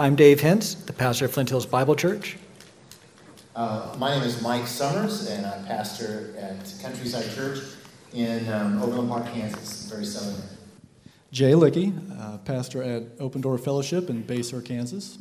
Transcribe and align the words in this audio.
I'm 0.00 0.14
Dave 0.14 0.40
Hintz, 0.40 0.86
the 0.86 0.92
pastor 0.92 1.24
of 1.24 1.32
Flint 1.32 1.48
Hills 1.48 1.66
Bible 1.66 1.96
Church. 1.96 2.36
Uh, 3.56 3.96
my 3.98 4.14
name 4.14 4.22
is 4.22 4.40
Mike 4.40 4.68
Summers, 4.68 5.28
and 5.28 5.44
I'm 5.44 5.64
pastor 5.64 6.36
at 6.38 6.72
Countryside 6.80 7.28
Church 7.34 7.58
in 8.12 8.48
um, 8.52 8.80
Overland 8.80 9.08
Park, 9.08 9.26
Kansas, 9.26 9.90
very 9.90 10.04
southern. 10.04 10.40
Jay 11.32 11.50
Licky, 11.50 11.92
uh, 12.16 12.38
pastor 12.38 12.80
at 12.80 13.02
Open 13.18 13.40
Door 13.40 13.58
Fellowship 13.58 14.08
in 14.08 14.22
Basehor, 14.22 14.64
Kansas. 14.64 15.18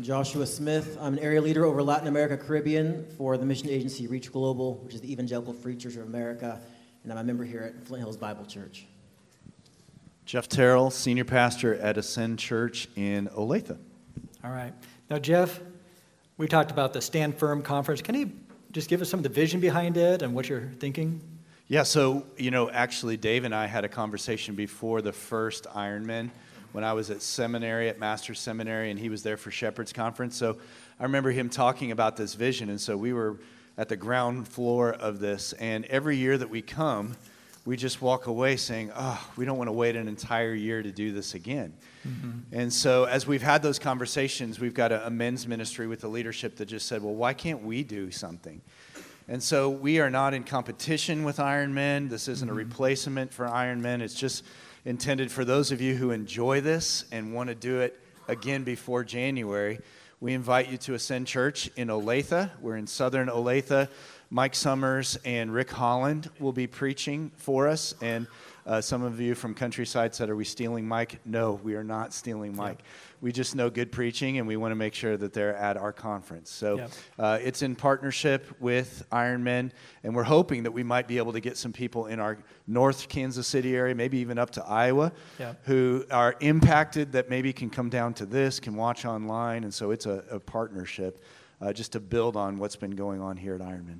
Joshua 0.00 0.48
Smith. 0.48 0.98
I'm 1.00 1.12
an 1.12 1.20
area 1.20 1.40
leader 1.40 1.64
over 1.64 1.80
Latin 1.80 2.08
America, 2.08 2.36
Caribbean 2.36 3.06
for 3.16 3.38
the 3.38 3.46
mission 3.46 3.68
agency 3.68 4.08
Reach 4.08 4.32
Global, 4.32 4.78
which 4.78 4.96
is 4.96 5.00
the 5.00 5.12
Evangelical 5.12 5.52
Free 5.52 5.76
Church 5.76 5.94
of 5.94 6.08
America, 6.08 6.60
and 7.04 7.12
I'm 7.12 7.18
a 7.18 7.22
member 7.22 7.44
here 7.44 7.62
at 7.62 7.86
Flint 7.86 8.02
Hills 8.02 8.16
Bible 8.16 8.46
Church. 8.46 8.86
Jeff 10.30 10.48
Terrell, 10.48 10.92
senior 10.92 11.24
pastor 11.24 11.74
at 11.74 11.98
Ascend 11.98 12.38
Church 12.38 12.86
in 12.94 13.26
Olathe. 13.30 13.76
All 14.44 14.52
right. 14.52 14.72
Now, 15.10 15.18
Jeff, 15.18 15.58
we 16.36 16.46
talked 16.46 16.70
about 16.70 16.92
the 16.92 17.02
Stand 17.02 17.36
Firm 17.36 17.62
conference. 17.62 18.00
Can 18.00 18.14
you 18.14 18.30
just 18.70 18.88
give 18.88 19.02
us 19.02 19.10
some 19.10 19.18
of 19.18 19.24
the 19.24 19.28
vision 19.28 19.58
behind 19.58 19.96
it 19.96 20.22
and 20.22 20.32
what 20.32 20.48
you're 20.48 20.70
thinking? 20.78 21.20
Yeah, 21.66 21.82
so, 21.82 22.24
you 22.36 22.52
know, 22.52 22.70
actually, 22.70 23.16
Dave 23.16 23.42
and 23.42 23.52
I 23.52 23.66
had 23.66 23.84
a 23.84 23.88
conversation 23.88 24.54
before 24.54 25.02
the 25.02 25.12
first 25.12 25.64
Ironman 25.64 26.30
when 26.70 26.84
I 26.84 26.92
was 26.92 27.10
at 27.10 27.22
seminary, 27.22 27.88
at 27.88 27.98
Master's 27.98 28.38
Seminary, 28.38 28.92
and 28.92 29.00
he 29.00 29.08
was 29.08 29.24
there 29.24 29.36
for 29.36 29.50
Shepherd's 29.50 29.92
Conference. 29.92 30.36
So 30.36 30.58
I 31.00 31.02
remember 31.02 31.32
him 31.32 31.50
talking 31.50 31.90
about 31.90 32.16
this 32.16 32.34
vision, 32.34 32.70
and 32.70 32.80
so 32.80 32.96
we 32.96 33.12
were 33.12 33.40
at 33.76 33.88
the 33.88 33.96
ground 33.96 34.46
floor 34.46 34.92
of 34.92 35.18
this. 35.18 35.54
And 35.54 35.86
every 35.86 36.18
year 36.18 36.38
that 36.38 36.50
we 36.50 36.62
come, 36.62 37.16
we 37.66 37.76
just 37.76 38.00
walk 38.00 38.26
away 38.26 38.56
saying, 38.56 38.90
oh, 38.94 39.30
we 39.36 39.44
don't 39.44 39.58
want 39.58 39.68
to 39.68 39.72
wait 39.72 39.94
an 39.94 40.08
entire 40.08 40.54
year 40.54 40.82
to 40.82 40.90
do 40.90 41.12
this 41.12 41.34
again. 41.34 41.74
Mm-hmm. 42.06 42.38
And 42.52 42.72
so, 42.72 43.04
as 43.04 43.26
we've 43.26 43.42
had 43.42 43.62
those 43.62 43.78
conversations, 43.78 44.58
we've 44.58 44.74
got 44.74 44.92
a, 44.92 45.06
a, 45.06 45.10
men's 45.10 45.46
ministry 45.46 45.86
with 45.86 46.00
the 46.00 46.08
leadership 46.08 46.56
that 46.56 46.66
just 46.66 46.86
said, 46.86 47.02
well, 47.02 47.14
why 47.14 47.34
can't 47.34 47.62
we 47.62 47.82
do 47.82 48.10
something? 48.10 48.62
And 49.28 49.42
so, 49.42 49.68
we 49.68 50.00
are 50.00 50.08
not 50.10 50.32
in 50.32 50.44
competition 50.44 51.22
with 51.22 51.36
Ironman. 51.36 52.08
This 52.08 52.28
isn't 52.28 52.48
mm-hmm. 52.48 52.56
a 52.56 52.64
replacement 52.64 53.32
for 53.32 53.46
Ironman. 53.46 54.00
It's 54.00 54.14
just 54.14 54.44
intended 54.86 55.30
for 55.30 55.44
those 55.44 55.70
of 55.70 55.82
you 55.82 55.94
who 55.94 56.10
enjoy 56.10 56.62
this 56.62 57.04
and 57.12 57.34
want 57.34 57.50
to 57.50 57.54
do 57.54 57.80
it 57.80 58.00
again 58.28 58.64
before 58.64 59.04
January. 59.04 59.80
We 60.20 60.34
invite 60.34 60.70
you 60.70 60.78
to 60.78 60.94
Ascend 60.94 61.26
Church 61.26 61.70
in 61.76 61.88
Olathe. 61.88 62.50
We're 62.60 62.76
in 62.76 62.86
southern 62.86 63.28
Olathe. 63.28 63.88
Mike 64.32 64.54
Summers 64.54 65.18
and 65.24 65.52
Rick 65.52 65.70
Holland 65.72 66.30
will 66.38 66.52
be 66.52 66.68
preaching 66.68 67.32
for 67.36 67.66
us. 67.66 67.96
And 68.00 68.28
uh, 68.64 68.80
some 68.80 69.02
of 69.02 69.20
you 69.20 69.34
from 69.34 69.54
Countryside 69.54 70.14
said, 70.14 70.30
Are 70.30 70.36
we 70.36 70.44
stealing 70.44 70.86
Mike? 70.86 71.18
No, 71.24 71.54
we 71.64 71.74
are 71.74 71.82
not 71.82 72.14
stealing 72.14 72.54
Mike. 72.54 72.78
Yeah. 72.78 72.86
We 73.22 73.32
just 73.32 73.56
know 73.56 73.68
good 73.68 73.90
preaching, 73.90 74.38
and 74.38 74.46
we 74.46 74.56
want 74.56 74.70
to 74.70 74.76
make 74.76 74.94
sure 74.94 75.16
that 75.16 75.32
they're 75.32 75.56
at 75.56 75.76
our 75.76 75.92
conference. 75.92 76.50
So 76.50 76.76
yeah. 76.76 76.88
uh, 77.18 77.38
it's 77.42 77.62
in 77.62 77.74
partnership 77.74 78.46
with 78.60 79.04
Ironman, 79.10 79.72
and 80.04 80.14
we're 80.14 80.22
hoping 80.22 80.62
that 80.62 80.70
we 80.70 80.84
might 80.84 81.08
be 81.08 81.18
able 81.18 81.32
to 81.32 81.40
get 81.40 81.56
some 81.56 81.72
people 81.72 82.06
in 82.06 82.20
our 82.20 82.38
North 82.68 83.08
Kansas 83.08 83.48
City 83.48 83.74
area, 83.74 83.96
maybe 83.96 84.18
even 84.18 84.38
up 84.38 84.50
to 84.50 84.64
Iowa, 84.64 85.10
yeah. 85.40 85.54
who 85.64 86.04
are 86.12 86.36
impacted 86.38 87.12
that 87.12 87.28
maybe 87.28 87.52
can 87.52 87.68
come 87.68 87.90
down 87.90 88.14
to 88.14 88.26
this, 88.26 88.60
can 88.60 88.76
watch 88.76 89.04
online. 89.04 89.64
And 89.64 89.74
so 89.74 89.90
it's 89.90 90.06
a, 90.06 90.22
a 90.30 90.38
partnership 90.38 91.20
uh, 91.60 91.72
just 91.72 91.92
to 91.92 92.00
build 92.00 92.36
on 92.36 92.58
what's 92.58 92.76
been 92.76 92.92
going 92.92 93.20
on 93.20 93.36
here 93.36 93.56
at 93.56 93.60
Ironman. 93.60 93.98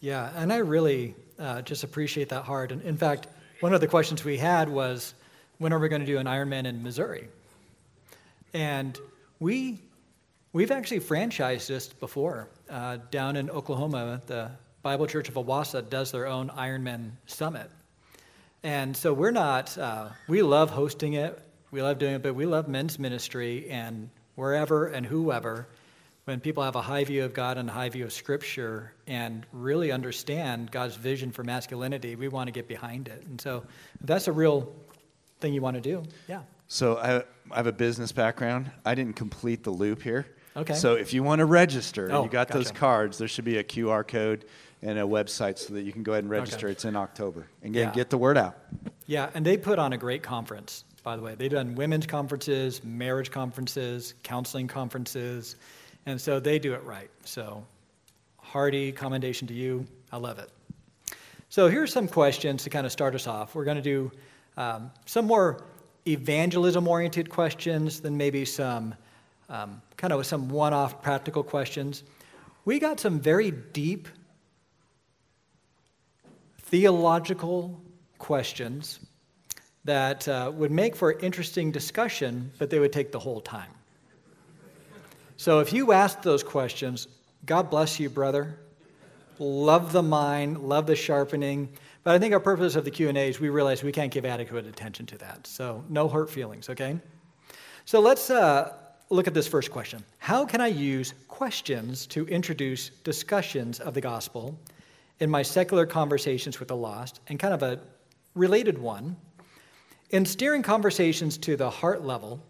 Yeah, 0.00 0.30
and 0.36 0.52
I 0.52 0.58
really 0.58 1.14
uh, 1.38 1.62
just 1.62 1.84
appreciate 1.84 2.28
that 2.28 2.44
heart. 2.44 2.72
And 2.72 2.82
in 2.82 2.96
fact, 2.96 3.26
one 3.60 3.74
of 3.74 3.80
the 3.80 3.88
questions 3.88 4.24
we 4.24 4.38
had 4.38 4.68
was, 4.68 5.14
when 5.58 5.72
are 5.72 5.78
we 5.78 5.88
going 5.88 6.00
to 6.00 6.06
do 6.06 6.18
an 6.18 6.26
Ironman 6.26 6.66
in 6.66 6.82
Missouri? 6.82 7.28
And 8.54 8.98
we, 9.40 9.78
we've 10.52 10.70
actually 10.70 11.00
franchised 11.00 11.66
this 11.66 11.88
before. 11.88 12.48
Uh, 12.70 12.98
down 13.10 13.36
in 13.36 13.50
Oklahoma, 13.50 14.22
the 14.26 14.50
Bible 14.82 15.06
Church 15.06 15.28
of 15.28 15.34
Owasso 15.34 15.88
does 15.88 16.12
their 16.12 16.26
own 16.26 16.50
Ironman 16.50 17.10
summit. 17.26 17.68
And 18.62 18.96
so 18.96 19.12
we're 19.12 19.32
not, 19.32 19.76
uh, 19.76 20.10
we 20.28 20.42
love 20.42 20.70
hosting 20.70 21.14
it, 21.14 21.38
we 21.70 21.82
love 21.82 21.98
doing 21.98 22.14
it, 22.14 22.22
but 22.22 22.34
we 22.34 22.46
love 22.46 22.68
men's 22.68 22.98
ministry 22.98 23.68
and 23.68 24.10
wherever 24.36 24.86
and 24.86 25.04
whoever 25.04 25.66
when 26.28 26.40
people 26.40 26.62
have 26.62 26.76
a 26.76 26.82
high 26.82 27.04
view 27.04 27.24
of 27.24 27.32
God 27.32 27.56
and 27.56 27.70
a 27.70 27.72
high 27.72 27.88
view 27.88 28.04
of 28.04 28.12
Scripture 28.12 28.92
and 29.06 29.46
really 29.50 29.90
understand 29.90 30.70
God's 30.70 30.94
vision 30.94 31.32
for 31.32 31.42
masculinity, 31.42 32.16
we 32.16 32.28
want 32.28 32.48
to 32.48 32.52
get 32.52 32.68
behind 32.68 33.08
it. 33.08 33.24
And 33.24 33.40
so 33.40 33.64
that's 34.02 34.28
a 34.28 34.32
real 34.32 34.70
thing 35.40 35.54
you 35.54 35.62
want 35.62 35.76
to 35.76 35.80
do. 35.80 36.02
Yeah. 36.28 36.42
So 36.66 36.98
I, 36.98 37.24
I 37.50 37.56
have 37.56 37.66
a 37.66 37.72
business 37.72 38.12
background. 38.12 38.70
I 38.84 38.94
didn't 38.94 39.16
complete 39.16 39.64
the 39.64 39.70
loop 39.70 40.02
here. 40.02 40.26
Okay. 40.54 40.74
So 40.74 40.96
if 40.96 41.14
you 41.14 41.22
want 41.22 41.38
to 41.38 41.46
register, 41.46 42.10
oh, 42.12 42.24
you 42.24 42.28
got 42.28 42.48
gotcha. 42.48 42.58
those 42.58 42.72
cards, 42.72 43.16
there 43.16 43.28
should 43.28 43.46
be 43.46 43.56
a 43.56 43.64
QR 43.64 44.06
code 44.06 44.44
and 44.82 44.98
a 44.98 45.04
website 45.04 45.56
so 45.56 45.72
that 45.72 45.82
you 45.82 45.92
can 45.92 46.02
go 46.02 46.12
ahead 46.12 46.24
and 46.24 46.30
register. 46.30 46.66
Okay. 46.66 46.72
It's 46.72 46.84
in 46.84 46.94
October. 46.94 47.46
And 47.62 47.72
get, 47.72 47.80
yeah. 47.80 47.92
get 47.92 48.10
the 48.10 48.18
word 48.18 48.36
out. 48.36 48.58
Yeah, 49.06 49.30
and 49.32 49.46
they 49.46 49.56
put 49.56 49.78
on 49.78 49.94
a 49.94 49.96
great 49.96 50.22
conference, 50.22 50.84
by 51.02 51.16
the 51.16 51.22
way. 51.22 51.36
They've 51.36 51.50
done 51.50 51.74
women's 51.74 52.06
conferences, 52.06 52.84
marriage 52.84 53.30
conferences, 53.30 54.12
counseling 54.22 54.68
conferences. 54.68 55.56
And 56.08 56.18
so 56.18 56.40
they 56.40 56.58
do 56.58 56.72
it 56.72 56.82
right. 56.84 57.10
So, 57.26 57.66
hearty 58.38 58.92
commendation 58.92 59.46
to 59.48 59.52
you. 59.52 59.86
I 60.10 60.16
love 60.16 60.38
it. 60.38 60.48
So, 61.50 61.68
here's 61.68 61.92
some 61.92 62.08
questions 62.08 62.62
to 62.62 62.70
kind 62.70 62.86
of 62.86 62.92
start 62.92 63.14
us 63.14 63.26
off. 63.26 63.54
We're 63.54 63.66
going 63.66 63.76
to 63.76 63.82
do 63.82 64.10
um, 64.56 64.90
some 65.04 65.26
more 65.26 65.62
evangelism 66.06 66.88
oriented 66.88 67.28
questions, 67.28 68.00
then 68.00 68.16
maybe 68.16 68.46
some 68.46 68.94
um, 69.50 69.82
kind 69.98 70.14
of 70.14 70.24
some 70.24 70.48
one 70.48 70.72
off 70.72 71.02
practical 71.02 71.42
questions. 71.42 72.04
We 72.64 72.78
got 72.78 72.98
some 72.98 73.20
very 73.20 73.50
deep 73.50 74.08
theological 76.62 77.78
questions 78.16 79.00
that 79.84 80.26
uh, 80.26 80.50
would 80.54 80.70
make 80.70 80.96
for 80.96 81.12
interesting 81.12 81.70
discussion, 81.70 82.50
but 82.56 82.70
they 82.70 82.78
would 82.78 82.94
take 82.94 83.12
the 83.12 83.18
whole 83.18 83.42
time. 83.42 83.77
So 85.38 85.60
if 85.60 85.72
you 85.72 85.92
ask 85.92 86.20
those 86.20 86.42
questions, 86.42 87.06
God 87.46 87.70
bless 87.70 88.00
you, 88.00 88.10
brother. 88.10 88.58
Love 89.38 89.92
the 89.92 90.02
mind, 90.02 90.58
love 90.58 90.88
the 90.88 90.96
sharpening. 90.96 91.68
But 92.02 92.16
I 92.16 92.18
think 92.18 92.34
our 92.34 92.40
purpose 92.40 92.74
of 92.74 92.84
the 92.84 92.90
Q&A 92.90 93.28
is 93.28 93.38
we 93.38 93.48
realize 93.48 93.84
we 93.84 93.92
can't 93.92 94.10
give 94.12 94.24
adequate 94.24 94.66
attention 94.66 95.06
to 95.06 95.18
that. 95.18 95.46
So 95.46 95.84
no 95.88 96.08
hurt 96.08 96.28
feelings, 96.28 96.68
okay? 96.68 96.98
So 97.84 98.00
let's 98.00 98.30
uh, 98.30 98.74
look 99.10 99.28
at 99.28 99.34
this 99.34 99.46
first 99.46 99.70
question. 99.70 100.02
How 100.18 100.44
can 100.44 100.60
I 100.60 100.66
use 100.66 101.14
questions 101.28 102.08
to 102.08 102.26
introduce 102.26 102.88
discussions 103.04 103.78
of 103.78 103.94
the 103.94 104.00
gospel 104.00 104.58
in 105.20 105.30
my 105.30 105.42
secular 105.42 105.86
conversations 105.86 106.58
with 106.58 106.66
the 106.66 106.76
lost? 106.76 107.20
And 107.28 107.38
kind 107.38 107.54
of 107.54 107.62
a 107.62 107.78
related 108.34 108.76
one. 108.76 109.16
In 110.10 110.26
steering 110.26 110.64
conversations 110.64 111.38
to 111.38 111.56
the 111.56 111.70
heart 111.70 112.04
level, 112.04 112.42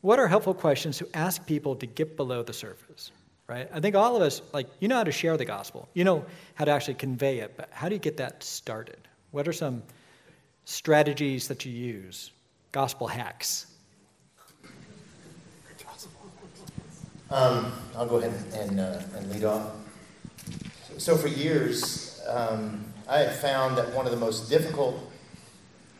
what 0.00 0.18
are 0.18 0.26
helpful 0.26 0.54
questions 0.54 0.98
to 0.98 1.08
ask 1.14 1.46
people 1.46 1.76
to 1.76 1.86
get 1.86 2.16
below 2.16 2.42
the 2.42 2.52
surface? 2.52 3.12
Right? 3.46 3.68
I 3.74 3.80
think 3.80 3.96
all 3.96 4.14
of 4.14 4.22
us, 4.22 4.42
like, 4.52 4.68
you 4.78 4.86
know 4.86 4.96
how 4.96 5.04
to 5.04 5.12
share 5.12 5.36
the 5.36 5.44
gospel. 5.44 5.88
You 5.92 6.04
know 6.04 6.24
how 6.54 6.64
to 6.64 6.70
actually 6.70 6.94
convey 6.94 7.40
it, 7.40 7.54
but 7.56 7.68
how 7.72 7.88
do 7.88 7.96
you 7.96 8.00
get 8.00 8.16
that 8.18 8.42
started? 8.44 8.98
What 9.32 9.48
are 9.48 9.52
some 9.52 9.82
strategies 10.64 11.48
that 11.48 11.64
you 11.64 11.72
use? 11.72 12.30
Gospel 12.70 13.08
hacks. 13.08 13.66
Um, 17.30 17.72
I'll 17.96 18.06
go 18.06 18.16
ahead 18.16 18.32
and, 18.54 18.80
uh, 18.80 19.00
and 19.16 19.30
lead 19.32 19.44
off. 19.44 19.72
So, 20.98 21.16
for 21.16 21.28
years, 21.28 22.20
um, 22.28 22.84
I 23.08 23.18
have 23.18 23.36
found 23.36 23.78
that 23.78 23.94
one 23.94 24.04
of 24.04 24.12
the 24.12 24.18
most 24.18 24.50
difficult 24.50 24.96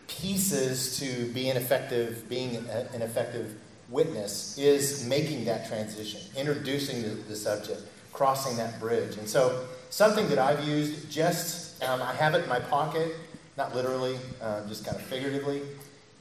pieces 0.08 0.98
to 0.98 1.32
being 1.32 1.56
effective, 1.56 2.28
being 2.28 2.56
an 2.56 3.02
effective 3.02 3.54
witness 3.90 4.56
is 4.56 5.06
making 5.06 5.44
that 5.44 5.68
transition, 5.68 6.20
introducing 6.36 7.02
the, 7.02 7.08
the 7.08 7.36
subject, 7.36 7.82
crossing 8.12 8.56
that 8.56 8.78
bridge. 8.80 9.16
And 9.16 9.28
so, 9.28 9.66
something 9.90 10.28
that 10.28 10.38
I've 10.38 10.66
used 10.66 11.10
just, 11.10 11.82
um, 11.82 12.00
I 12.00 12.12
have 12.14 12.34
it 12.34 12.44
in 12.44 12.48
my 12.48 12.60
pocket, 12.60 13.16
not 13.56 13.74
literally, 13.74 14.16
uh, 14.40 14.66
just 14.68 14.84
kind 14.84 14.96
of 14.96 15.02
figuratively. 15.02 15.62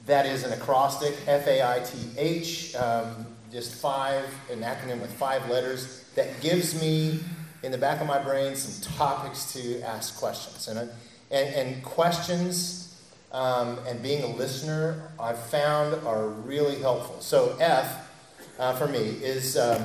That 0.05 0.25
is 0.25 0.43
an 0.43 0.53
acrostic, 0.53 1.15
F 1.27 1.45
A 1.47 1.61
I 1.61 1.79
T 1.81 1.97
H, 2.17 2.75
um, 2.75 3.27
just 3.51 3.75
five, 3.75 4.25
an 4.51 4.61
acronym 4.61 5.01
with 5.01 5.13
five 5.13 5.47
letters 5.49 6.03
that 6.15 6.41
gives 6.41 6.79
me 6.81 7.19
in 7.61 7.71
the 7.71 7.77
back 7.77 8.01
of 8.01 8.07
my 8.07 8.17
brain 8.17 8.55
some 8.55 8.93
topics 8.95 9.53
to 9.53 9.81
ask 9.81 10.17
questions. 10.17 10.67
And, 10.67 10.89
and, 11.31 11.55
and 11.55 11.83
questions 11.83 12.78
um, 13.31 13.79
and 13.87 14.01
being 14.01 14.23
a 14.23 14.35
listener, 14.35 15.11
I've 15.19 15.39
found 15.39 15.93
are 16.05 16.27
really 16.27 16.79
helpful. 16.79 17.21
So 17.21 17.55
F 17.59 18.09
uh, 18.57 18.75
for 18.75 18.87
me 18.87 18.99
is 18.99 19.57
um, 19.57 19.83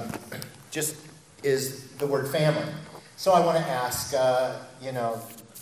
just 0.71 0.97
is 1.43 1.89
the 1.99 2.07
word 2.07 2.29
family. 2.29 2.73
So 3.17 3.33
I 3.33 3.41
want 3.45 3.59
to 3.59 3.65
ask, 3.65 4.15
uh, 4.15 4.59
you 4.83 4.93
know, 4.93 5.21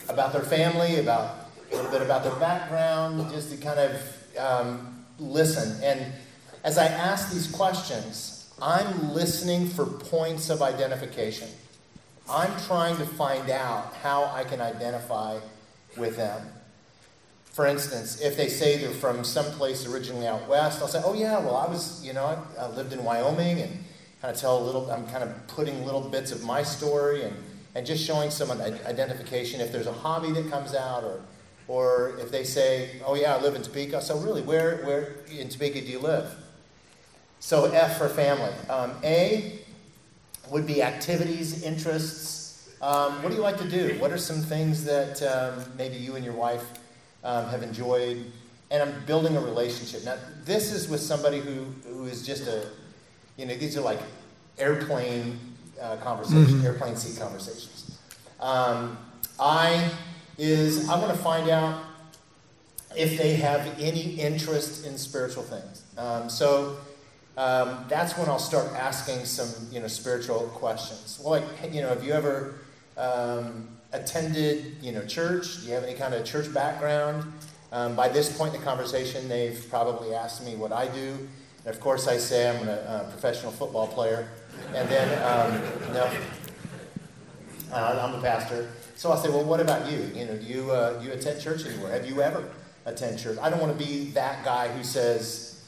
about 0.08 0.32
their 0.32 0.42
family, 0.42 1.00
about 1.00 1.50
a 1.70 1.76
little 1.76 1.90
bit 1.90 2.02
about 2.02 2.22
their 2.22 2.34
background, 2.36 3.30
just 3.32 3.50
to 3.50 3.56
kind 3.56 3.78
of 3.78 4.38
um, 4.38 5.04
listen. 5.18 5.82
And 5.82 6.12
as 6.64 6.78
I 6.78 6.86
ask 6.86 7.32
these 7.32 7.50
questions, 7.50 8.50
I'm 8.60 9.12
listening 9.12 9.66
for 9.68 9.84
points 9.84 10.48
of 10.48 10.62
identification. 10.62 11.48
I'm 12.30 12.52
trying 12.62 12.96
to 12.98 13.06
find 13.06 13.50
out 13.50 13.92
how 13.96 14.24
I 14.24 14.44
can 14.44 14.60
identify 14.60 15.38
with 15.96 16.16
them. 16.16 16.40
For 17.52 17.66
instance, 17.66 18.20
if 18.20 18.36
they 18.36 18.48
say 18.48 18.78
they're 18.78 18.90
from 18.90 19.24
someplace 19.24 19.86
originally 19.86 20.26
out 20.26 20.48
west, 20.48 20.80
I'll 20.80 20.88
say, 20.88 21.02
"Oh 21.04 21.12
yeah, 21.12 21.38
well 21.38 21.56
I 21.56 21.68
was, 21.68 22.02
you 22.04 22.14
know, 22.14 22.24
I, 22.24 22.62
I 22.62 22.68
lived 22.68 22.94
in 22.94 23.04
Wyoming," 23.04 23.60
and 23.60 23.84
kind 24.22 24.34
of 24.34 24.40
tell 24.40 24.58
a 24.58 24.64
little. 24.64 24.90
I'm 24.90 25.06
kind 25.08 25.22
of 25.22 25.46
putting 25.48 25.84
little 25.84 26.00
bits 26.00 26.32
of 26.32 26.42
my 26.44 26.62
story 26.62 27.24
and 27.24 27.36
and 27.74 27.86
just 27.86 28.04
showing 28.04 28.30
some 28.30 28.50
identification. 28.50 29.60
If 29.60 29.70
there's 29.70 29.86
a 29.86 29.92
hobby 29.92 30.30
that 30.32 30.50
comes 30.50 30.74
out, 30.74 31.04
or 31.04 31.20
or 31.68 32.16
if 32.18 32.30
they 32.30 32.44
say, 32.44 33.02
"Oh 33.04 33.14
yeah, 33.14 33.36
I 33.36 33.42
live 33.42 33.54
in 33.54 33.62
Topeka," 33.62 34.00
so 34.00 34.18
really, 34.18 34.40
where 34.40 34.78
where 34.84 35.16
in 35.30 35.50
Topeka 35.50 35.82
do 35.82 35.88
you 35.88 35.98
live? 35.98 36.34
So 37.40 37.66
F 37.66 37.98
for 37.98 38.08
family. 38.08 38.52
Um, 38.70 38.92
a 39.04 39.58
would 40.50 40.66
be 40.66 40.82
activities, 40.82 41.62
interests. 41.62 42.70
Um, 42.80 43.22
what 43.22 43.28
do 43.28 43.36
you 43.36 43.42
like 43.42 43.58
to 43.58 43.68
do? 43.68 43.96
What 43.98 44.10
are 44.10 44.18
some 44.18 44.40
things 44.40 44.84
that 44.84 45.22
um, 45.22 45.64
maybe 45.76 45.96
you 45.96 46.16
and 46.16 46.24
your 46.24 46.34
wife 46.34 46.64
um, 47.24 47.48
have 47.48 47.62
enjoyed, 47.62 48.24
and 48.70 48.82
I'm 48.82 49.04
building 49.04 49.36
a 49.36 49.40
relationship. 49.40 50.04
Now, 50.04 50.16
this 50.44 50.72
is 50.72 50.88
with 50.88 51.00
somebody 51.00 51.40
who, 51.40 51.66
who 51.86 52.04
is 52.06 52.26
just 52.26 52.46
a, 52.46 52.66
you 53.36 53.46
know, 53.46 53.54
these 53.54 53.76
are 53.76 53.80
like 53.82 54.00
airplane 54.58 55.38
uh, 55.80 55.96
conversations, 55.96 56.52
mm-hmm. 56.52 56.66
airplane 56.66 56.96
seat 56.96 57.20
conversations. 57.20 57.98
Um, 58.40 58.98
I 59.38 59.90
is 60.38 60.88
I 60.88 60.98
want 60.98 61.12
to 61.12 61.18
find 61.18 61.48
out 61.48 61.84
if 62.96 63.18
they 63.18 63.34
have 63.34 63.78
any 63.78 64.20
interest 64.20 64.86
in 64.86 64.98
spiritual 64.98 65.42
things. 65.42 65.82
Um, 65.96 66.28
so 66.28 66.76
um, 67.36 67.84
that's 67.88 68.16
when 68.18 68.28
I'll 68.28 68.38
start 68.38 68.72
asking 68.74 69.24
some, 69.24 69.68
you 69.72 69.80
know, 69.80 69.88
spiritual 69.88 70.40
questions. 70.54 71.20
Well, 71.22 71.40
like, 71.40 71.74
you 71.74 71.80
know, 71.80 71.88
have 71.88 72.04
you 72.04 72.12
ever 72.12 72.54
um, 72.96 73.68
attended, 73.92 74.76
you 74.80 74.92
know, 74.92 75.04
church? 75.04 75.60
Do 75.60 75.68
you 75.68 75.74
have 75.74 75.84
any 75.84 75.94
kind 75.94 76.14
of 76.14 76.24
church 76.24 76.52
background? 76.52 77.30
Um, 77.72 77.96
by 77.96 78.08
this 78.08 78.36
point 78.36 78.54
in 78.54 78.60
the 78.60 78.66
conversation, 78.66 79.28
they've 79.28 79.66
probably 79.70 80.14
asked 80.14 80.44
me 80.44 80.56
what 80.56 80.72
I 80.72 80.88
do. 80.88 81.28
And 81.64 81.74
of 81.74 81.80
course, 81.80 82.08
I 82.08 82.18
say 82.18 82.50
I'm 82.50 82.68
a, 82.68 83.08
professional 83.10 83.52
football 83.52 83.86
player. 83.86 84.28
And 84.74 84.88
then, 84.88 85.08
um, 85.22 85.92
no, 85.94 86.10
uh, 87.72 87.98
I'm 88.02 88.18
a 88.18 88.22
pastor. 88.22 88.68
So 88.96 89.10
I'll 89.10 89.16
say, 89.16 89.30
well, 89.30 89.44
what 89.44 89.60
about 89.60 89.90
you? 89.90 90.10
You 90.14 90.26
know, 90.26 90.36
do 90.36 90.44
you, 90.44 90.70
uh, 90.70 90.98
do 90.98 91.06
you 91.06 91.12
attend 91.12 91.40
church 91.40 91.64
anywhere? 91.66 91.92
Have 91.92 92.06
you 92.06 92.20
ever 92.20 92.44
attended 92.84 93.18
church? 93.20 93.38
I 93.40 93.48
don't 93.48 93.60
want 93.60 93.76
to 93.78 93.84
be 93.84 94.10
that 94.10 94.44
guy 94.44 94.68
who 94.68 94.84
says, 94.84 95.64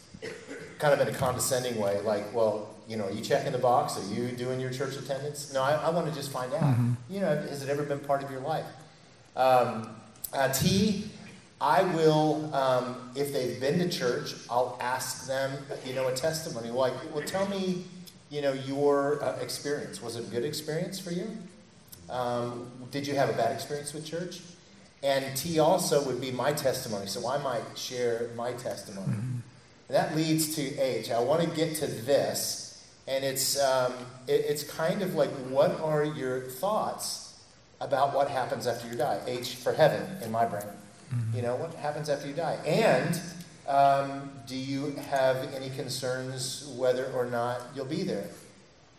kind 0.78 0.92
of 0.92 1.00
in 1.06 1.12
a 1.12 1.16
condescending 1.16 1.80
way, 1.80 2.00
like, 2.02 2.32
well, 2.34 2.73
you 2.88 2.96
know, 2.96 3.06
are 3.06 3.10
you 3.10 3.22
checking 3.22 3.52
the 3.52 3.58
box? 3.58 3.98
Are 3.98 4.14
you 4.14 4.28
doing 4.28 4.60
your 4.60 4.70
church 4.70 4.96
attendance? 4.96 5.52
No, 5.52 5.62
I, 5.62 5.74
I 5.74 5.90
want 5.90 6.06
to 6.08 6.14
just 6.14 6.30
find 6.30 6.52
out. 6.52 6.62
Mm-hmm. 6.62 6.92
You 7.10 7.20
know, 7.20 7.36
has 7.36 7.62
it 7.62 7.68
ever 7.68 7.82
been 7.82 8.00
part 8.00 8.22
of 8.22 8.30
your 8.30 8.40
life? 8.40 8.66
Um, 9.36 9.88
uh, 10.32 10.52
T, 10.52 11.10
I 11.60 11.82
will, 11.82 12.54
um, 12.54 13.10
if 13.14 13.32
they've 13.32 13.58
been 13.58 13.78
to 13.78 13.88
church, 13.88 14.34
I'll 14.50 14.76
ask 14.80 15.26
them, 15.26 15.56
you 15.86 15.94
know, 15.94 16.08
a 16.08 16.14
testimony. 16.14 16.70
Like, 16.70 16.92
well, 17.14 17.24
tell 17.24 17.48
me, 17.48 17.84
you 18.30 18.42
know, 18.42 18.52
your 18.52 19.22
uh, 19.22 19.36
experience. 19.36 20.02
Was 20.02 20.16
it 20.16 20.26
a 20.26 20.30
good 20.30 20.44
experience 20.44 20.98
for 20.98 21.10
you? 21.10 21.30
Um, 22.10 22.70
did 22.90 23.06
you 23.06 23.14
have 23.14 23.30
a 23.30 23.32
bad 23.32 23.52
experience 23.52 23.94
with 23.94 24.04
church? 24.04 24.40
And 25.02 25.36
T 25.36 25.58
also 25.58 26.04
would 26.04 26.20
be 26.20 26.30
my 26.30 26.52
testimony. 26.52 27.06
So 27.06 27.28
I 27.28 27.38
might 27.38 27.76
share 27.76 28.30
my 28.36 28.52
testimony. 28.52 29.12
Mm-hmm. 29.12 29.38
that 29.88 30.16
leads 30.16 30.54
to 30.56 30.78
H. 30.78 31.10
I 31.10 31.20
want 31.20 31.42
to 31.42 31.48
get 31.48 31.76
to 31.76 31.86
this 31.86 32.63
and 33.06 33.24
it's, 33.24 33.60
um, 33.60 33.92
it, 34.26 34.44
it's 34.48 34.62
kind 34.62 35.02
of 35.02 35.14
like, 35.14 35.30
what 35.48 35.80
are 35.80 36.04
your 36.04 36.42
thoughts 36.42 37.40
about 37.80 38.14
what 38.14 38.28
happens 38.28 38.66
after 38.66 38.88
you 38.88 38.96
die? 38.96 39.20
H 39.26 39.56
for 39.56 39.72
heaven 39.72 40.06
in 40.22 40.30
my 40.32 40.46
brain. 40.46 40.62
Mm-hmm. 40.62 41.36
You 41.36 41.42
know, 41.42 41.56
what 41.56 41.74
happens 41.74 42.08
after 42.08 42.26
you 42.26 42.34
die? 42.34 42.58
And 42.64 43.20
um, 43.68 44.30
do 44.46 44.56
you 44.56 44.92
have 45.10 45.36
any 45.54 45.70
concerns 45.70 46.72
whether 46.76 47.06
or 47.12 47.26
not 47.26 47.60
you'll 47.74 47.84
be 47.84 48.02
there? 48.02 48.28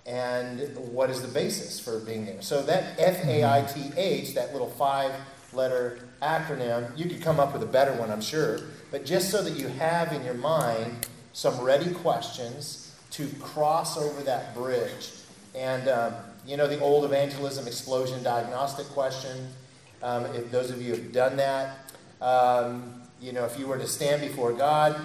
And 0.06 0.78
what 0.78 1.10
is 1.10 1.22
the 1.24 1.28
basis 1.28 1.80
for 1.80 2.00
being 2.00 2.26
there? 2.26 2.42
So 2.42 2.62
that 2.64 3.00
F 3.00 3.26
A 3.26 3.44
I 3.44 3.62
T 3.64 3.92
H, 3.98 4.36
that 4.36 4.54
little 4.54 4.70
five 4.70 5.12
letter 5.52 6.00
acronym, 6.22 6.96
you 6.96 7.06
could 7.06 7.22
come 7.24 7.40
up 7.40 7.54
with 7.54 7.64
a 7.64 7.68
better 7.68 7.94
one, 7.94 8.12
I'm 8.12 8.22
sure. 8.22 8.60
But 8.92 9.06
just 9.06 9.32
so 9.32 9.42
that 9.44 9.58
you 9.58 9.68
have 9.68 10.14
in 10.14 10.24
your 10.24 10.36
mind 10.36 11.08
some 11.34 11.60
ready 11.60 11.92
questions 11.92 12.85
to 13.16 13.28
cross 13.40 13.98
over 13.98 14.22
that 14.24 14.54
bridge. 14.54 15.12
And, 15.56 15.88
um, 15.88 16.14
you 16.46 16.58
know, 16.58 16.68
the 16.68 16.80
old 16.82 17.06
evangelism 17.06 17.66
explosion 17.66 18.22
diagnostic 18.24 18.88
question, 18.88 19.48
um, 20.04 20.26
if 20.36 20.52
those 20.52 20.70
of 20.70 20.82
you 20.82 20.92
have 20.92 21.14
done 21.14 21.38
that, 21.38 21.94
um, 22.22 23.02
you 23.22 23.32
know, 23.32 23.46
if 23.46 23.58
you 23.58 23.68
were 23.68 23.78
to 23.78 23.88
stand 23.88 24.22
before 24.22 24.52
God 24.52 25.00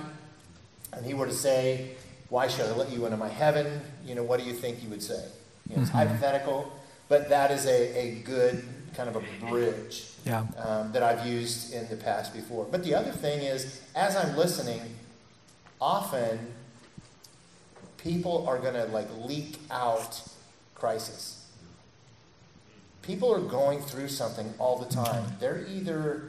and 0.92 1.06
He 1.06 1.14
were 1.14 1.26
to 1.26 1.32
say, 1.32 1.92
Why 2.28 2.48
should 2.48 2.66
I 2.66 2.72
let 2.72 2.90
you 2.90 3.04
into 3.04 3.16
my 3.16 3.28
heaven? 3.28 3.80
You 4.04 4.16
know, 4.16 4.24
what 4.24 4.40
do 4.40 4.46
you 4.46 4.54
think 4.54 4.82
you 4.82 4.88
would 4.88 5.02
say? 5.02 5.24
You 5.68 5.76
know, 5.76 5.82
it's 5.82 5.90
mm-hmm. 5.90 6.08
hypothetical, 6.08 6.72
but 7.08 7.28
that 7.28 7.52
is 7.52 7.66
a, 7.66 7.96
a 7.96 8.14
good 8.22 8.64
kind 8.94 9.08
of 9.08 9.16
a 9.16 9.46
bridge 9.46 10.10
yeah. 10.26 10.44
um, 10.58 10.90
that 10.92 11.02
I've 11.02 11.24
used 11.24 11.72
in 11.72 11.88
the 11.88 11.96
past 11.96 12.34
before. 12.34 12.66
But 12.68 12.82
the 12.82 12.94
other 12.94 13.12
thing 13.12 13.42
is, 13.42 13.80
as 13.94 14.16
I'm 14.16 14.36
listening, 14.36 14.82
often 15.80 16.38
people 18.02 18.47
are 18.49 18.58
going 18.58 18.75
to 18.75 18.85
like 18.87 19.08
leak 19.25 19.58
out 19.70 20.23
crisis. 20.75 21.47
People 23.02 23.32
are 23.35 23.41
going 23.41 23.81
through 23.81 24.08
something 24.08 24.52
all 24.58 24.79
the 24.79 24.93
time. 24.93 25.25
They're 25.41 25.67
either 25.69 26.25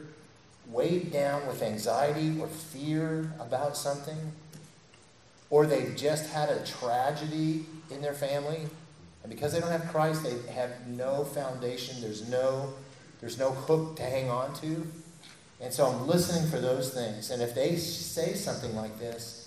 weighed 0.68 1.12
down 1.12 1.46
with 1.46 1.62
anxiety 1.62 2.40
or 2.40 2.46
fear 2.48 3.32
about 3.38 3.76
something, 3.76 4.32
or 5.50 5.66
they've 5.66 5.94
just 5.96 6.30
had 6.30 6.48
a 6.48 6.64
tragedy 6.64 7.66
in 7.90 8.00
their 8.00 8.14
family. 8.14 8.60
And 9.22 9.30
because 9.30 9.52
they 9.52 9.60
don't 9.60 9.70
have 9.70 9.88
Christ, 9.88 10.24
they 10.24 10.52
have 10.52 10.86
no 10.88 11.24
foundation. 11.24 12.00
There's 12.00 12.28
no, 12.28 12.72
there's 13.20 13.38
no 13.38 13.50
hook 13.50 13.96
to 13.96 14.02
hang 14.02 14.30
on 14.30 14.54
to. 14.56 14.86
And 15.60 15.72
so 15.72 15.86
I'm 15.86 16.08
listening 16.08 16.50
for 16.50 16.58
those 16.58 16.92
things. 16.92 17.30
And 17.30 17.40
if 17.40 17.54
they 17.54 17.76
say 17.76 18.34
something 18.34 18.74
like 18.74 18.98
this, 18.98 19.42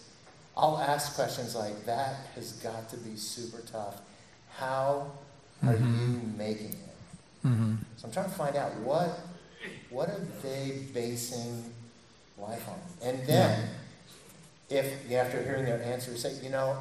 I'll 0.58 0.78
ask 0.78 1.16
questions 1.16 1.56
like, 1.56 1.86
that 1.86 2.16
has 2.36 2.54
got 2.54 2.90
to 2.90 2.98
be 2.98 3.16
super 3.18 3.62
tough. 3.70 4.02
How 4.58 5.12
are 5.64 5.74
mm-hmm. 5.74 6.14
you 6.14 6.22
making 6.38 6.70
it? 6.70 7.48
Mm-hmm. 7.48 7.76
So 7.98 8.08
I'm 8.08 8.14
trying 8.14 8.30
to 8.30 8.36
find 8.36 8.56
out 8.56 8.74
what, 8.78 9.20
what 9.90 10.10
are 10.10 10.26
they 10.42 10.84
basing 10.94 11.74
life 12.38 12.68
on? 12.70 12.80
And 13.04 13.28
then, 13.28 13.68
yeah. 14.70 14.78
if 14.80 15.12
after 15.12 15.44
hearing 15.44 15.66
their 15.66 15.84
answer, 15.84 16.16
say, 16.16 16.34
you 16.42 16.50
know, 16.50 16.78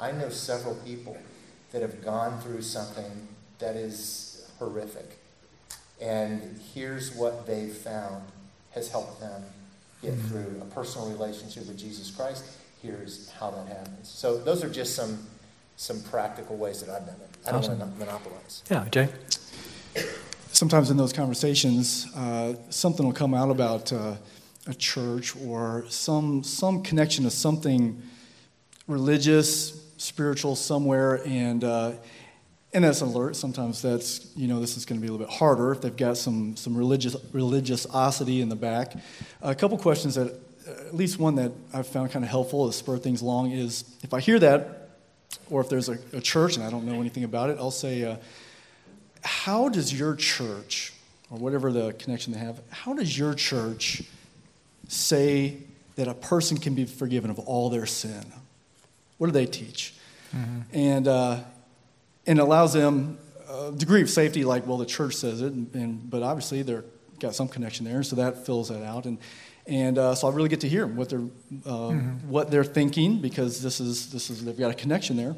I 0.00 0.12
know 0.12 0.28
several 0.28 0.76
people 0.76 1.16
that 1.72 1.82
have 1.82 2.04
gone 2.04 2.40
through 2.40 2.62
something 2.62 3.28
that 3.58 3.74
is 3.74 4.48
horrific. 4.58 5.18
And 6.00 6.60
here's 6.74 7.14
what 7.14 7.46
they've 7.46 7.72
found 7.72 8.22
has 8.72 8.90
helped 8.90 9.20
them 9.20 9.42
get 10.02 10.12
mm-hmm. 10.12 10.28
through 10.28 10.62
a 10.62 10.64
personal 10.66 11.10
relationship 11.10 11.66
with 11.66 11.78
Jesus 11.78 12.10
Christ 12.10 12.44
here's 12.82 13.30
how 13.30 13.50
that 13.50 13.66
happens. 13.66 14.08
So 14.08 14.38
those 14.38 14.62
are 14.64 14.70
just 14.70 14.94
some 14.94 15.18
some 15.76 16.00
practical 16.02 16.56
ways 16.56 16.80
that 16.82 16.88
I've 16.88 17.06
done 17.06 17.16
it. 17.20 17.28
I 17.46 17.52
don't 17.52 17.60
awesome. 17.60 17.78
want 17.78 17.98
to 17.98 18.06
monopolize. 18.06 18.62
Yeah, 18.70 18.86
Jay. 18.90 19.08
Sometimes 20.52 20.90
in 20.90 20.96
those 20.96 21.12
conversations, 21.12 22.06
uh, 22.16 22.54
something 22.70 23.04
will 23.04 23.12
come 23.12 23.34
out 23.34 23.50
about 23.50 23.92
uh, 23.92 24.14
a 24.66 24.74
church 24.74 25.36
or 25.36 25.84
some 25.88 26.42
some 26.42 26.82
connection 26.82 27.24
to 27.24 27.30
something 27.30 28.02
religious, 28.86 29.82
spiritual 29.96 30.56
somewhere, 30.56 31.20
and. 31.26 31.64
Uh, 31.64 31.92
and 32.74 32.84
as 32.84 33.00
an 33.00 33.08
alert, 33.08 33.36
sometimes 33.36 33.80
that's, 33.80 34.30
you 34.36 34.48
know, 34.48 34.60
this 34.60 34.76
is 34.76 34.84
going 34.84 35.00
to 35.00 35.02
be 35.02 35.08
a 35.08 35.10
little 35.10 35.26
bit 35.26 35.34
harder 35.34 35.72
if 35.72 35.80
they've 35.80 35.96
got 35.96 36.18
some, 36.18 36.56
some 36.56 36.76
religious, 36.76 37.16
religiosity 37.32 38.42
in 38.42 38.50
the 38.50 38.56
back. 38.56 38.92
A 39.40 39.54
couple 39.54 39.78
questions 39.78 40.16
that 40.16 40.38
at 40.66 40.94
least 40.94 41.18
one 41.18 41.36
that 41.36 41.52
I've 41.72 41.86
found 41.86 42.10
kind 42.10 42.24
of 42.24 42.30
helpful 42.30 42.66
to 42.66 42.72
spur 42.72 42.98
things 42.98 43.22
along 43.22 43.52
is 43.52 43.84
if 44.02 44.12
I 44.12 44.20
hear 44.20 44.38
that, 44.40 44.90
or 45.50 45.60
if 45.60 45.68
there's 45.68 45.88
a, 45.88 45.98
a 46.12 46.20
church 46.20 46.56
and 46.56 46.64
I 46.64 46.70
don't 46.70 46.84
know 46.84 47.00
anything 47.00 47.24
about 47.24 47.50
it, 47.50 47.58
I'll 47.58 47.70
say, 47.70 48.04
uh, 48.04 48.16
How 49.22 49.68
does 49.68 49.96
your 49.96 50.14
church, 50.16 50.92
or 51.30 51.38
whatever 51.38 51.72
the 51.72 51.92
connection 51.92 52.32
they 52.32 52.38
have, 52.38 52.60
how 52.70 52.94
does 52.94 53.16
your 53.16 53.34
church 53.34 54.02
say 54.88 55.58
that 55.96 56.08
a 56.08 56.14
person 56.14 56.56
can 56.58 56.74
be 56.74 56.84
forgiven 56.84 57.30
of 57.30 57.38
all 57.40 57.70
their 57.70 57.86
sin? 57.86 58.24
What 59.18 59.28
do 59.28 59.32
they 59.32 59.46
teach? 59.46 59.94
Mm-hmm. 60.34 60.60
And, 60.72 61.08
uh, 61.08 61.40
and 62.26 62.38
it 62.38 62.42
allows 62.42 62.72
them 62.72 63.18
a 63.48 63.72
degree 63.72 64.02
of 64.02 64.10
safety, 64.10 64.44
like, 64.44 64.66
well, 64.66 64.78
the 64.78 64.86
church 64.86 65.14
says 65.14 65.40
it, 65.40 65.52
and, 65.52 65.74
and, 65.74 66.10
but 66.10 66.22
obviously 66.22 66.62
they're 66.62 66.84
got 67.18 67.34
some 67.34 67.48
connection 67.48 67.84
there, 67.84 68.02
so 68.02 68.16
that 68.16 68.44
fills 68.44 68.68
that 68.68 68.82
out. 68.82 69.04
And 69.04 69.18
and 69.66 69.98
uh, 69.98 70.14
so 70.14 70.28
I 70.28 70.34
really 70.34 70.48
get 70.48 70.60
to 70.60 70.68
hear 70.68 70.86
what 70.86 71.08
they're 71.08 71.18
uh, 71.18 71.90
mm-hmm. 71.90 72.28
what 72.28 72.50
they're 72.50 72.64
thinking 72.64 73.20
because 73.20 73.62
this 73.62 73.80
is 73.80 74.10
this 74.12 74.30
is 74.30 74.44
they've 74.44 74.58
got 74.58 74.70
a 74.70 74.74
connection 74.74 75.16
there. 75.16 75.34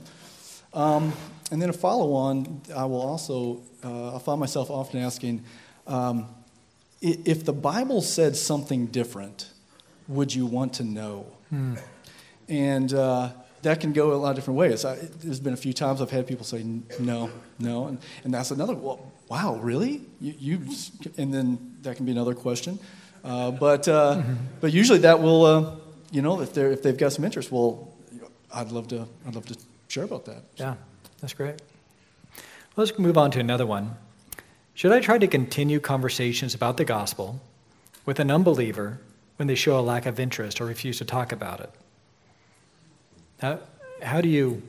Um, 0.74 1.12
and 1.50 1.62
then 1.62 1.70
a 1.70 1.72
follow 1.72 2.12
on, 2.12 2.60
I 2.76 2.84
will 2.84 3.00
also 3.00 3.62
uh, 3.82 4.16
I 4.16 4.18
find 4.18 4.38
myself 4.38 4.70
often 4.70 5.00
asking, 5.00 5.44
um, 5.86 6.28
if 7.00 7.44
the 7.44 7.52
Bible 7.52 8.02
said 8.02 8.36
something 8.36 8.86
different, 8.86 9.50
would 10.08 10.34
you 10.34 10.46
want 10.46 10.74
to 10.74 10.84
know? 10.84 11.26
Hmm. 11.48 11.74
And 12.48 12.92
uh, 12.92 13.30
that 13.62 13.80
can 13.80 13.92
go 13.92 14.12
a 14.12 14.14
lot 14.14 14.30
of 14.30 14.36
different 14.36 14.58
ways. 14.58 14.84
I, 14.84 14.96
there's 14.96 15.40
been 15.40 15.54
a 15.54 15.58
few 15.58 15.72
times 15.72 16.00
I've 16.02 16.10
had 16.10 16.26
people 16.26 16.44
say 16.44 16.64
no, 16.98 17.30
no, 17.58 17.86
and, 17.86 17.98
and 18.24 18.34
that's 18.34 18.50
another. 18.50 18.74
Well, 18.74 19.12
wow, 19.28 19.56
really? 19.56 20.02
You, 20.20 20.34
you, 20.38 20.74
and 21.16 21.32
then 21.32 21.76
that 21.82 21.96
can 21.96 22.04
be 22.04 22.12
another 22.12 22.34
question. 22.34 22.78
Uh, 23.24 23.50
but 23.50 23.82
mm-hmm. 23.82 24.34
but 24.60 24.72
usually 24.72 25.00
that 25.00 25.20
will, 25.20 25.44
uh, 25.44 25.76
you 26.10 26.22
know, 26.22 26.40
if 26.40 26.54
they 26.54 26.62
if 26.62 26.82
they've 26.82 26.96
got 26.96 27.12
some 27.12 27.24
interest, 27.24 27.50
well, 27.52 27.92
I'd 28.52 28.70
love 28.70 28.88
to 28.88 29.06
I'd 29.26 29.34
love 29.34 29.46
to 29.46 29.56
share 29.88 30.04
about 30.04 30.24
that. 30.26 30.42
Yeah, 30.56 30.74
that's 31.20 31.34
great. 31.34 31.60
Let's 32.76 32.96
move 32.98 33.18
on 33.18 33.30
to 33.32 33.40
another 33.40 33.66
one. 33.66 33.96
Should 34.74 34.92
I 34.92 35.00
try 35.00 35.18
to 35.18 35.26
continue 35.26 35.80
conversations 35.80 36.54
about 36.54 36.76
the 36.76 36.84
gospel 36.84 37.40
with 38.06 38.20
an 38.20 38.30
unbeliever 38.30 39.00
when 39.34 39.48
they 39.48 39.56
show 39.56 39.76
a 39.76 39.82
lack 39.82 40.06
of 40.06 40.20
interest 40.20 40.60
or 40.60 40.66
refuse 40.66 40.98
to 40.98 41.04
talk 41.04 41.32
about 41.32 41.58
it? 41.58 41.70
How, 43.40 43.58
how 44.00 44.20
do 44.20 44.28
you, 44.28 44.62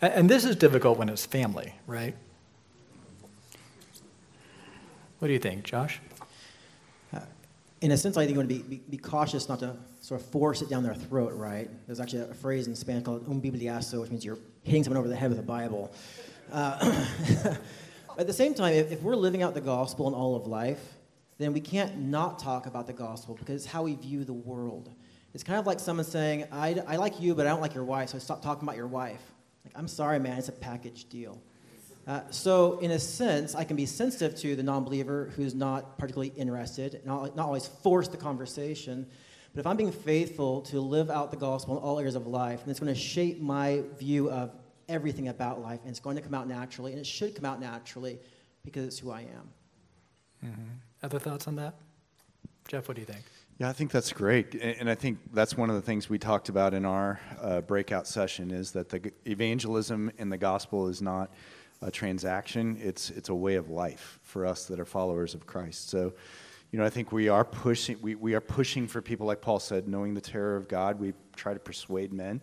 and 0.00 0.30
this 0.30 0.46
is 0.46 0.56
difficult 0.56 0.96
when 0.96 1.10
it's 1.10 1.26
family, 1.26 1.74
right? 1.86 2.14
What 5.18 5.28
do 5.28 5.34
you 5.34 5.38
think, 5.38 5.64
Josh? 5.64 6.00
In 7.80 7.92
a 7.92 7.96
sense, 7.96 8.16
I 8.16 8.26
think 8.26 8.32
you 8.32 8.36
want 8.36 8.50
to 8.50 8.54
be, 8.56 8.76
be, 8.76 8.82
be, 8.90 8.96
cautious 8.98 9.48
not 9.48 9.60
to 9.60 9.74
sort 10.02 10.20
of 10.20 10.26
force 10.26 10.60
it 10.60 10.68
down 10.68 10.82
their 10.82 10.94
throat, 10.94 11.32
right? 11.34 11.70
There's 11.86 11.98
actually 11.98 12.22
a 12.22 12.34
phrase 12.34 12.66
in 12.66 12.76
Spanish 12.76 13.04
called 13.04 13.26
un 13.26 13.40
bibliazo, 13.40 14.02
which 14.02 14.10
means 14.10 14.22
you're 14.22 14.38
hitting 14.64 14.84
someone 14.84 14.98
over 14.98 15.08
the 15.08 15.16
head 15.16 15.30
with 15.30 15.38
a 15.38 15.42
Bible. 15.42 15.90
Uh, 16.52 17.06
at 18.18 18.26
the 18.26 18.32
same 18.32 18.52
time, 18.52 18.74
if, 18.74 18.92
if 18.92 19.02
we're 19.02 19.16
living 19.16 19.42
out 19.42 19.54
the 19.54 19.62
gospel 19.62 20.08
in 20.08 20.14
all 20.14 20.36
of 20.36 20.46
life, 20.46 20.94
then 21.38 21.54
we 21.54 21.60
can't 21.60 21.96
not 21.98 22.38
talk 22.38 22.66
about 22.66 22.86
the 22.86 22.92
gospel 22.92 23.34
because 23.34 23.54
it's 23.54 23.72
how 23.72 23.84
we 23.84 23.94
view 23.94 24.24
the 24.24 24.32
world. 24.32 24.90
It's 25.32 25.42
kind 25.42 25.58
of 25.58 25.66
like 25.66 25.80
someone 25.80 26.04
saying, 26.04 26.46
I, 26.52 26.82
I 26.86 26.96
like 26.96 27.18
you, 27.18 27.34
but 27.34 27.46
I 27.46 27.50
don't 27.50 27.62
like 27.62 27.74
your 27.74 27.84
wife, 27.84 28.10
so 28.10 28.18
stop 28.18 28.42
talking 28.42 28.64
about 28.64 28.76
your 28.76 28.88
wife. 28.88 29.22
Like, 29.64 29.72
I'm 29.74 29.88
sorry, 29.88 30.18
man, 30.18 30.36
it's 30.36 30.48
a 30.48 30.52
package 30.52 31.08
deal. 31.08 31.40
Uh, 32.06 32.22
so, 32.30 32.78
in 32.78 32.90
a 32.92 32.98
sense, 32.98 33.54
I 33.54 33.64
can 33.64 33.76
be 33.76 33.86
sensitive 33.86 34.34
to 34.40 34.56
the 34.56 34.62
non 34.62 34.84
believer 34.84 35.32
who's 35.36 35.54
not 35.54 35.98
particularly 35.98 36.32
interested, 36.36 37.00
not, 37.04 37.36
not 37.36 37.46
always 37.46 37.66
force 37.66 38.08
the 38.08 38.16
conversation. 38.16 39.06
But 39.54 39.60
if 39.60 39.66
I'm 39.66 39.76
being 39.76 39.92
faithful 39.92 40.62
to 40.62 40.80
live 40.80 41.10
out 41.10 41.30
the 41.30 41.36
gospel 41.36 41.76
in 41.76 41.82
all 41.82 41.98
areas 41.98 42.14
of 42.14 42.26
life, 42.26 42.60
then 42.60 42.70
it's 42.70 42.80
going 42.80 42.92
to 42.92 43.00
shape 43.00 43.40
my 43.40 43.82
view 43.98 44.30
of 44.30 44.52
everything 44.88 45.28
about 45.28 45.60
life, 45.60 45.80
and 45.82 45.90
it's 45.90 46.00
going 46.00 46.16
to 46.16 46.22
come 46.22 46.34
out 46.34 46.48
naturally, 46.48 46.92
and 46.92 47.00
it 47.00 47.06
should 47.06 47.34
come 47.34 47.44
out 47.44 47.60
naturally 47.60 48.18
because 48.64 48.84
it's 48.84 48.98
who 48.98 49.10
I 49.10 49.20
am. 49.20 49.48
Mm-hmm. 50.44 50.62
Other 51.02 51.18
thoughts 51.18 51.46
on 51.48 51.56
that? 51.56 51.74
Jeff, 52.68 52.88
what 52.88 52.94
do 52.94 53.00
you 53.00 53.06
think? 53.06 53.24
Yeah, 53.58 53.68
I 53.68 53.72
think 53.72 53.90
that's 53.90 54.12
great, 54.12 54.54
and 54.54 54.88
I 54.88 54.94
think 54.94 55.18
that's 55.32 55.56
one 55.56 55.68
of 55.68 55.76
the 55.76 55.82
things 55.82 56.08
we 56.08 56.18
talked 56.18 56.48
about 56.48 56.72
in 56.72 56.84
our 56.84 57.20
uh, 57.40 57.60
breakout 57.60 58.06
session 58.06 58.50
is 58.50 58.72
that 58.72 58.88
the 58.88 59.12
evangelism 59.26 60.10
in 60.18 60.30
the 60.30 60.38
gospel 60.38 60.88
is 60.88 61.02
not 61.02 61.30
a 61.82 61.90
transaction; 61.90 62.78
it's 62.80 63.10
it's 63.10 63.28
a 63.28 63.34
way 63.34 63.56
of 63.56 63.70
life 63.70 64.20
for 64.22 64.46
us 64.46 64.66
that 64.66 64.80
are 64.80 64.84
followers 64.84 65.34
of 65.34 65.46
Christ. 65.46 65.90
So, 65.90 66.12
you 66.70 66.78
know, 66.78 66.84
I 66.84 66.90
think 66.90 67.12
we 67.12 67.28
are 67.28 67.44
pushing 67.44 67.96
we, 68.00 68.14
we 68.14 68.34
are 68.34 68.40
pushing 68.40 68.86
for 68.86 69.00
people 69.00 69.26
like 69.26 69.40
Paul 69.40 69.60
said, 69.60 69.88
knowing 69.88 70.14
the 70.14 70.20
terror 70.20 70.56
of 70.56 70.68
God. 70.68 70.98
We 70.98 71.14
try 71.36 71.54
to 71.54 71.60
persuade 71.60 72.12
men. 72.12 72.42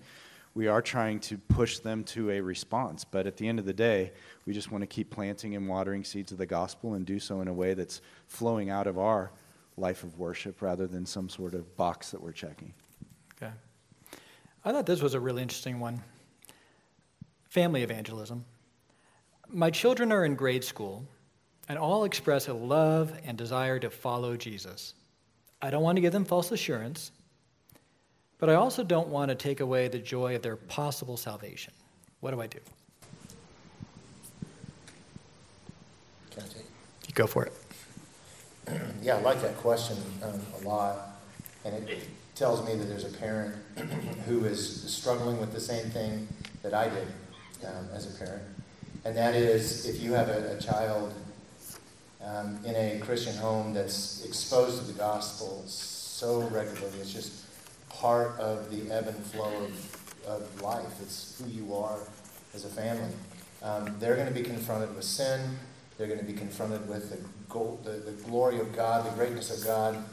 We 0.54 0.68
are 0.68 0.82
trying 0.82 1.20
to 1.20 1.38
push 1.38 1.78
them 1.78 2.04
to 2.06 2.32
a 2.32 2.42
response, 2.42 3.06
but 3.06 3.28
at 3.28 3.38
the 3.38 3.48
end 3.48 3.60
of 3.60 3.66
the 3.66 3.74
day, 3.74 4.12
we 4.48 4.54
just 4.54 4.72
want 4.72 4.82
to 4.82 4.88
keep 4.88 5.12
planting 5.12 5.56
and 5.56 5.68
watering 5.68 6.04
seeds 6.04 6.32
of 6.32 6.40
the 6.40 6.48
gospel 6.48 6.96
and 6.96 7.06
do 7.06 7.20
so 7.20 7.42
in 7.42 7.48
a 7.48 7.54
way 7.54 7.76
that's 7.76 8.02
flowing 8.26 8.72
out 8.72 8.88
of 8.88 8.98
our 8.98 9.32
life 9.78 10.04
of 10.04 10.18
worship 10.18 10.64
rather 10.64 10.88
than 10.88 11.06
some 11.06 11.30
sort 11.30 11.54
of 11.54 11.78
box 11.78 12.10
that 12.10 12.20
we're 12.20 12.32
checking. 12.32 12.74
Okay. 13.36 13.54
I 14.66 14.72
thought 14.72 14.88
this 14.88 15.02
was 15.02 15.14
a 15.14 15.20
really 15.20 15.44
interesting 15.44 15.80
one 15.80 16.02
family 17.50 17.84
evangelism. 17.84 18.44
My 19.50 19.70
children 19.70 20.12
are 20.12 20.26
in 20.26 20.36
grade 20.36 20.64
school 20.64 21.06
and 21.70 21.80
all 21.80 22.04
express 22.04 22.48
a 22.48 22.54
love 22.54 23.14
and 23.26 23.38
desire 23.38 23.80
to 23.80 23.90
follow 23.90 24.36
Jesus. 24.36 24.94
I 25.62 25.70
don't 25.70 25.84
want 25.84 25.96
to 25.96 26.02
give 26.02 26.14
them 26.14 26.26
false 26.26 26.52
assurance, 26.52 27.12
but 28.40 28.50
I 28.50 28.56
also 28.56 28.84
don't 28.84 29.08
want 29.08 29.30
to 29.30 29.36
take 29.36 29.60
away 29.60 29.88
the 29.88 30.00
joy 30.00 30.36
of 30.36 30.42
their 30.42 30.56
possible 30.56 31.18
salvation. 31.18 31.74
What 32.20 32.32
do 32.32 32.42
I 32.42 32.48
do? 32.48 32.60
Can 36.32 36.44
I 36.44 36.48
take? 36.48 36.66
You 37.08 37.14
go 37.14 37.26
for 37.26 37.46
it. 37.46 37.54
yeah, 39.02 39.16
I 39.16 39.22
like 39.22 39.42
that 39.42 39.58
question 39.58 39.98
um, 40.24 40.40
a 40.62 40.68
lot. 40.68 41.20
And 41.66 41.74
it 41.90 42.00
tells 42.36 42.66
me 42.68 42.76
that 42.76 42.86
there's 42.86 43.06
a 43.06 43.18
parent 43.18 43.56
who 44.26 44.46
is 44.46 44.94
struggling 44.94 45.40
with 45.40 45.54
the 45.54 45.60
same 45.60 45.90
thing 45.90 46.28
that 46.62 46.74
I 46.74 46.90
did 46.90 47.08
um, 47.66 47.88
as 47.94 48.14
a 48.14 48.18
parent. 48.20 48.44
And 49.08 49.16
that 49.16 49.36
is 49.36 49.86
if 49.86 50.02
you 50.02 50.12
have 50.12 50.28
a, 50.28 50.58
a 50.58 50.60
child 50.60 51.14
um, 52.22 52.60
in 52.66 52.76
a 52.76 53.00
Christian 53.00 53.38
home 53.38 53.74
that's 53.74 54.26
exposed 54.26 54.80
to 54.80 54.84
the 54.92 55.00
gospel 55.00 55.64
so 55.66 56.42
regularly, 56.50 57.00
it's 57.00 57.14
just 57.14 57.32
part 57.88 58.38
of 58.38 58.70
the 58.70 58.94
ebb 58.94 59.08
and 59.08 59.16
flow 59.28 59.64
of, 59.64 60.28
of 60.28 60.62
life. 60.62 61.02
It's 61.02 61.42
who 61.42 61.50
you 61.50 61.74
are 61.74 62.00
as 62.54 62.66
a 62.66 62.68
family. 62.68 63.14
Um, 63.64 63.96
they're 63.98 64.16
going 64.16 64.28
to 64.28 64.34
be 64.34 64.44
confronted 64.44 64.94
with 64.94 65.06
sin. 65.06 65.58
They're 65.98 66.08
going 66.08 66.20
to 66.20 66.26
be 66.26 66.34
confronted 66.34 66.90
with 66.90 67.10
the 67.10 67.38
the, 67.86 68.12
the 68.12 68.12
glory 68.24 68.60
of 68.60 68.76
God, 68.76 69.06
the 69.06 69.16
greatness 69.16 69.58
of 69.58 69.66
God, 69.66 70.04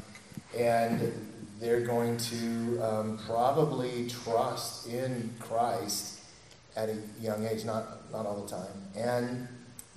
and 0.56 1.12
they're 1.60 1.80
going 1.80 2.16
to 2.16 2.80
um, 2.80 3.18
probably 3.26 4.08
trust 4.08 4.86
in 4.86 5.34
Christ 5.40 6.20
at 6.76 6.88
a 6.88 6.96
young 7.20 7.46
age, 7.46 7.64
not, 7.64 8.03
not 8.14 8.26
all 8.26 8.40
the 8.40 8.48
time. 8.48 8.66
And, 8.96 9.48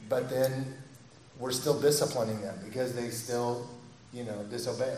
but 0.09 0.29
then 0.29 0.73
we're 1.39 1.51
still 1.51 1.79
disciplining 1.79 2.41
them 2.41 2.59
because 2.65 2.93
they 2.93 3.09
still, 3.09 3.69
you 4.11 4.23
know, 4.23 4.43
disobey. 4.49 4.97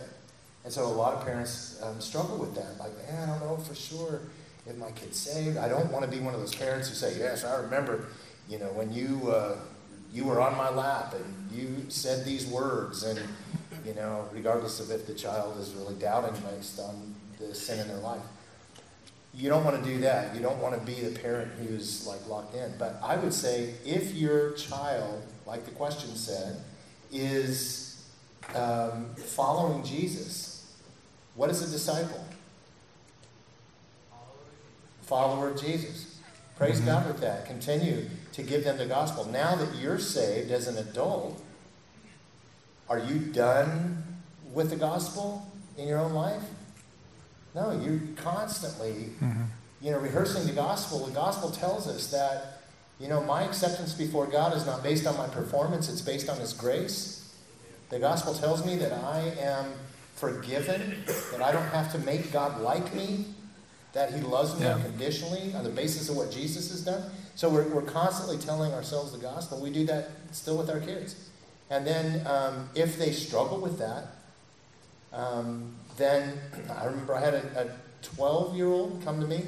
And 0.64 0.74
so 0.74 0.86
a 0.86 0.88
lot 0.88 1.14
of 1.14 1.26
parents 1.26 1.80
um, 1.84 2.00
struggle 2.00 2.38
with 2.38 2.56
that. 2.56 2.80
Like, 2.80 2.92
man, 3.08 3.30
I 3.30 3.38
don't 3.38 3.48
know 3.48 3.58
for 3.58 3.76
sure 3.76 4.22
if 4.66 4.76
my 4.78 4.92
kid's 4.92 5.18
saved. 5.18 5.58
I 5.58 5.68
don't 5.68 5.92
want 5.92 6.06
to 6.06 6.12
be 6.12 6.20
one 6.24 6.34
of 6.34 6.40
those 6.40 6.56
parents 6.56 6.90
who 6.90 6.96
say, 6.96 7.18
yes, 7.18 7.44
I 7.44 7.62
remember, 7.62 8.08
you 8.48 8.60
know, 8.60 8.68
when 8.68 8.92
you, 8.92 9.32
uh, 9.32 9.58
you 10.12 10.26
were 10.26 10.42
on 10.42 10.58
my 10.58 10.70
lap 10.70 11.14
and 11.14 11.52
you 11.52 11.86
said 11.90 12.26
these 12.26 12.48
words 12.48 13.04
and 13.04 13.20
you 13.86 13.94
know 13.94 14.28
regardless 14.32 14.80
of 14.80 14.92
if 14.92 15.06
the 15.06 15.14
child 15.14 15.58
is 15.60 15.74
really 15.74 15.96
doubting 15.96 16.34
based 16.42 16.80
on 16.80 17.16
the 17.40 17.54
sin 17.54 17.80
in 17.80 17.88
their 17.88 17.98
life 17.98 18.22
you 19.34 19.50
don't 19.50 19.64
want 19.64 19.82
to 19.82 19.90
do 19.90 20.00
that 20.00 20.36
you 20.36 20.42
don't 20.42 20.60
want 20.60 20.74
to 20.74 20.86
be 20.86 21.00
the 21.02 21.18
parent 21.20 21.52
who's 21.60 22.08
like 22.08 22.26
locked 22.28 22.56
in 22.56 22.74
but 22.78 23.00
i 23.04 23.16
would 23.16 23.34
say 23.34 23.74
if 23.86 24.14
your 24.14 24.52
child 24.54 25.24
like 25.46 25.66
the 25.66 25.72
question 25.72 26.16
said 26.16 26.58
is 27.12 28.04
um, 28.56 29.08
following 29.16 29.84
jesus 29.84 30.74
what 31.36 31.50
is 31.50 31.62
a 31.62 31.72
disciple 31.72 32.26
follower 35.02 35.50
of 35.50 35.62
jesus 35.62 36.20
praise 36.58 36.78
mm-hmm. 36.78 36.88
god 36.88 37.08
with 37.08 37.22
that 37.22 37.46
continue 37.46 38.06
to 38.40 38.50
give 38.50 38.64
them 38.64 38.78
the 38.78 38.86
gospel. 38.86 39.26
Now 39.26 39.56
that 39.56 39.76
you're 39.76 40.00
saved 40.00 40.52
as 40.52 40.68
an 40.68 40.78
adult, 40.78 41.42
are 42.88 43.00
you 43.00 43.20
done 43.20 44.04
with 44.54 44.70
the 44.70 44.76
gospel 44.76 45.46
in 45.78 45.88
your 45.88 46.00
own 46.00 46.14
life? 46.14 46.44
No, 47.56 47.72
you're 47.72 48.00
constantly, 48.16 49.10
mm-hmm. 49.22 49.44
you 49.82 49.92
know, 49.92 50.00
rehearsing 50.00 50.46
the 50.46 50.54
gospel. 50.54 51.06
The 51.06 51.14
gospel 51.14 51.50
tells 51.50 51.88
us 51.88 52.12
that, 52.12 52.62
you 53.00 53.08
know, 53.08 53.24
my 53.24 53.44
acceptance 53.44 53.94
before 53.94 54.28
God 54.28 54.56
is 54.56 54.66
not 54.66 54.84
based 54.84 55.08
on 55.08 55.18
my 55.18 55.28
performance, 55.28 55.90
it's 55.90 56.02
based 56.02 56.30
on 56.30 56.38
His 56.40 56.54
grace. 56.54 57.34
The 57.90 58.00
gospel 58.00 58.34
tells 58.34 58.66
me 58.66 58.76
that 58.78 58.94
I 58.94 59.34
am 59.40 59.72
forgiven, 60.16 61.04
that 61.32 61.42
I 61.42 61.52
don't 61.52 61.70
have 61.70 61.92
to 61.94 62.00
make 62.00 62.32
God 62.32 62.62
like 62.62 62.94
me, 62.94 63.26
that 63.94 64.14
He 64.14 64.22
loves 64.22 64.56
me 64.60 64.66
yeah. 64.66 64.76
unconditionally 64.76 65.54
on 65.56 65.64
the 65.64 65.70
basis 65.72 66.10
of 66.10 66.18
what 66.18 66.32
Jesus 66.32 66.70
has 66.70 66.82
done. 66.84 67.10
So 67.36 67.50
we're, 67.50 67.68
we're 67.70 67.82
constantly 67.82 68.38
telling 68.38 68.74
ourselves 68.74 69.12
the 69.12 69.18
gospel. 69.18 69.60
We 69.62 69.72
do 69.72 69.86
that 69.88 70.10
still 70.32 70.58
with 70.58 70.70
our 70.70 70.80
kids. 70.80 71.30
And 71.70 71.88
then 71.88 72.28
um, 72.28 72.70
if 72.76 73.00
they 73.00 73.12
struggle 73.12 73.60
with 73.60 73.80
that, 73.80 74.08
um, 75.14 75.76
then 76.00 76.40
I 76.76 76.86
remember 76.86 77.14
I 77.14 77.22
had 77.22 77.36
a 77.36 77.78
12 78.02 78.56
year 78.56 78.68
old 78.68 79.04
come 79.04 79.20
to 79.22 79.28
me, 79.28 79.46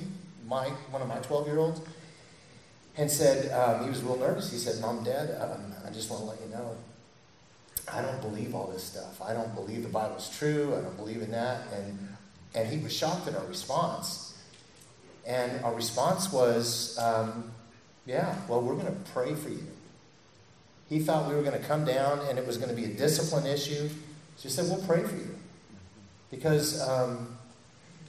my, 0.48 0.68
one 0.92 1.02
of 1.02 1.08
my 1.08 1.18
12 1.18 1.48
year 1.48 1.58
olds, 1.58 1.82
and 2.98 3.10
said, 3.10 3.52
um, 3.52 3.84
he 3.84 3.90
was 3.90 4.04
real 4.04 4.18
nervous. 4.18 4.52
He 4.52 4.58
said, 4.58 4.80
Mom, 4.82 5.04
Dad, 5.04 5.36
um, 5.42 5.74
I 5.88 5.90
just 5.92 6.10
want 6.12 6.22
to 6.22 6.30
let 6.30 6.42
you 6.42 6.50
know 6.50 6.76
I 7.92 8.02
don't 8.02 8.22
believe 8.22 8.54
all 8.56 8.68
this 8.68 8.84
stuff. 8.84 9.22
I 9.22 9.34
don't 9.34 9.54
believe 9.56 9.84
the 9.84 9.90
Bible's 9.90 10.30
true. 10.38 10.76
I 10.78 10.82
don't 10.82 10.96
believe 10.96 11.22
in 11.22 11.32
that. 11.32 11.62
And, 11.74 12.16
and 12.56 12.68
he 12.70 12.78
was 12.78 12.94
shocked 12.94 13.28
at 13.28 13.36
our 13.36 13.46
response. 13.46 14.38
And 15.26 15.64
our 15.64 15.74
response 15.74 16.32
was, 16.32 16.98
um, 16.98 17.52
yeah, 18.06 18.36
well, 18.48 18.62
we're 18.62 18.76
going 18.76 18.88
to 18.88 19.12
pray 19.12 19.36
for 19.36 19.50
you. 19.50 19.66
He 20.90 21.00
thought 21.00 21.30
we 21.30 21.36
were 21.36 21.44
going 21.44 21.60
to 21.60 21.68
come 21.68 21.86
down 21.86 22.20
and 22.28 22.38
it 22.38 22.46
was 22.46 22.58
going 22.58 22.70
to 22.70 22.76
be 22.76 22.86
a 22.86 22.94
discipline 22.94 23.46
issue. 23.46 23.90
She 24.38 24.50
said, 24.50 24.66
we'll 24.66 24.86
pray 24.86 25.04
for 25.04 25.16
you. 25.16 25.36
Because, 26.32 26.82
um, 26.88 27.38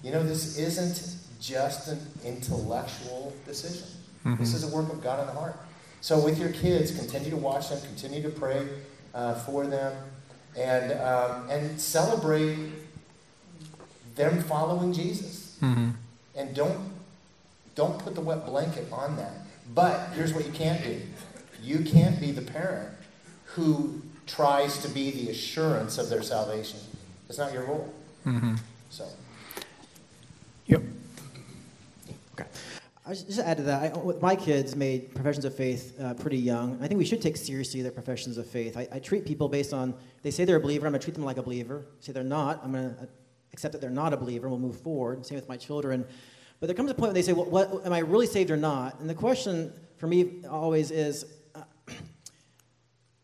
you 0.02 0.12
know, 0.12 0.23
this 0.23 0.57
isn't 0.57 1.17
just 1.41 1.88
an 1.88 1.99
intellectual 2.25 3.35
decision. 3.45 3.88
Mm-hmm. 4.25 4.41
This 4.43 4.55
is 4.55 4.64
a 4.64 4.75
work 4.75 4.91
of 4.93 5.02
God 5.02 5.21
in 5.21 5.26
the 5.26 5.33
heart. 5.33 5.57
So, 6.00 6.19
with 6.19 6.38
your 6.38 6.50
kids, 6.50 6.97
continue 6.97 7.31
to 7.31 7.37
watch 7.37 7.69
them, 7.69 7.81
continue 7.83 8.23
to 8.23 8.31
pray 8.31 8.69
uh, 9.14 9.35
for 9.35 9.67
them, 9.67 9.97
and, 10.57 10.93
um, 11.00 11.50
and 11.50 11.81
celebrate 11.81 12.59
them 14.14 14.43
following 14.43 14.93
Jesus. 14.93 15.59
Mm-hmm. 15.61 15.91
And 16.37 16.55
don't, 16.55 16.93
don't 17.75 17.99
put 17.99 18.14
the 18.14 18.21
wet 18.21 18.47
blanket 18.47 18.87
on 18.93 19.17
that. 19.17 19.33
But 19.75 20.11
here's 20.14 20.33
what 20.33 20.47
you 20.47 20.52
can't 20.52 20.83
do 20.83 21.00
you 21.62 21.85
can't 21.85 22.19
be 22.19 22.33
the 22.33 22.43
parent 22.43 22.88
who 23.45 24.02
tries 24.26 24.79
to 24.83 24.88
be 24.88 25.11
the 25.12 25.31
assurance 25.31 25.97
of 25.99 26.09
their 26.09 26.23
salvation. 26.23 26.81
It's 27.29 27.38
not 27.38 27.52
your 27.52 27.64
role. 27.64 27.95
Mm-hmm. 28.26 28.55
So. 28.91 29.07
Yep. 30.67 30.83
Okay. 32.35 32.49
I 33.05 33.14
just 33.14 33.41
add 33.41 33.57
to 33.57 33.62
that. 33.64 33.97
I, 33.97 34.12
my 34.21 34.37
kids 34.37 34.76
made 34.76 35.12
professions 35.14 35.45
of 35.45 35.55
faith 35.55 36.00
uh, 36.00 36.14
pretty 36.14 36.38
young. 36.38 36.79
I 36.81 36.87
think 36.87 36.99
we 36.99 37.05
should 37.05 37.21
take 37.21 37.37
seriously 37.37 37.83
their 37.83 37.91
professions 37.91 38.38
of 38.38 38.47
faith. 38.47 38.76
I, 38.76 38.87
I, 38.93 38.99
treat 39.00 39.25
people 39.26 39.49
based 39.49 39.75
on 39.75 39.95
they 40.23 40.31
say 40.31 40.45
they're 40.45 40.57
a 40.57 40.61
believer. 40.61 40.87
I'm 40.87 40.93
going 40.93 41.00
to 41.00 41.05
treat 41.05 41.14
them 41.14 41.25
like 41.25 41.37
a 41.37 41.43
believer. 41.43 41.85
Say 41.99 42.12
they're 42.12 42.23
not. 42.23 42.61
I'm 42.62 42.73
going 42.73 42.95
to 42.95 43.09
accept 43.52 43.73
that 43.73 43.81
they're 43.81 43.91
not 43.91 44.12
a 44.12 44.17
believer. 44.17 44.47
And 44.47 44.52
We'll 44.52 44.69
move 44.69 44.81
forward. 44.81 45.26
Same 45.26 45.37
with 45.37 45.49
my 45.49 45.57
children. 45.57 46.07
But 46.61 46.69
there 46.69 46.76
comes 46.76 46.93
a 46.93 46.95
point 46.95 47.09
when 47.09 47.14
they 47.14 47.23
say, 47.23 47.33
well, 47.33 47.47
what, 47.47 47.85
"Am 47.85 47.93
I 47.93 47.99
really 47.99 48.26
saved 48.26 48.52
or 48.52 48.57
not?" 48.57 49.00
And 49.00 49.11
the 49.11 49.14
question 49.14 49.73
for 49.97 50.07
me 50.07 50.45
always 50.49 50.93
is, 50.93 51.26
uh, 51.57 51.62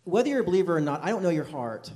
whether 0.02 0.28
you're 0.28 0.40
a 0.40 0.44
believer 0.44 0.76
or 0.76 0.80
not. 0.80 1.04
I 1.04 1.10
don't 1.10 1.22
know 1.22 1.30
your 1.30 1.44
heart, 1.44 1.88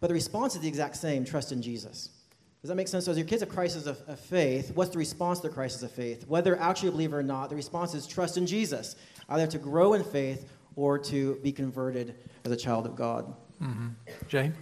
but 0.00 0.06
the 0.06 0.14
response 0.14 0.54
is 0.54 0.62
the 0.62 0.68
exact 0.68 0.96
same: 0.96 1.26
trust 1.26 1.52
in 1.52 1.60
Jesus. 1.60 2.15
Does 2.62 2.68
that 2.68 2.74
make 2.74 2.88
sense? 2.88 3.04
So, 3.04 3.12
as 3.12 3.18
your 3.18 3.26
kids 3.26 3.42
have 3.42 3.48
crisis 3.48 3.86
of, 3.86 4.00
of 4.08 4.18
faith, 4.18 4.72
what's 4.74 4.90
the 4.90 4.98
response 4.98 5.38
to 5.38 5.42
their 5.48 5.54
crisis 5.54 5.82
of 5.82 5.92
faith? 5.92 6.26
Whether 6.26 6.50
they're 6.50 6.60
actually 6.60 6.88
a 6.88 6.92
believer 6.92 7.18
or 7.18 7.22
not, 7.22 7.50
the 7.50 7.56
response 7.56 7.94
is 7.94 8.06
trust 8.06 8.36
in 8.36 8.46
Jesus, 8.46 8.96
either 9.28 9.46
to 9.46 9.58
grow 9.58 9.94
in 9.94 10.02
faith 10.02 10.48
or 10.74 10.98
to 10.98 11.36
be 11.36 11.52
converted 11.52 12.14
as 12.44 12.52
a 12.52 12.56
child 12.56 12.86
of 12.86 12.96
God. 12.96 13.32
Mm-hmm. 13.62 13.88
Jay? 14.28 14.52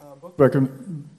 Uh, 0.00 0.14
book, 0.14 0.34
rec- 0.38 0.70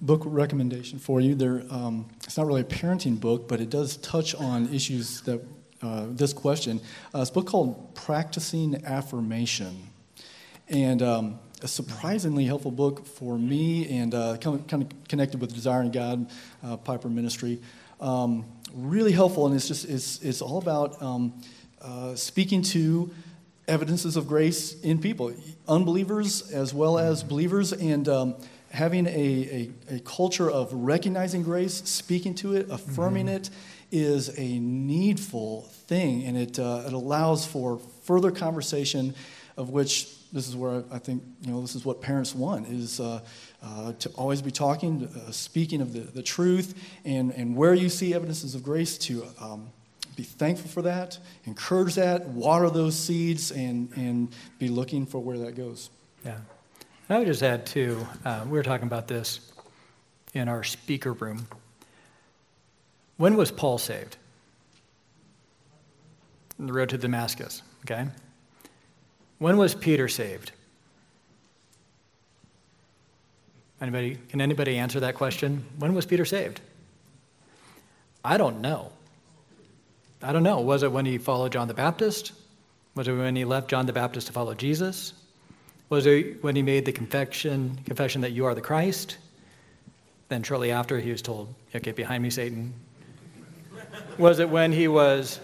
book, 0.02 0.22
recommendation 0.26 1.00
for 1.00 1.20
you. 1.20 1.36
There, 1.36 1.64
um, 1.70 2.08
it's 2.24 2.38
not 2.38 2.48
really 2.48 2.62
a 2.62 2.66
parenting 2.66 3.20
book, 3.20 3.48
but 3.48 3.60
it 3.60 3.70
does 3.70 3.98
touch 3.98 4.36
on 4.36 4.74
issues 4.74 5.22
that 5.22 5.42
uh, 5.82 6.06
this 6.10 6.34
question. 6.34 6.80
Uh, 7.14 7.20
it's 7.22 7.30
a 7.30 7.34
book 7.34 7.48
called 7.48 7.94
Practicing 7.96 8.84
Affirmation. 8.86 9.90
And 10.68 11.02
um, 11.02 11.40
a 11.62 11.68
surprisingly 11.68 12.46
helpful 12.46 12.72
book 12.72 13.06
for 13.06 13.38
me 13.38 14.00
and 14.00 14.14
uh, 14.14 14.38
kind 14.38 14.60
of 14.74 15.08
connected 15.08 15.40
with 15.40 15.54
Desiring 15.54 15.92
God, 15.92 16.30
uh, 16.64 16.78
Piper 16.78 17.10
Ministry. 17.10 17.62
Um, 18.02 18.46
really 18.74 19.14
helpful, 19.14 19.48
and 19.48 19.56
it's 19.56 19.68
just 19.68 19.86
it's, 19.90 20.22
it's 20.22 20.42
all 20.42 20.58
about 20.58 21.02
um, 21.02 21.34
uh, 21.82 22.16
speaking 22.16 22.62
to 22.62 23.10
evidences 23.68 24.18
of 24.18 24.28
grace 24.28 24.80
in 24.82 25.00
people, 25.00 25.34
unbelievers 25.68 26.52
as 26.52 26.74
well 26.74 27.00
as 27.00 27.24
believers, 27.24 27.72
and 27.72 28.08
um, 28.10 28.36
having 28.70 29.08
a, 29.08 29.72
a, 29.90 29.96
a, 29.96 30.00
culture 30.02 30.52
of 30.52 30.72
recognizing 30.74 31.42
grace, 31.42 31.74
speaking 31.74 32.36
to 32.36 32.54
it, 32.56 32.70
affirming 32.70 33.28
mm-hmm. 33.28 33.38
it, 33.38 33.50
is 33.92 34.38
a 34.38 34.60
needful 34.60 35.62
thing, 35.88 36.26
and 36.26 36.38
it, 36.38 36.60
uh, 36.60 36.84
it 36.86 36.94
allows 36.94 37.46
for 37.46 37.80
further 38.04 38.30
conversation 38.30 39.16
of 39.58 39.70
which 39.70 40.10
this 40.36 40.50
is 40.50 40.56
where 40.56 40.84
I 40.92 41.00
think 41.00 41.24
you 41.42 41.52
know 41.52 41.62
this 41.62 41.76
is 41.76 41.86
what 41.86 42.02
parents 42.02 42.36
want 42.36 42.68
is 42.68 43.00
uh, 43.00 43.22
uh, 43.64 43.94
to 43.94 44.10
always 44.10 44.42
be 44.42 44.52
talking, 44.52 45.06
uh, 45.06 45.32
speaking 45.32 45.80
of 45.80 45.94
the, 45.94 46.02
the 46.02 46.22
truth, 46.22 46.76
and, 47.06 47.32
and 47.32 47.56
where 47.56 47.74
you 47.74 47.88
see 47.88 48.14
evidences 48.14 48.54
of 48.54 48.62
grace 48.62 48.98
to 48.98 49.26
um, 49.40 49.70
be 50.18 50.24
thankful 50.24 50.70
for 50.70 50.82
that, 50.82 51.18
encourage 51.46 51.96
that, 51.96 52.28
water 52.28 52.70
those 52.70 53.00
seeds, 53.00 53.52
and 53.52 53.90
and 53.96 54.36
be 54.60 54.68
looking 54.68 55.06
for 55.06 55.20
where 55.20 55.38
that 55.38 55.56
goes. 55.56 55.90
Yeah, 56.26 56.36
and 57.08 57.16
I 57.16 57.20
would 57.20 57.28
just 57.28 57.42
add 57.42 57.66
too. 57.66 58.06
Uh, 58.26 58.44
we 58.44 58.58
were 58.58 58.64
talking 58.64 58.88
about 58.88 59.08
this 59.08 59.40
in 60.34 60.50
our 60.50 60.66
speaker 60.66 61.14
room. 61.14 61.48
When 63.16 63.38
was 63.38 63.52
Paul 63.52 63.78
saved? 63.78 64.18
On 66.60 66.68
the 66.68 66.74
road 66.74 66.90
to 66.90 66.98
Damascus. 66.98 67.62
Okay. 67.86 68.06
When 69.40 69.58
was 69.58 69.76
Peter 69.76 70.08
saved? 70.08 70.52
Anybody, 73.82 74.18
can 74.30 74.40
anybody 74.40 74.78
answer 74.78 75.02
that 75.02 75.16
question? 75.16 75.66
When 75.78 75.94
was 75.94 76.06
Peter 76.06 76.26
saved? 76.26 76.62
I 78.24 78.38
don't 78.38 78.62
know. 78.62 78.92
I 80.24 80.32
don't 80.32 80.44
know. 80.44 80.62
Was 80.62 80.84
it 80.84 80.92
when 80.92 81.06
he 81.06 81.18
followed 81.18 81.52
John 81.52 81.68
the 81.68 81.74
Baptist? 81.74 82.32
Was 82.96 83.08
it 83.08 83.14
when 83.14 83.36
he 83.36 83.46
left 83.46 83.70
John 83.70 83.86
the 83.86 83.94
Baptist 83.94 84.28
to 84.28 84.34
follow 84.34 84.54
Jesus? 84.54 85.14
Was 85.90 86.06
it 86.06 86.42
when 86.42 86.56
he 86.56 86.64
made 86.64 86.86
the 86.86 86.92
confession, 86.92 87.78
confession 87.86 88.22
that 88.22 88.32
you 88.32 88.46
are 88.46 88.56
the 88.56 88.62
Christ? 88.62 89.18
Then 90.30 90.42
shortly 90.42 90.72
after 90.72 91.00
he 91.00 91.12
was 91.12 91.22
told, 91.22 91.54
"Get 91.72 91.96
behind 91.96 92.24
me, 92.24 92.30
Satan." 92.30 92.74
was 94.18 94.40
it 94.40 94.50
when 94.50 94.72
he 94.72 94.88
was 94.88 95.40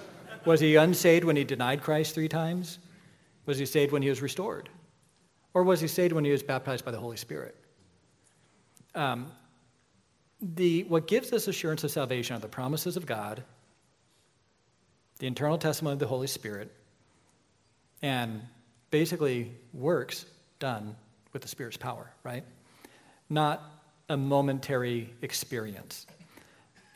was 0.45 0.59
he 0.59 0.75
unsaved 0.75 1.23
when 1.23 1.35
he 1.35 1.43
denied 1.43 1.83
Christ 1.83 2.15
3 2.15 2.27
times? 2.27 2.79
Was 3.45 3.57
he 3.57 3.65
saved 3.65 3.91
when 3.91 4.01
he 4.01 4.09
was 4.09 4.21
restored? 4.21 4.69
Or 5.53 5.63
was 5.63 5.81
he 5.81 5.87
saved 5.87 6.13
when 6.13 6.23
he 6.23 6.31
was 6.31 6.43
baptized 6.43 6.85
by 6.85 6.91
the 6.91 6.99
Holy 6.99 7.17
Spirit? 7.17 7.55
Um, 8.95 9.31
the, 10.41 10.83
what 10.83 11.07
gives 11.07 11.33
us 11.33 11.47
assurance 11.47 11.83
of 11.83 11.91
salvation 11.91 12.35
are 12.35 12.39
the 12.39 12.47
promises 12.47 12.97
of 12.97 13.05
God, 13.05 13.43
the 15.19 15.27
internal 15.27 15.57
testimony 15.57 15.93
of 15.93 15.99
the 15.99 16.07
Holy 16.07 16.27
Spirit, 16.27 16.71
and 18.01 18.41
basically 18.89 19.51
works 19.73 20.25
done 20.59 20.95
with 21.33 21.41
the 21.41 21.47
Spirit's 21.47 21.77
power, 21.77 22.11
right? 22.23 22.43
Not 23.29 23.63
a 24.09 24.17
momentary 24.17 25.13
experience. 25.21 26.05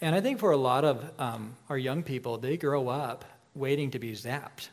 And 0.01 0.15
I 0.15 0.21
think 0.21 0.39
for 0.39 0.51
a 0.51 0.58
lot 0.58 0.84
of 0.84 1.12
um, 1.19 1.55
our 1.69 1.77
young 1.77 2.03
people, 2.03 2.38
they 2.38 2.58
grow 2.58 2.89
up 2.89 3.25
waiting 3.53 3.91
to 3.91 3.99
be 3.99 4.12
zapped 4.12 4.69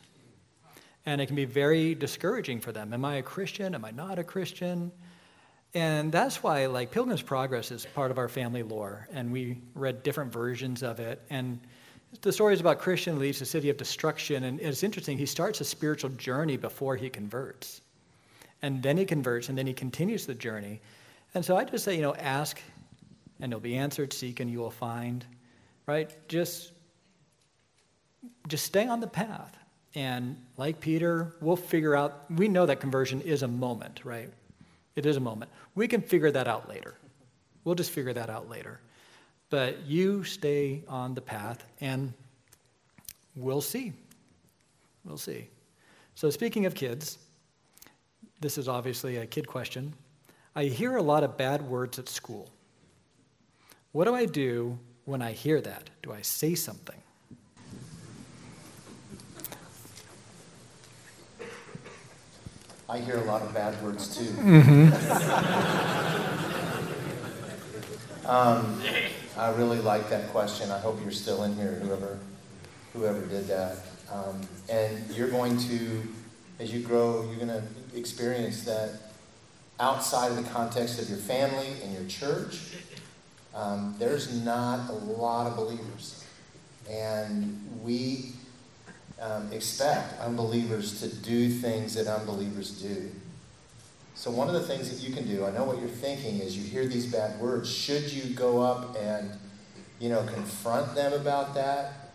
and 1.05 1.19
it 1.19 1.27
can 1.27 1.35
be 1.35 1.45
very 1.45 1.95
discouraging 1.95 2.59
for 2.59 2.71
them. 2.71 2.93
Am 2.93 3.03
I 3.03 3.15
a 3.15 3.23
Christian? 3.23 3.75
Am 3.75 3.83
I 3.85 3.91
not 3.91 4.19
a 4.19 4.23
Christian? 4.23 4.91
And 5.73 6.11
that's 6.11 6.43
why, 6.43 6.67
like, 6.67 6.91
Pilgrim's 6.91 7.23
Progress 7.23 7.71
is 7.71 7.85
part 7.95 8.11
of 8.11 8.17
our 8.17 8.29
family 8.29 8.61
lore, 8.61 9.07
and 9.11 9.31
we 9.31 9.57
read 9.73 10.03
different 10.03 10.31
versions 10.31 10.83
of 10.83 10.99
it. 10.99 11.21
And 11.29 11.59
the 12.21 12.31
story 12.31 12.53
is 12.53 12.59
about 12.59 12.77
Christian 12.77 13.17
leaves 13.17 13.39
the 13.39 13.45
city 13.45 13.69
of 13.71 13.77
destruction, 13.77 14.43
and 14.43 14.59
it's 14.59 14.83
interesting. 14.83 15.17
He 15.17 15.25
starts 15.25 15.61
a 15.61 15.65
spiritual 15.65 16.11
journey 16.11 16.57
before 16.57 16.95
he 16.95 17.09
converts, 17.09 17.81
and 18.61 18.83
then 18.83 18.97
he 18.97 19.05
converts, 19.05 19.49
and 19.49 19.57
then 19.57 19.65
he 19.65 19.73
continues 19.73 20.27
the 20.27 20.35
journey. 20.35 20.79
And 21.33 21.43
so 21.43 21.57
I 21.57 21.63
just 21.63 21.83
say, 21.83 21.95
you 21.95 22.03
know, 22.03 22.13
ask, 22.13 22.61
and 23.39 23.51
you'll 23.51 23.59
be 23.59 23.75
answered. 23.75 24.13
Seek, 24.13 24.39
and 24.39 24.51
you 24.51 24.59
will 24.59 24.69
find. 24.69 25.25
Right? 25.85 26.15
Just, 26.29 26.71
just 28.47 28.63
stay 28.63 28.87
on 28.87 28.99
the 28.99 29.07
path. 29.07 29.57
And 29.95 30.37
like 30.57 30.79
Peter, 30.79 31.35
we'll 31.39 31.55
figure 31.55 31.95
out, 31.95 32.25
we 32.31 32.47
know 32.47 32.65
that 32.65 32.79
conversion 32.79 33.21
is 33.21 33.43
a 33.43 33.47
moment, 33.47 34.01
right? 34.03 34.29
It 34.95 35.05
is 35.05 35.17
a 35.17 35.19
moment. 35.19 35.51
We 35.75 35.87
can 35.87 36.01
figure 36.01 36.31
that 36.31 36.47
out 36.47 36.67
later. 36.67 36.95
We'll 37.63 37.75
just 37.75 37.91
figure 37.91 38.13
that 38.13 38.29
out 38.29 38.49
later. 38.49 38.79
But 39.49 39.85
you 39.85 40.23
stay 40.23 40.83
on 40.87 41.13
the 41.13 41.21
path, 41.21 41.63
and 41.79 42.13
we'll 43.35 43.61
see. 43.61 43.93
We'll 45.05 45.17
see. 45.17 45.47
So, 46.15 46.29
speaking 46.29 46.65
of 46.65 46.73
kids, 46.75 47.19
this 48.41 48.57
is 48.57 48.67
obviously 48.67 49.17
a 49.17 49.25
kid 49.25 49.47
question. 49.47 49.93
I 50.55 50.65
hear 50.65 50.95
a 50.95 51.01
lot 51.01 51.23
of 51.23 51.37
bad 51.37 51.61
words 51.61 51.99
at 51.99 52.09
school. 52.09 52.49
What 53.91 54.05
do 54.05 54.15
I 54.15 54.25
do 54.25 54.77
when 55.05 55.21
I 55.21 55.31
hear 55.31 55.61
that? 55.61 55.89
Do 56.01 56.11
I 56.11 56.21
say 56.21 56.55
something? 56.55 56.99
I 62.93 62.99
hear 62.99 63.17
a 63.17 63.23
lot 63.23 63.41
of 63.41 63.51
bad 63.55 63.81
words 63.81 64.15
too. 64.15 64.25
Mm-hmm. 64.25 64.93
um, 68.27 68.79
I 69.35 69.49
really 69.53 69.79
like 69.79 70.11
that 70.11 70.29
question. 70.29 70.69
I 70.69 70.77
hope 70.77 71.01
you're 71.01 71.09
still 71.09 71.41
in 71.41 71.55
here, 71.55 71.71
whoever, 71.81 72.19
whoever 72.93 73.25
did 73.25 73.47
that. 73.47 73.77
Um, 74.11 74.41
and 74.69 75.09
you're 75.09 75.31
going 75.31 75.57
to, 75.57 76.03
as 76.59 76.71
you 76.71 76.81
grow, 76.81 77.23
you're 77.23 77.43
going 77.43 77.47
to 77.47 77.63
experience 77.97 78.63
that 78.65 78.91
outside 79.79 80.27
of 80.27 80.37
the 80.37 80.47
context 80.51 81.01
of 81.01 81.09
your 81.09 81.17
family 81.17 81.69
and 81.83 81.95
your 81.95 82.05
church, 82.05 82.75
um, 83.55 83.95
there's 83.97 84.31
not 84.43 84.87
a 84.91 84.93
lot 84.93 85.47
of 85.47 85.55
believers. 85.55 86.23
And 86.87 87.59
we 87.81 88.33
um, 89.23 89.51
expect 89.53 90.19
unbelievers 90.19 90.99
to 90.99 91.07
do 91.07 91.49
things 91.49 91.93
that 91.95 92.07
unbelievers 92.07 92.71
do. 92.71 93.09
So, 94.15 94.29
one 94.29 94.47
of 94.47 94.53
the 94.53 94.61
things 94.61 94.89
that 94.91 95.07
you 95.07 95.15
can 95.15 95.27
do, 95.27 95.45
I 95.45 95.51
know 95.51 95.63
what 95.63 95.79
you're 95.79 95.87
thinking 95.87 96.39
is 96.39 96.57
you 96.57 96.63
hear 96.63 96.85
these 96.85 97.11
bad 97.11 97.39
words. 97.39 97.71
Should 97.71 98.11
you 98.11 98.35
go 98.35 98.61
up 98.61 98.95
and, 98.97 99.31
you 99.99 100.09
know, 100.09 100.23
confront 100.25 100.93
them 100.93 101.13
about 101.13 101.55
that? 101.55 102.11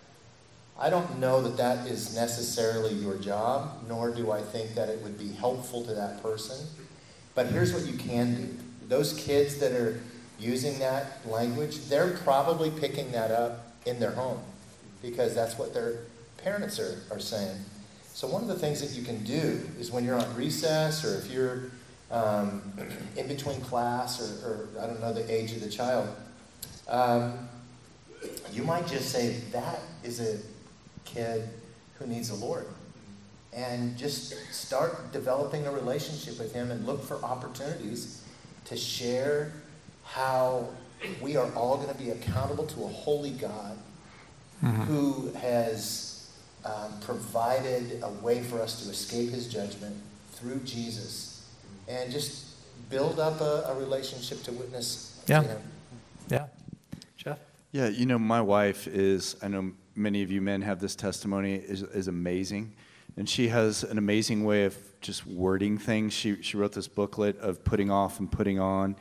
I 0.79 0.91
don't 0.91 1.19
know 1.19 1.43
that 1.43 1.57
that 1.57 1.89
is 1.89 2.15
necessarily 2.15 2.95
your 2.95 3.17
job, 3.17 3.85
nor 3.89 4.11
do 4.11 4.31
I 4.31 4.43
think 4.43 4.75
that 4.75 4.89
it 4.89 5.03
would 5.03 5.19
be 5.19 5.33
helpful 5.33 5.85
to 5.87 5.95
that 5.95 6.23
person. 6.23 6.69
But 7.35 7.47
here's 7.47 7.73
what 7.73 7.87
you 7.87 7.97
can 7.97 8.35
do 8.37 8.59
those 8.89 9.13
kids 9.13 9.59
that 9.59 9.73
are 9.73 10.01
using 10.39 10.79
that 10.79 11.21
language, 11.27 11.89
they're 11.89 12.17
probably 12.19 12.71
picking 12.71 13.13
that 13.13 13.31
up 13.31 13.77
in 13.85 14.01
their 14.01 14.13
home 14.13 14.41
because 15.03 15.35
that's 15.35 15.59
what 15.59 15.75
their 15.75 15.99
parents 16.39 16.79
are, 16.79 17.03
are 17.11 17.21
saying. 17.21 17.57
So, 18.15 18.27
one 18.27 18.43
of 18.43 18.49
the 18.49 18.59
things 18.59 18.81
that 18.81 18.99
you 18.99 19.05
can 19.05 19.23
do 19.25 19.61
is 19.79 19.93
when 19.93 20.05
you're 20.05 20.19
on 20.19 20.35
recess 20.35 21.05
or 21.05 21.19
if 21.19 21.31
you're 21.31 21.71
um, 22.11 22.63
in 23.17 23.29
between 23.29 23.61
class 23.61 24.21
or, 24.21 24.49
or, 24.49 24.69
I 24.83 24.87
don't 24.87 25.01
know 25.01 25.13
the 25.13 25.31
age 25.33 25.53
of 25.53 25.61
the 25.61 25.69
child, 25.69 26.09
um, 26.89 27.49
you 28.53 28.65
might 28.65 28.87
just 28.87 29.11
say, 29.11 29.37
That 29.53 29.79
is 30.03 30.21
a 30.21 30.39
kid 31.05 31.49
who 31.99 32.07
needs 32.07 32.29
the 32.31 32.45
Lord. 32.45 32.67
And 33.53 33.97
just 33.97 34.35
start 34.53 35.13
developing 35.13 35.67
a 35.67 35.73
relationship 35.73 36.39
with 36.39 36.53
him 36.53 36.71
and 36.71 36.87
look 36.87 37.03
for 37.03 37.17
opportunities 37.25 38.23
to 38.67 38.77
share 38.77 39.53
how 40.05 40.69
we 41.21 41.37
are 41.37 41.51
all 41.55 41.77
going 41.77 41.89
to 41.89 41.95
be 42.03 42.11
accountable 42.11 42.67
to 42.67 42.85
a 42.85 42.89
holy 42.89 43.31
God 43.31 43.79
mm-hmm. 44.63 44.83
who 44.83 45.33
has 45.41 46.08
um, 46.65 46.99
provided 47.01 48.01
a 48.03 48.09
way 48.23 48.43
for 48.43 48.61
us 48.61 48.85
to 48.85 48.91
escape 48.91 49.31
his 49.31 49.49
judgment 49.49 49.97
through 50.33 50.61
Jesus 50.61 51.47
and 51.89 52.11
just 52.13 52.47
build 52.91 53.19
up 53.19 53.41
a, 53.41 53.65
a 53.69 53.79
relationship 53.79 54.43
to 54.45 54.53
witness. 54.53 55.21
Yeah. 55.27 55.43
You 55.43 55.49
know. 55.49 55.61
Yeah. 56.29 56.47
Jeff? 57.17 57.39
Yeah, 57.73 57.89
you 57.89 58.07
know, 58.07 58.19
my 58.19 58.41
wife 58.41 58.87
is, 58.87 59.37
I 59.43 59.49
know 59.49 59.73
many 59.95 60.23
of 60.23 60.31
you 60.31 60.41
men 60.41 60.63
have 60.63 60.81
this 60.81 60.95
testimony, 60.95 61.55
is, 61.55 61.83
is 61.83 62.09
amazing. 62.09 62.75
And 63.17 63.29
she 63.29 63.49
has 63.49 63.83
an 63.85 63.99
amazing 63.99 64.45
way 64.45 64.65
of 64.65 64.77
just 65.01 65.27
wording 65.27 65.77
things. 65.77 66.13
She, 66.13 66.41
she 66.43 66.57
wrote 66.57 66.73
this 66.73 66.89
booklet 66.89 67.39
of 67.39 67.65
putting 67.65 67.91
off 67.91 68.21
and 68.21 68.31
putting 68.31 68.61
on. 68.61 68.97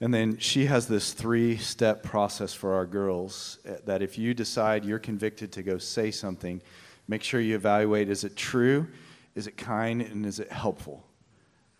And 0.00 0.14
then 0.14 0.38
she 0.38 0.66
has 0.66 0.88
this 0.88 1.12
three 1.12 1.56
step 1.58 2.02
process 2.02 2.54
for 2.54 2.72
our 2.74 2.86
girls 2.86 3.58
eh, 3.66 3.76
that 3.84 4.02
if 4.02 4.18
you 4.18 4.32
decide 4.32 4.84
you're 4.84 4.98
convicted 4.98 5.52
to 5.52 5.62
go 5.62 5.76
say 5.78 6.10
something, 6.10 6.62
make 7.06 7.22
sure 7.22 7.40
you 7.40 7.54
evaluate 7.54 8.08
is 8.08 8.24
it 8.24 8.36
true, 8.36 8.86
is 9.34 9.46
it 9.46 9.56
kind, 9.56 10.00
and 10.00 10.24
is 10.24 10.40
it 10.40 10.50
helpful? 10.50 11.04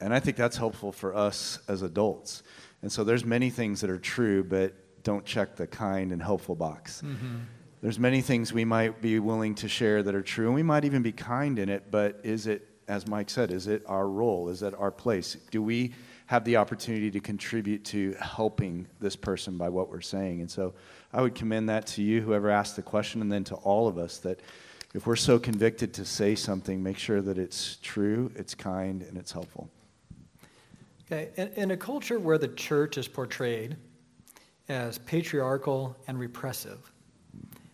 And 0.00 0.12
I 0.12 0.20
think 0.20 0.36
that's 0.36 0.56
helpful 0.56 0.92
for 0.92 1.14
us 1.14 1.58
as 1.68 1.82
adults. 1.82 2.42
And 2.82 2.90
so 2.90 3.04
there's 3.04 3.24
many 3.24 3.50
things 3.50 3.80
that 3.80 3.90
are 3.90 3.98
true, 3.98 4.44
but 4.44 4.74
don't 5.02 5.24
check 5.24 5.56
the 5.56 5.66
kind 5.66 6.12
and 6.12 6.22
helpful 6.22 6.54
box. 6.54 7.02
Mm-hmm. 7.04 7.38
There's 7.82 7.98
many 7.98 8.20
things 8.20 8.52
we 8.52 8.64
might 8.64 9.00
be 9.00 9.18
willing 9.18 9.54
to 9.56 9.68
share 9.68 10.02
that 10.02 10.14
are 10.14 10.22
true, 10.22 10.46
and 10.46 10.54
we 10.54 10.62
might 10.62 10.84
even 10.84 11.02
be 11.02 11.12
kind 11.12 11.58
in 11.58 11.70
it, 11.70 11.90
but 11.90 12.20
is 12.22 12.46
it, 12.46 12.66
as 12.88 13.06
Mike 13.06 13.30
said, 13.30 13.50
is 13.50 13.66
it 13.66 13.82
our 13.86 14.08
role? 14.08 14.48
Is 14.50 14.62
it 14.62 14.74
our 14.74 14.90
place? 14.90 15.36
Do 15.50 15.62
we 15.62 15.94
have 16.30 16.44
the 16.44 16.56
opportunity 16.56 17.10
to 17.10 17.18
contribute 17.18 17.84
to 17.84 18.14
helping 18.20 18.86
this 19.00 19.16
person 19.16 19.58
by 19.58 19.68
what 19.68 19.90
we're 19.90 20.00
saying. 20.00 20.40
And 20.40 20.48
so 20.48 20.74
I 21.12 21.22
would 21.22 21.34
commend 21.34 21.68
that 21.70 21.88
to 21.88 22.04
you, 22.04 22.20
whoever 22.20 22.50
asked 22.50 22.76
the 22.76 22.82
question, 22.82 23.20
and 23.20 23.32
then 23.32 23.42
to 23.44 23.56
all 23.56 23.88
of 23.88 23.98
us 23.98 24.18
that 24.18 24.38
if 24.94 25.08
we're 25.08 25.16
so 25.16 25.40
convicted 25.40 25.92
to 25.94 26.04
say 26.04 26.36
something, 26.36 26.84
make 26.84 26.98
sure 26.98 27.20
that 27.20 27.36
it's 27.36 27.78
true, 27.82 28.30
it's 28.36 28.54
kind, 28.54 29.02
and 29.02 29.18
it's 29.18 29.32
helpful. 29.32 29.68
Okay, 31.10 31.30
in, 31.36 31.48
in 31.56 31.70
a 31.72 31.76
culture 31.76 32.20
where 32.20 32.38
the 32.38 32.46
church 32.46 32.96
is 32.96 33.08
portrayed 33.08 33.76
as 34.68 34.98
patriarchal 34.98 35.96
and 36.06 36.16
repressive, 36.16 36.92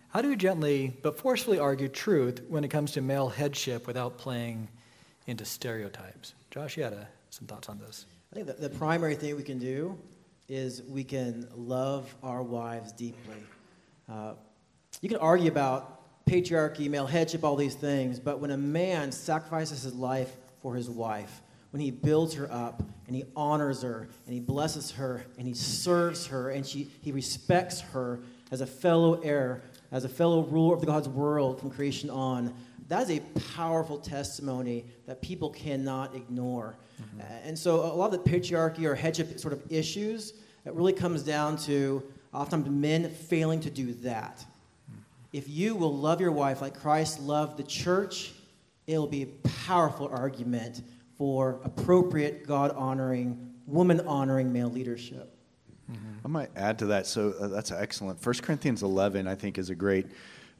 how 0.08 0.22
do 0.22 0.30
we 0.30 0.36
gently 0.36 0.96
but 1.02 1.18
forcefully 1.18 1.58
argue 1.58 1.88
truth 1.88 2.40
when 2.48 2.64
it 2.64 2.68
comes 2.68 2.92
to 2.92 3.02
male 3.02 3.28
headship 3.28 3.86
without 3.86 4.16
playing 4.16 4.68
into 5.26 5.44
stereotypes? 5.44 6.32
Josh, 6.50 6.78
you 6.78 6.84
had 6.84 6.94
a, 6.94 7.06
some 7.28 7.46
thoughts 7.46 7.68
on 7.68 7.78
this. 7.80 8.06
I 8.32 8.34
think 8.34 8.58
the, 8.58 8.68
primary 8.70 9.14
thing 9.14 9.36
we 9.36 9.42
can 9.42 9.58
do 9.58 9.96
is 10.48 10.82
we 10.82 11.04
can 11.04 11.48
love 11.54 12.14
our 12.22 12.42
wives 12.42 12.92
deeply. 12.92 13.36
Uh, 14.08 14.34
you 15.00 15.08
can 15.08 15.18
argue 15.18 15.48
about 15.48 16.00
patriarchy, 16.26 16.90
male 16.90 17.06
headship, 17.06 17.44
all 17.44 17.56
these 17.56 17.74
things, 17.74 18.18
but 18.18 18.40
when 18.40 18.50
a 18.50 18.56
man 18.56 19.12
sacrifices 19.12 19.82
his 19.82 19.94
life 19.94 20.36
for 20.60 20.74
his 20.74 20.90
wife, 20.90 21.40
when 21.70 21.80
he 21.80 21.90
builds 21.90 22.34
her 22.34 22.50
up 22.50 22.82
and 23.06 23.14
he 23.14 23.24
honors 23.36 23.82
her 23.82 24.08
and 24.26 24.34
he 24.34 24.40
blesses 24.40 24.92
her 24.92 25.24
and 25.38 25.46
he 25.46 25.54
serves 25.54 26.26
her 26.26 26.50
and 26.50 26.66
she, 26.66 26.90
he 27.02 27.12
respects 27.12 27.80
her 27.80 28.20
as 28.50 28.60
a 28.60 28.66
fellow 28.66 29.20
heir, 29.20 29.62
as 29.92 30.04
a 30.04 30.08
fellow 30.08 30.42
ruler 30.44 30.74
of 30.74 30.84
God's 30.84 31.08
world 31.08 31.60
from 31.60 31.70
creation 31.70 32.10
on, 32.10 32.54
that 32.88 33.03
is 33.03 33.18
a 33.18 33.20
powerful 33.55 33.99
testimony 33.99 34.85
that 35.07 35.20
people 35.20 35.51
cannot 35.51 36.14
ignore. 36.14 36.77
Mm-hmm. 37.01 37.20
And 37.44 37.59
so 37.59 37.81
a 37.81 37.94
lot 37.94 38.12
of 38.14 38.25
the 38.25 38.31
patriarchy 38.31 38.85
or 38.85 38.94
headship 38.94 39.38
sort 39.38 39.53
of 39.53 39.62
issues, 39.70 40.35
it 40.64 40.72
really 40.72 40.92
comes 40.92 41.22
down 41.22 41.57
to 41.59 42.03
oftentimes 42.33 42.70
men 42.70 43.11
failing 43.11 43.61
to 43.61 43.70
do 43.70 43.92
that. 43.94 44.38
Mm-hmm. 44.38 45.01
If 45.33 45.49
you 45.49 45.75
will 45.75 45.96
love 45.96 46.20
your 46.20 46.33
wife 46.33 46.61
like 46.61 46.79
Christ 46.79 47.20
loved 47.20 47.57
the 47.57 47.64
church, 47.64 48.33
it 48.87 48.99
will 48.99 49.07
be 49.07 49.22
a 49.22 49.49
powerful 49.66 50.09
argument 50.09 50.83
for 51.18 51.61
appropriate 51.64 52.46
God 52.46 52.72
honoring, 52.72 53.55
woman 53.66 54.01
honoring 54.01 54.53
male 54.53 54.70
leadership. 54.70 55.33
Mm-hmm. 55.90 56.27
I 56.27 56.29
might 56.29 56.51
add 56.57 56.79
to 56.81 56.87
that. 56.87 57.07
So 57.07 57.35
uh, 57.40 57.49
that's 57.49 57.72
excellent. 57.72 58.25
1 58.25 58.35
Corinthians 58.37 58.83
11, 58.83 59.27
I 59.27 59.35
think, 59.35 59.59
is 59.59 59.70
a 59.70 59.75
great, 59.75 60.07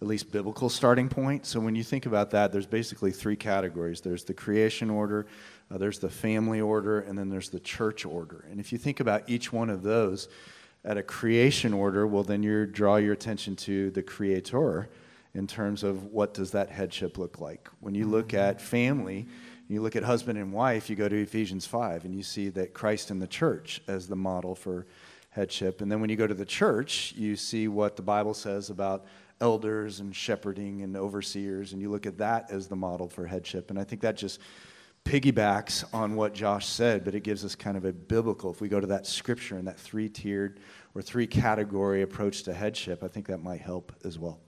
at 0.07 0.11
least 0.11 0.31
biblical 0.31 0.69
starting 0.69 1.09
point. 1.09 1.45
So 1.45 1.59
when 1.59 1.75
you 1.75 1.83
think 1.83 2.07
about 2.07 2.31
that, 2.31 2.53
there's 2.53 2.65
basically 2.65 3.11
three 3.11 3.35
categories 3.35 4.01
there's 4.01 4.23
the 4.23 4.35
creation 4.35 4.89
order, 4.89 5.27
uh, 5.69 5.79
there's 5.79 5.99
the 5.99 6.09
family 6.09 6.61
order, 6.61 7.01
and 7.01 7.19
then 7.19 7.29
there's 7.29 7.49
the 7.49 7.59
church 7.59 8.05
order. 8.05 8.45
And 8.49 8.61
if 8.61 8.71
you 8.71 8.79
think 8.79 9.01
about 9.01 9.29
each 9.29 9.53
one 9.53 9.69
of 9.69 9.83
those 9.83 10.29
at 10.85 10.97
a 10.97 11.03
creation 11.03 11.75
order, 11.75 12.07
well, 12.07 12.23
then 12.23 12.45
you 12.45 12.67
draw 12.67 12.97
your 12.97 13.15
attention 13.15 13.57
to 13.57 13.91
the 13.91 14.03
creator 14.03 14.89
in 15.35 15.49
terms 15.49 15.83
of 15.83 16.05
what 16.05 16.35
does 16.35 16.53
that 16.53 16.71
headship 16.71 17.19
look 17.19 17.41
like. 17.41 17.69
When 17.81 17.97
you 17.97 18.07
look 18.07 18.29
mm-hmm. 18.29 18.49
at 18.49 18.61
family, 18.61 19.27
you 19.67 19.83
look 19.83 19.97
at 19.97 20.05
husband 20.05 20.39
and 20.39 20.53
wife, 20.53 20.89
you 20.89 20.95
go 20.95 21.09
to 21.09 21.21
Ephesians 21.21 21.67
5, 21.67 22.05
and 22.05 22.15
you 22.15 22.23
see 22.23 22.49
that 22.51 22.75
Christ 22.75 23.11
in 23.11 23.19
the 23.19 23.27
church 23.27 23.83
as 23.89 24.07
the 24.07 24.15
model 24.15 24.55
for 24.55 24.87
headship. 25.31 25.81
And 25.81 25.91
then 25.91 26.01
when 26.01 26.11
you 26.11 26.17
go 26.17 26.29
to 26.29 26.35
the 26.35 26.47
church, 26.47 27.13
you 27.17 27.35
see 27.35 27.67
what 27.67 27.97
the 27.97 28.03
Bible 28.03 28.35
says 28.35 28.71
about 28.71 29.05
elders 29.41 30.01
and 30.01 30.15
shepherding 30.15 30.83
and 30.83 30.97
overseers, 30.97 31.73
and 31.73 31.83
you 31.83 31.91
look 31.91 32.07
at 32.07 32.19
that 32.19 32.51
as 32.51 32.69
the 32.69 32.77
model 32.77 33.09
for 33.09 33.27
headship. 33.27 33.71
And 33.71 33.79
I 33.79 33.85
think 33.85 34.03
that 34.03 34.17
just 34.17 34.41
piggybacks 35.05 35.85
on 35.95 36.17
what 36.17 36.35
Josh 36.35 36.67
said, 36.67 37.05
but 37.05 37.15
it 37.15 37.23
gives 37.23 37.45
us 37.45 37.55
kind 37.55 37.77
of 37.77 37.85
a 37.85 37.93
biblical, 37.93 38.51
if 38.51 38.61
we 38.61 38.69
go 38.69 38.81
to 38.81 38.89
that 38.89 39.07
scripture 39.07 39.57
and 39.57 39.69
that 39.69 39.79
three 39.79 40.09
tiered 40.09 40.59
or 40.95 41.03
three 41.03 41.27
category 41.27 42.03
approach 42.03 42.43
to 42.45 42.53
headship, 42.53 43.05
I 43.05 43.09
think 43.09 43.27
that 43.29 43.39
might 43.39 43.61
help 43.61 43.93
as 44.05 44.19
well. 44.19 44.41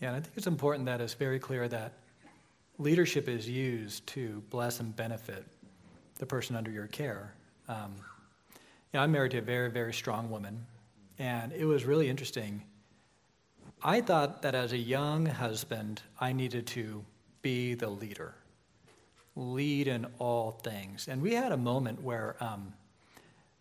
Yeah, 0.00 0.08
and 0.08 0.16
I 0.16 0.20
think 0.20 0.32
it's 0.36 0.46
important 0.46 0.86
that 0.86 1.00
it's 1.00 1.14
very 1.14 1.38
clear 1.38 1.68
that 1.68 1.94
leadership 2.78 3.28
is 3.28 3.48
used 3.48 4.06
to 4.08 4.42
bless 4.50 4.80
and 4.80 4.94
benefit 4.96 5.46
the 6.16 6.26
person 6.26 6.56
under 6.56 6.70
your 6.70 6.86
care. 6.86 7.34
Um, 7.68 7.94
you 8.52 8.58
know, 8.94 9.00
I'm 9.00 9.12
married 9.12 9.30
to 9.32 9.38
a 9.38 9.42
very, 9.42 9.70
very 9.70 9.92
strong 9.92 10.30
woman, 10.30 10.66
and 11.18 11.52
it 11.52 11.64
was 11.64 11.84
really 11.84 12.08
interesting. 12.08 12.62
I 13.82 14.02
thought 14.02 14.42
that 14.42 14.54
as 14.54 14.72
a 14.72 14.78
young 14.78 15.26
husband, 15.26 16.02
I 16.20 16.32
needed 16.32 16.66
to 16.68 17.04
be 17.40 17.74
the 17.74 17.88
leader 17.88 18.34
lead 19.36 19.88
in 19.88 20.06
all 20.18 20.50
things. 20.50 21.08
And 21.08 21.22
we 21.22 21.34
had 21.34 21.52
a 21.52 21.56
moment 21.56 22.02
where 22.02 22.36
um, 22.40 22.72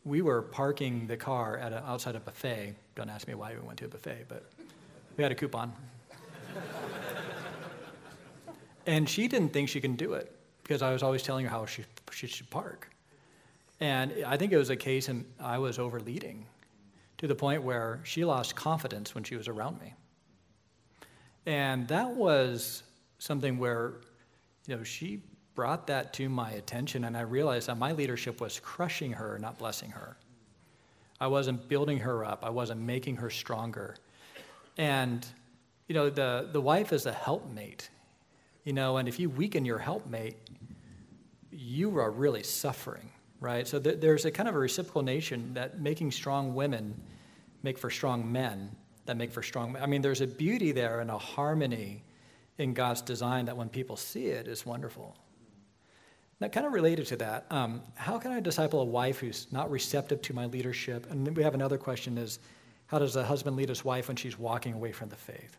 we 0.03 0.21
were 0.21 0.41
parking 0.41 1.07
the 1.07 1.17
car 1.17 1.57
at 1.57 1.71
a, 1.71 1.83
outside 1.85 2.15
a 2.15 2.19
buffet. 2.19 2.75
Don't 2.95 3.09
ask 3.09 3.27
me 3.27 3.33
why 3.33 3.53
we 3.53 3.65
went 3.65 3.79
to 3.79 3.85
a 3.85 3.87
buffet, 3.87 4.25
but 4.27 4.45
we 5.15 5.23
had 5.23 5.31
a 5.31 5.35
coupon. 5.35 5.71
and 8.85 9.07
she 9.07 9.27
didn't 9.27 9.53
think 9.53 9.69
she 9.69 9.79
can 9.79 9.95
do 9.95 10.13
it 10.13 10.35
because 10.63 10.81
I 10.81 10.91
was 10.91 11.03
always 11.03 11.23
telling 11.23 11.45
her 11.45 11.51
how 11.51 11.65
she, 11.65 11.83
she 12.11 12.27
should 12.27 12.49
park. 12.49 12.89
And 13.79 14.11
I 14.25 14.35
think 14.35 14.51
it 14.51 14.57
was 14.57 14.69
a 14.69 14.75
case 14.75 15.07
and 15.07 15.23
I 15.39 15.59
was 15.59 15.79
overleading 15.79 16.45
to 17.19 17.27
the 17.27 17.35
point 17.35 17.63
where 17.63 18.01
she 18.03 18.25
lost 18.25 18.55
confidence 18.55 19.15
when 19.15 19.23
she 19.23 19.35
was 19.35 19.47
around 19.47 19.79
me. 19.79 19.93
And 21.45 21.87
that 21.87 22.09
was 22.11 22.83
something 23.17 23.57
where, 23.57 23.93
you 24.67 24.75
know, 24.75 24.83
she 24.83 25.21
brought 25.55 25.87
that 25.87 26.13
to 26.13 26.29
my 26.29 26.51
attention, 26.51 27.03
and 27.03 27.17
I 27.17 27.21
realized 27.21 27.67
that 27.67 27.77
my 27.77 27.91
leadership 27.91 28.39
was 28.39 28.59
crushing 28.59 29.13
her, 29.13 29.37
not 29.39 29.57
blessing 29.57 29.91
her. 29.91 30.17
I 31.19 31.27
wasn't 31.27 31.67
building 31.67 31.99
her 31.99 32.23
up, 32.23 32.45
I 32.45 32.49
wasn't 32.49 32.81
making 32.81 33.17
her 33.17 33.29
stronger. 33.29 33.95
And, 34.77 35.25
you 35.87 35.95
know, 35.95 36.09
the, 36.09 36.47
the 36.51 36.61
wife 36.61 36.93
is 36.93 37.05
a 37.05 37.11
helpmate, 37.11 37.89
you 38.63 38.71
know, 38.71 38.97
and 38.97 39.09
if 39.09 39.19
you 39.19 39.29
weaken 39.29 39.65
your 39.65 39.79
helpmate, 39.79 40.37
you 41.51 41.97
are 41.97 42.11
really 42.11 42.43
suffering, 42.43 43.09
right? 43.41 43.67
So 43.67 43.79
th- 43.79 43.99
there's 43.99 44.23
a 44.23 44.31
kind 44.31 44.47
of 44.47 44.55
a 44.55 44.59
reciprocal 44.59 45.01
nation 45.01 45.53
that 45.55 45.81
making 45.81 46.11
strong 46.11 46.55
women 46.55 47.01
make 47.63 47.77
for 47.77 47.89
strong 47.89 48.31
men 48.31 48.73
that 49.09 49.17
make 49.17 49.31
for 49.31 49.43
strong. 49.43 49.75
I 49.75 49.87
mean, 49.87 50.01
there's 50.01 50.21
a 50.21 50.27
beauty 50.27 50.71
there 50.71 50.99
and 50.99 51.09
a 51.09 51.17
harmony 51.17 52.03
in 52.59 52.73
God's 52.73 53.01
design 53.01 53.45
that 53.45 53.57
when 53.57 53.67
people 53.67 53.97
see 53.97 54.27
it 54.27 54.47
is 54.47 54.65
wonderful. 54.65 55.17
That 56.39 56.51
kind 56.51 56.65
of 56.65 56.73
related 56.73 57.07
to 57.07 57.17
that, 57.17 57.47
um, 57.49 57.81
how 57.95 58.19
can 58.19 58.31
I 58.31 58.39
disciple 58.39 58.79
a 58.81 58.85
wife 58.85 59.19
who's 59.19 59.47
not 59.51 59.69
receptive 59.71 60.21
to 60.21 60.33
my 60.33 60.45
leadership? 60.45 61.09
And 61.11 61.35
we 61.35 61.43
have 61.43 61.55
another 61.55 61.77
question 61.77 62.17
is, 62.17 62.39
how 62.85 62.99
does 62.99 63.15
a 63.15 63.23
husband 63.23 63.55
lead 63.55 63.69
his 63.69 63.83
wife 63.83 64.07
when 64.07 64.15
she's 64.15 64.37
walking 64.37 64.73
away 64.73 64.91
from 64.91 65.09
the 65.09 65.15
faith? 65.15 65.57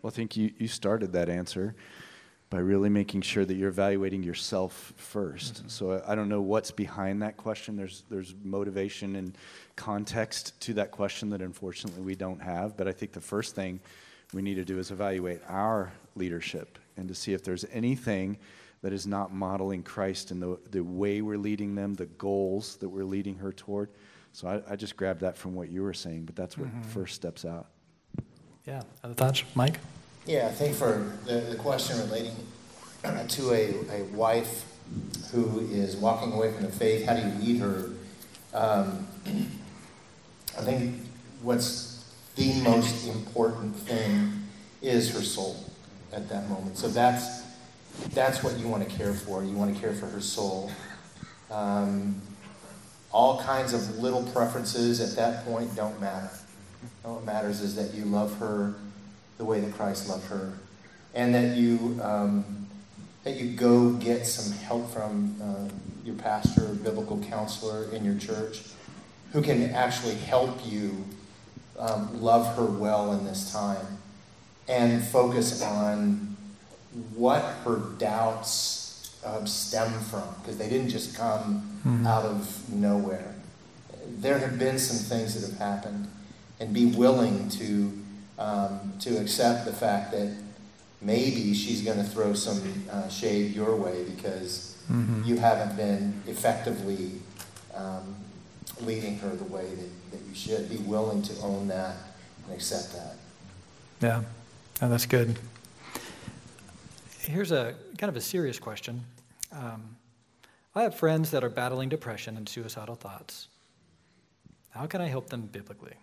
Well, 0.00 0.10
I 0.10 0.16
think 0.16 0.36
you, 0.36 0.52
you 0.58 0.68
started 0.68 1.12
that 1.12 1.28
answer 1.28 1.76
by 2.52 2.58
really 2.58 2.90
making 2.90 3.22
sure 3.22 3.46
that 3.46 3.54
you're 3.54 3.70
evaluating 3.70 4.22
yourself 4.22 4.92
1st 5.14 5.52
mm-hmm. 5.52 5.68
So 5.68 6.02
I, 6.06 6.14
don't 6.14 6.28
know 6.28 6.42
what's 6.42 6.70
behind 6.70 7.22
that 7.22 7.38
question. 7.38 7.76
There's, 7.76 8.04
there's 8.10 8.34
motivation 8.44 9.16
and 9.16 9.34
context 9.74 10.60
to 10.60 10.74
that 10.74 10.90
question 10.90 11.30
that 11.30 11.40
unfortunately 11.40 12.02
we 12.02 12.14
don't 12.14 12.42
have. 12.42 12.76
But 12.76 12.88
I 12.88 12.92
think 12.92 13.12
the 13.12 13.22
first 13.22 13.54
thing 13.54 13.80
we 14.34 14.42
need 14.42 14.56
to 14.56 14.66
do 14.66 14.78
is 14.78 14.90
evaluate 14.90 15.40
our 15.48 15.94
leadership 16.14 16.78
and 16.98 17.08
to 17.08 17.14
see 17.14 17.32
if 17.32 17.42
there's 17.42 17.64
anything 17.72 18.36
that 18.82 18.92
is 18.92 19.06
not 19.06 19.32
modeling 19.32 19.82
Christ 19.82 20.30
in 20.30 20.38
the, 20.38 20.58
the 20.72 20.82
way 20.82 21.22
we're 21.22 21.38
leading 21.38 21.74
them, 21.74 21.94
the 21.94 22.04
goals 22.04 22.76
that 22.76 22.88
we're 22.90 23.04
leading 23.04 23.36
her 23.36 23.52
toward. 23.52 23.88
So 24.34 24.46
I, 24.46 24.72
I 24.72 24.76
just 24.76 24.98
grabbed 24.98 25.22
that 25.22 25.38
from 25.38 25.54
what 25.54 25.70
you 25.70 25.82
were 25.82 25.94
saying, 25.94 26.26
but 26.26 26.36
that's 26.36 26.58
what 26.58 26.68
mm-hmm. 26.68 26.82
first 26.82 27.14
steps 27.14 27.46
out. 27.46 27.68
Yeah. 28.66 28.82
Other 29.02 29.14
thoughts, 29.14 29.42
Mike? 29.54 29.78
Yeah, 30.24 30.46
I 30.46 30.50
think 30.52 30.76
for 30.76 31.12
the, 31.24 31.40
the 31.40 31.56
question 31.56 31.98
relating 31.98 32.36
to 33.28 33.52
a, 33.52 33.74
a 33.90 34.04
wife 34.14 34.64
who 35.32 35.60
is 35.70 35.96
walking 35.96 36.32
away 36.32 36.52
from 36.52 36.62
the 36.62 36.70
faith, 36.70 37.06
how 37.06 37.14
do 37.14 37.22
you 37.22 37.34
lead 37.44 37.60
her? 37.60 37.90
Um, 38.54 39.08
I 40.58 40.62
think 40.62 40.96
what's 41.42 42.04
the 42.36 42.60
most 42.62 43.08
important 43.08 43.74
thing 43.74 44.44
is 44.80 45.12
her 45.14 45.22
soul 45.22 45.56
at 46.12 46.28
that 46.28 46.48
moment. 46.48 46.78
So 46.78 46.88
that's 46.88 47.42
that's 48.14 48.42
what 48.42 48.56
you 48.58 48.68
want 48.68 48.88
to 48.88 48.96
care 48.96 49.12
for. 49.12 49.42
You 49.42 49.56
want 49.56 49.74
to 49.74 49.80
care 49.80 49.92
for 49.92 50.06
her 50.06 50.20
soul. 50.20 50.70
Um, 51.50 52.20
all 53.10 53.42
kinds 53.42 53.74
of 53.74 53.98
little 53.98 54.22
preferences 54.32 55.00
at 55.00 55.16
that 55.16 55.44
point 55.44 55.74
don't 55.76 56.00
matter. 56.00 56.30
All 57.04 57.16
that 57.16 57.26
matters 57.26 57.60
is 57.60 57.74
that 57.76 57.92
you 57.92 58.04
love 58.04 58.38
her 58.38 58.74
the 59.38 59.44
way 59.44 59.60
that 59.60 59.74
Christ 59.74 60.08
loved 60.08 60.26
her, 60.28 60.52
and 61.14 61.34
that 61.34 61.56
you 61.56 61.98
um, 62.02 62.66
that 63.24 63.36
you 63.36 63.52
go 63.56 63.92
get 63.92 64.26
some 64.26 64.52
help 64.58 64.90
from 64.90 65.36
uh, 65.42 65.68
your 66.04 66.16
pastor 66.16 66.70
or 66.70 66.74
biblical 66.74 67.18
counselor 67.18 67.90
in 67.92 68.04
your 68.04 68.16
church, 68.16 68.62
who 69.32 69.42
can 69.42 69.70
actually 69.70 70.14
help 70.14 70.66
you 70.66 71.04
um, 71.78 72.20
love 72.20 72.56
her 72.56 72.64
well 72.64 73.12
in 73.12 73.24
this 73.24 73.52
time, 73.52 73.98
and 74.68 75.02
focus 75.02 75.62
on 75.62 76.36
what 77.14 77.42
her 77.64 77.76
doubts 77.98 79.16
um, 79.24 79.46
stem 79.46 79.92
from, 80.00 80.24
because 80.40 80.58
they 80.58 80.68
didn't 80.68 80.90
just 80.90 81.16
come 81.16 81.80
mm-hmm. 81.86 82.06
out 82.06 82.24
of 82.24 82.72
nowhere. 82.72 83.34
There 84.18 84.38
have 84.38 84.58
been 84.58 84.78
some 84.78 84.98
things 84.98 85.40
that 85.40 85.48
have 85.48 85.58
happened, 85.58 86.08
and 86.60 86.74
be 86.74 86.86
willing 86.86 87.48
to 87.50 87.92
um, 88.42 88.92
to 89.00 89.18
accept 89.18 89.64
the 89.64 89.72
fact 89.72 90.10
that 90.12 90.34
maybe 91.00 91.54
she's 91.54 91.82
going 91.82 91.98
to 91.98 92.04
throw 92.04 92.32
some 92.32 92.60
uh, 92.90 93.08
shade 93.08 93.54
your 93.54 93.76
way 93.76 94.04
because 94.04 94.76
mm-hmm. 94.90 95.22
you 95.24 95.36
haven't 95.36 95.76
been 95.76 96.20
effectively 96.26 97.12
um, 97.74 98.16
leading 98.80 99.18
her 99.18 99.30
the 99.30 99.44
way 99.44 99.64
that, 99.64 100.10
that 100.10 100.20
you 100.28 100.34
should. 100.34 100.68
Be 100.68 100.76
willing 100.78 101.22
to 101.22 101.40
own 101.42 101.68
that 101.68 101.96
and 102.44 102.54
accept 102.54 102.92
that. 102.94 103.16
Yeah, 104.00 104.22
oh, 104.80 104.88
that's 104.88 105.06
good. 105.06 105.38
Here's 107.20 107.52
a 107.52 107.74
kind 107.98 108.08
of 108.08 108.16
a 108.16 108.20
serious 108.20 108.58
question. 108.58 109.04
Um, 109.52 109.96
I 110.74 110.82
have 110.82 110.94
friends 110.96 111.30
that 111.30 111.44
are 111.44 111.50
battling 111.50 111.88
depression 111.88 112.36
and 112.36 112.48
suicidal 112.48 112.96
thoughts. 112.96 113.48
How 114.70 114.86
can 114.86 115.00
I 115.00 115.06
help 115.06 115.28
them 115.28 115.42
biblically? 115.42 115.94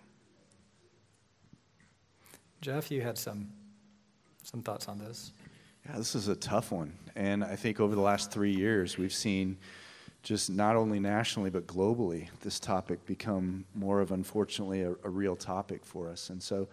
Jeff, 2.61 2.91
you 2.91 3.01
had 3.01 3.17
some 3.17 3.47
some 4.43 4.61
thoughts 4.61 4.87
on 4.87 4.97
this. 4.97 5.31
Yeah, 5.85 5.97
this 5.97 6.15
is 6.15 6.27
a 6.27 6.35
tough 6.35 6.71
one, 6.71 6.93
and 7.15 7.43
I 7.43 7.55
think 7.55 7.79
over 7.79 7.95
the 7.95 8.01
last 8.01 8.31
three 8.31 8.53
years 8.53 8.97
we've 8.97 9.13
seen 9.13 9.57
just 10.23 10.49
not 10.49 10.75
only 10.75 10.99
nationally 10.99 11.49
but 11.49 11.65
globally 11.67 12.27
this 12.41 12.59
topic 12.59 13.05
become 13.05 13.63
more 13.73 14.01
of 14.01 14.11
unfortunately 14.11 14.81
a, 14.81 14.91
a 15.03 15.09
real 15.09 15.35
topic 15.35 15.85
for 15.85 16.09
us, 16.09 16.29
and 16.29 16.41
so. 16.41 16.67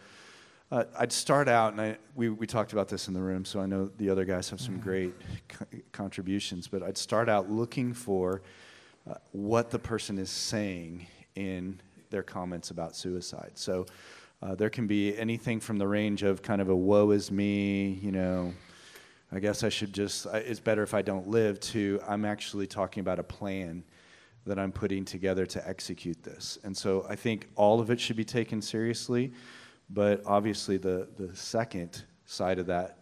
Uh, 0.69 0.83
I'd 0.99 1.13
start 1.13 1.47
out, 1.47 1.75
and 1.75 1.81
I, 1.81 1.97
we, 2.17 2.29
we 2.29 2.45
talked 2.45 2.73
about 2.73 2.89
this 2.89 3.07
in 3.07 3.15
the 3.15 3.21
room, 3.21 3.45
so 3.45 3.61
I 3.61 3.67
know 3.67 3.89
the 3.99 4.11
other 4.11 4.25
guys 4.25 4.51
have 4.51 4.61
some 4.61 4.75
mm-hmm. 4.75 4.83
great 4.83 5.15
co- 5.47 5.65
contributions, 5.93 6.67
but 6.67 6.83
I'd 6.83 6.99
start 6.99 7.29
out 7.29 7.49
looking 7.49 7.95
for 7.95 8.43
uh, 9.09 9.15
what 9.31 9.71
the 9.71 9.79
person 9.79 10.19
is 10.19 10.29
saying 10.29 11.07
in 11.37 11.81
their 12.11 12.25
comments 12.25 12.73
about 12.73 12.97
suicide. 12.97 13.53
So, 13.55 13.87
uh, 14.43 14.55
there 14.55 14.71
can 14.71 14.87
be 14.87 15.17
anything 15.17 15.61
from 15.61 15.79
the 15.79 15.87
range 15.89 16.23
of 16.23 16.43
kind 16.43 16.61
of 16.61 16.69
a 16.69 16.77
woe 16.77 17.11
is 17.11 17.31
me, 17.31 17.99
you 18.03 18.13
know, 18.13 18.53
I 19.33 19.41
guess 19.41 19.65
I 19.65 19.69
should 19.69 19.93
just, 19.93 20.27
it's 20.27 20.61
better 20.61 20.83
if 20.83 20.95
I 20.95 21.03
don't 21.03 21.29
live, 21.29 21.59
to 21.61 22.01
I'm 22.07 22.25
actually 22.25 22.67
talking 22.67 23.01
about 23.01 23.19
a 23.19 23.25
plan 23.25 23.83
that 24.45 24.59
I'm 24.59 24.71
putting 24.71 25.05
together 25.05 25.47
to 25.47 25.69
execute 25.69 26.23
this. 26.23 26.59
And 26.63 26.77
so 26.77 27.05
I 27.09 27.17
think 27.17 27.49
all 27.57 27.81
of 27.81 27.91
it 27.91 27.99
should 27.99 28.17
be 28.17 28.25
taken 28.25 28.63
seriously, 28.63 29.33
but 29.91 30.23
obviously 30.25 30.77
the, 30.77 31.09
the 31.17 31.35
second 31.35 32.05
side 32.27 32.59
of 32.59 32.67
that 32.67 32.99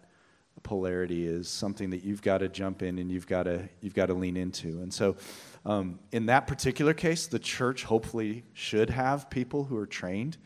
polarity 0.63 1.27
is 1.27 1.49
something 1.49 1.91
that 1.91 2.03
you've 2.03 2.23
got 2.23 2.39
to 2.39 2.49
jump 2.49 2.83
in 2.83 2.99
and 2.99 3.11
you've 3.11 3.27
got 3.27 3.43
to, 3.43 3.69
you've 3.83 3.95
got 3.95 4.07
to 4.07 4.15
lean 4.15 4.37
into. 4.37 4.81
And 4.81 4.93
so 4.93 5.17
um, 5.67 5.99
in 6.13 6.27
that 6.27 6.47
particular 6.47 6.95
case, 6.95 7.27
the 7.27 7.39
church 7.39 7.85
hopefully 7.85 8.45
should 8.55 8.89
have 8.89 9.29
people 9.29 9.65
who 9.65 9.77
are 9.77 9.87
trained 9.87 10.39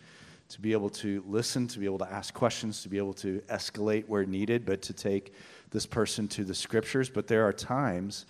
to 0.49 0.61
be 0.61 0.73
able 0.73 0.91
to 0.91 1.23
listen, 1.27 1.69
to 1.69 1.79
be 1.79 1.85
able 1.85 1.99
to 1.99 2.11
ask 2.13 2.33
questions, 2.33 2.83
to 2.83 2.89
be 2.89 2.99
able 2.99 3.15
to 3.15 3.41
escalate 3.49 4.09
where 4.09 4.25
needed, 4.25 4.65
but 4.65 4.81
to 4.83 4.93
take 4.93 5.35
this 5.71 5.87
person 5.87 6.27
to 6.29 6.45
the 6.45 6.55
scriptures. 6.55 7.11
But 7.11 7.27
there 7.27 7.47
are 7.47 7.53
times 7.53 8.27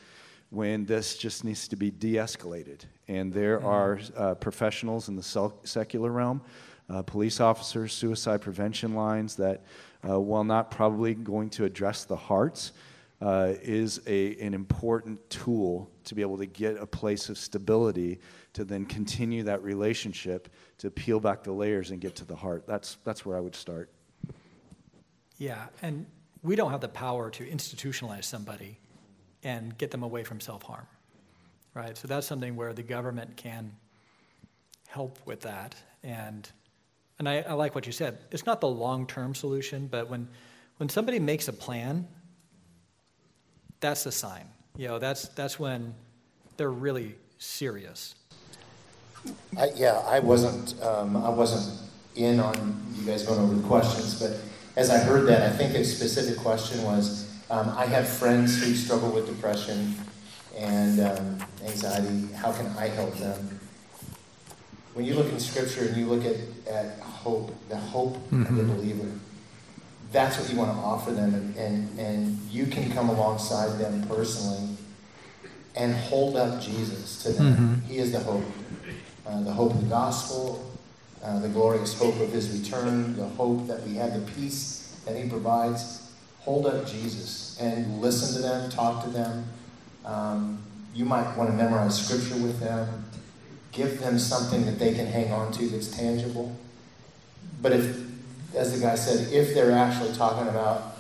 when 0.51 0.85
this 0.87 1.17
just 1.17 1.45
needs 1.45 1.69
to 1.69 1.77
be 1.77 1.91
de 1.91 2.15
escalated. 2.15 2.81
And 3.07 3.33
there 3.33 3.59
mm-hmm. 3.59 3.67
are 3.67 4.01
uh, 4.17 4.35
professionals 4.35 5.09
in 5.09 5.17
the 5.17 5.53
secular 5.65 6.11
realm, 6.11 6.41
uh, 6.91 7.03
police 7.03 7.39
officers, 7.41 7.93
suicide 7.93 8.41
prevention 8.41 8.95
lines 8.95 9.37
that, 9.37 9.63
uh, 10.09 10.19
while 10.19 10.45
not 10.45 10.71
probably 10.71 11.15
going 11.15 11.51
to 11.51 11.65
address 11.65 12.05
the 12.05 12.17
hearts, 12.17 12.73
uh, 13.21 13.55
is 13.63 14.01
a, 14.07 14.37
an 14.37 14.55
important 14.55 15.29
tool 15.29 15.91
to 16.05 16.15
be 16.15 16.23
able 16.23 16.39
to 16.39 16.47
get 16.47 16.77
a 16.77 16.87
place 16.87 17.29
of 17.29 17.37
stability 17.37 18.21
to 18.53 18.65
then 18.65 18.85
continue 18.85 19.43
that 19.43 19.63
relationship 19.63 20.49
to 20.79 20.91
peel 20.91 21.19
back 21.19 21.43
the 21.43 21.53
layers 21.53 21.91
and 21.91 22.01
get 22.01 22.15
to 22.17 22.25
the 22.25 22.37
heart. 22.37 22.65
That's, 22.67 22.97
that's 23.05 23.27
where 23.27 23.37
I 23.37 23.41
would 23.41 23.57
start. 23.57 23.91
Yeah, 25.37 25.67
and 25.83 26.07
we 26.43 26.57
don't 26.57 26.71
have 26.71 26.81
the 26.81 26.89
power 26.89 27.31
to 27.31 27.45
institutionalize 27.45 28.25
somebody 28.25 28.79
and 29.43 29.77
get 29.79 29.91
them 29.91 30.03
away 30.03 30.25
from 30.25 30.41
self 30.41 30.63
harm, 30.63 30.87
right? 31.75 31.97
So 31.97 32.09
that's 32.09 32.27
something 32.27 32.57
where 32.57 32.73
the 32.73 32.83
government 32.83 33.37
can 33.37 33.73
help 34.89 35.19
with 35.27 35.41
that. 35.43 35.75
And, 36.03 36.49
and 37.19 37.29
I, 37.29 37.41
I 37.41 37.53
like 37.55 37.75
what 37.75 37.87
you 37.87 37.93
said. 37.93 38.19
It's 38.31 38.47
not 38.47 38.61
the 38.61 38.69
long 38.69 39.07
term 39.07 39.35
solution, 39.35 39.87
but 39.87 40.09
when, 40.09 40.29
when 40.79 40.89
somebody 40.89 41.19
makes 41.19 41.49
a 41.49 41.53
plan, 41.53 42.07
that's 43.81 44.07
a 44.07 44.13
sign. 44.13 44.49
You 44.77 44.89
know, 44.89 44.99
that's, 44.99 45.29
that's 45.29 45.59
when 45.59 45.95
they're 46.57 46.71
really 46.71 47.17
serious. 47.39 48.15
I, 49.59 49.71
yeah, 49.75 50.03
I 50.07 50.21
wasn't, 50.21 50.81
um, 50.83 51.17
I 51.17 51.29
wasn't 51.29 51.79
in 52.15 52.41
on 52.41 52.87
you 52.95 53.07
guys 53.07 53.25
going 53.25 53.41
over 53.41 53.55
the 53.55 53.67
questions, 53.67 54.21
but 54.21 54.39
as 54.77 54.91
I 54.91 54.99
heard 54.99 55.27
that, 55.27 55.43
I 55.43 55.51
think 55.51 55.75
a 55.75 55.85
specific 55.85 56.39
question 56.39 56.83
was, 56.85 57.29
um, 57.51 57.69
I 57.77 57.87
have 57.87 58.09
friends 58.09 58.63
who 58.63 58.75
struggle 58.75 59.11
with 59.11 59.27
depression 59.27 59.97
and 60.57 61.01
um, 61.01 61.39
anxiety. 61.65 62.33
How 62.35 62.53
can 62.53 62.67
I 62.79 62.89
help 62.89 63.17
them? 63.17 63.61
When 64.95 65.05
you 65.05 65.15
look 65.15 65.29
in 65.33 65.41
Scripture 65.41 65.87
and 65.87 65.97
you 65.97 66.07
look 66.07 66.25
at, 66.25 66.37
at 66.73 66.99
hope, 67.01 67.55
the 67.69 67.77
hope 67.77 68.17
mm-hmm. 68.17 68.43
of 68.43 68.57
the 68.57 68.63
believer, 68.65 69.09
that's 70.11 70.39
what 70.39 70.51
you 70.51 70.57
want 70.57 70.71
to 70.71 70.79
offer 70.79 71.13
them, 71.13 71.35
and, 71.35 71.57
and, 71.57 71.99
and 71.99 72.39
you 72.51 72.67
can 72.67 72.91
come 72.93 73.09
alongside 73.09 73.79
them 73.79 74.03
personally 74.09 74.77
and 75.77 75.95
hold 75.95 76.37
up 76.37 76.61
Jesus 76.61 77.23
to 77.23 77.33
them. 77.33 77.55
Mm-hmm. 77.55 77.87
He 77.87 77.99
is 77.99 78.13
the 78.13 78.21
hope, 78.21 78.45
uh, 79.27 79.43
the 79.43 79.53
hope 79.53 79.73
of 79.73 79.83
the 79.83 79.89
gospel, 79.89 80.71
uh, 81.23 81.39
the 81.41 81.49
glorious 81.49 81.99
hope 81.99 82.19
of 82.21 82.33
his 82.33 82.59
return, 82.59 83.17
the 83.17 83.27
hope 83.27 83.67
that 83.67 83.87
we 83.87 83.95
have 83.95 84.15
the 84.15 84.33
peace 84.33 84.99
that 85.05 85.17
he 85.17 85.29
provides. 85.29 86.11
Hold 86.41 86.67
up 86.67 86.87
Jesus 86.87 87.59
and 87.61 88.01
listen 88.01 88.35
to 88.37 88.43
them, 88.43 88.71
talk 88.71 89.05
to 89.05 89.11
them. 89.11 89.45
Um, 90.05 90.63
you 90.95 91.05
might 91.05 91.37
want 91.37 91.51
to 91.51 91.57
memorize 91.57 92.03
scripture 92.03 92.43
with 92.43 92.61
them. 92.61 93.05
Give 93.73 94.01
them 94.01 94.19
something 94.19 94.65
that 94.65 94.79
they 94.79 94.95
can 94.95 95.07
hang 95.07 95.33
on 95.33 95.53
to 95.53 95.69
that's 95.69 95.89
tangible. 95.89 96.57
But 97.61 97.73
if, 97.73 98.08
as 98.59 98.73
the 98.73 98.85
guy 98.85 98.97
said, 98.97 99.33
if 99.33 99.55
they're 99.55 99.71
actually 99.73 100.13
talking 100.15 100.49
about, 100.49 100.99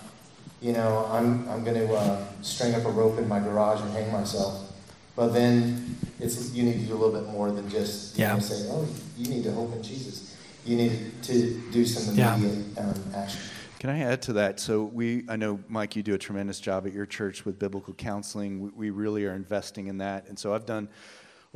you 0.60 0.72
know, 0.72 1.08
I'm, 1.10 1.48
I'm 1.48 1.64
going 1.64 1.76
to 1.76 1.92
uh, 1.92 2.24
string 2.40 2.74
up 2.74 2.84
a 2.84 2.90
rope 2.90 3.18
in 3.18 3.28
my 3.28 3.40
garage 3.40 3.80
and 3.80 3.90
hang 3.90 4.12
myself, 4.12 4.72
But 5.16 5.28
then 5.28 5.96
it's, 6.20 6.52
you 6.52 6.62
need 6.62 6.80
to 6.80 6.86
do 6.86 6.94
a 6.94 6.98
little 6.98 7.20
bit 7.20 7.28
more 7.30 7.50
than 7.50 7.68
just 7.68 8.16
yeah. 8.16 8.34
know, 8.34 8.40
say, 8.40 8.68
oh, 8.70 8.86
you 9.16 9.28
need 9.28 9.42
to 9.42 9.52
hope 9.52 9.72
in 9.74 9.82
Jesus. 9.82 10.36
You 10.64 10.76
need 10.76 11.22
to 11.24 11.60
do 11.72 11.84
some 11.84 12.14
immediate 12.14 12.66
yeah. 12.76 12.82
um, 12.82 12.94
action. 13.14 13.40
Can 13.80 13.90
I 13.90 14.00
add 14.00 14.22
to 14.22 14.32
that? 14.34 14.60
So 14.60 14.84
we, 14.84 15.24
I 15.28 15.36
know 15.36 15.60
Mike, 15.68 15.96
you 15.96 16.02
do 16.02 16.14
a 16.14 16.18
tremendous 16.18 16.60
job 16.60 16.86
at 16.86 16.92
your 16.92 17.06
church 17.06 17.44
with 17.44 17.58
biblical 17.58 17.94
counseling. 17.94 18.60
We, 18.60 18.70
we 18.70 18.90
really 18.90 19.24
are 19.26 19.34
investing 19.34 19.86
in 19.86 19.98
that, 19.98 20.28
and 20.28 20.38
so 20.38 20.52
I've 20.52 20.66
done 20.66 20.88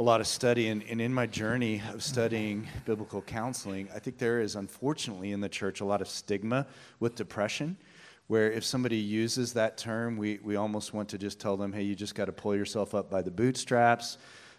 a 0.03 0.05
lot 0.05 0.21
of 0.21 0.27
study, 0.27 0.67
and, 0.67 0.83
and 0.91 1.01
in 1.01 1.15
my 1.15 1.27
journey 1.27 1.81
of 1.95 2.03
studying 2.03 2.67
biblical 2.85 3.23
counseling, 3.23 3.89
I 3.95 4.01
think 4.01 4.19
there 4.19 4.41
is 4.41 4.57
unfortunately 4.57 5.31
in 5.31 5.41
the 5.41 5.49
church 5.49 5.81
a 5.81 5.85
lot 5.85 6.01
of 6.01 6.09
stigma 6.09 6.67
with 6.99 7.15
depression 7.15 7.77
where 8.27 8.51
if 8.51 8.65
somebody 8.65 8.97
uses 8.97 9.53
that 9.53 9.79
term, 9.79 10.17
we, 10.17 10.41
we 10.43 10.57
almost 10.57 10.93
want 10.93 11.09
to 11.11 11.19
just 11.19 11.39
tell 11.39 11.57
them, 11.57 11.73
hey, 11.73 11.83
you 11.83 11.95
just 11.95 12.17
got 12.17 12.25
to 12.25 12.33
pull 12.33 12.57
yourself 12.57 12.97
up 12.97 13.11
by 13.11 13.23
the 13.23 13.31
bootstraps. 13.31 14.19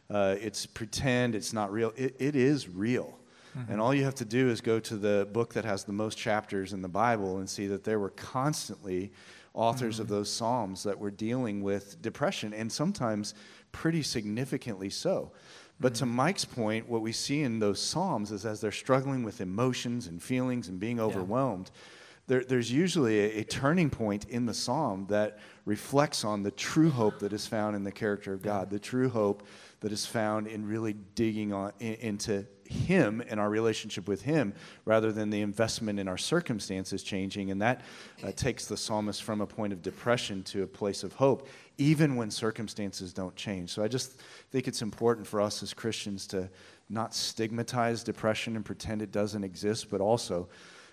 Uh, 0.09 0.35
it's 0.39 0.65
pretend, 0.65 1.35
it's 1.35 1.51
not 1.51 1.73
real. 1.73 1.91
It, 1.97 2.15
it 2.19 2.37
is 2.37 2.69
real. 2.69 3.19
Mm-hmm. 3.57 3.69
And 3.69 3.81
all 3.81 3.93
you 3.93 4.05
have 4.05 4.15
to 4.15 4.25
do 4.25 4.47
is 4.49 4.61
go 4.61 4.79
to 4.79 4.95
the 4.95 5.27
book 5.33 5.53
that 5.55 5.65
has 5.65 5.83
the 5.83 5.91
most 5.91 6.17
chapters 6.17 6.71
in 6.71 6.81
the 6.81 6.87
Bible 6.87 7.39
and 7.39 7.49
see 7.49 7.67
that 7.67 7.83
there 7.83 7.99
were 7.99 8.11
constantly 8.11 9.11
authors 9.53 9.95
mm-hmm. 9.95 10.03
of 10.03 10.07
those 10.07 10.31
Psalms 10.31 10.83
that 10.83 10.97
were 10.97 11.11
dealing 11.11 11.61
with 11.61 12.01
depression, 12.01 12.53
and 12.53 12.71
sometimes 12.71 13.35
pretty 13.73 14.03
significantly 14.03 14.89
so. 14.89 15.33
But 15.79 15.95
to 15.95 16.05
mm-hmm. 16.05 16.15
Mike's 16.15 16.45
point, 16.45 16.87
what 16.87 17.01
we 17.01 17.11
see 17.11 17.41
in 17.41 17.59
those 17.59 17.81
Psalms 17.81 18.31
is 18.31 18.45
as 18.45 18.61
they're 18.61 18.71
struggling 18.71 19.23
with 19.23 19.41
emotions 19.41 20.07
and 20.07 20.23
feelings 20.23 20.69
and 20.69 20.79
being 20.79 20.99
overwhelmed, 20.99 21.71
yeah. 21.73 21.81
there, 22.27 22.43
there's 22.45 22.71
usually 22.71 23.19
a, 23.19 23.41
a, 23.41 23.43
turning 23.43 23.89
point 23.89 24.25
in 24.29 24.45
the 24.45 24.53
Psalm 24.53 25.07
that 25.09 25.39
reflects 25.65 26.23
on 26.23 26.43
the 26.43 26.51
true 26.51 26.89
hope 26.89 27.19
that 27.19 27.33
is 27.33 27.47
found 27.47 27.75
in 27.75 27.83
the 27.83 27.91
character 27.91 28.31
of 28.31 28.41
God, 28.41 28.69
the 28.69 28.79
true 28.79 29.09
hope 29.09 29.45
that 29.81 29.91
is 29.91 30.05
found 30.05 30.47
in 30.47 30.65
really 30.65 30.93
digging 31.15 31.51
on, 31.51 31.73
in, 31.79 31.95
into 31.95 32.45
him 32.65 33.23
and 33.27 33.39
our 33.39 33.49
relationship 33.49 34.07
with 34.07 34.23
Him 34.23 34.53
rather 34.85 35.11
than 35.11 35.29
the 35.29 35.41
investment 35.41 35.99
in 35.99 36.07
our 36.07 36.17
circumstances 36.17 37.03
changing. 37.03 37.51
And 37.51 37.61
that 37.61 37.81
uh, 38.23 38.31
takes 38.31 38.65
the 38.65 38.77
psalmist 38.77 39.23
from 39.23 39.41
a 39.41 39.47
point 39.47 39.73
of 39.73 39.81
depression 39.81 40.43
to 40.43 40.63
a 40.63 40.67
place 40.67 41.03
of 41.03 41.13
hope, 41.13 41.47
even 41.77 42.15
when 42.15 42.31
circumstances 42.31 43.13
don't 43.13 43.35
change. 43.35 43.69
So 43.69 43.83
I 43.83 43.87
just 43.87 44.13
think 44.51 44.67
it's 44.67 44.81
important 44.81 45.27
for 45.27 45.41
us 45.41 45.63
as 45.63 45.73
Christians 45.73 46.27
to 46.27 46.49
not 46.89 47.13
stigmatize 47.13 48.03
depression 48.03 48.55
and 48.55 48.65
pretend 48.65 49.01
it 49.01 49.11
doesn't 49.11 49.43
exist, 49.43 49.89
but 49.89 50.01
also 50.01 50.47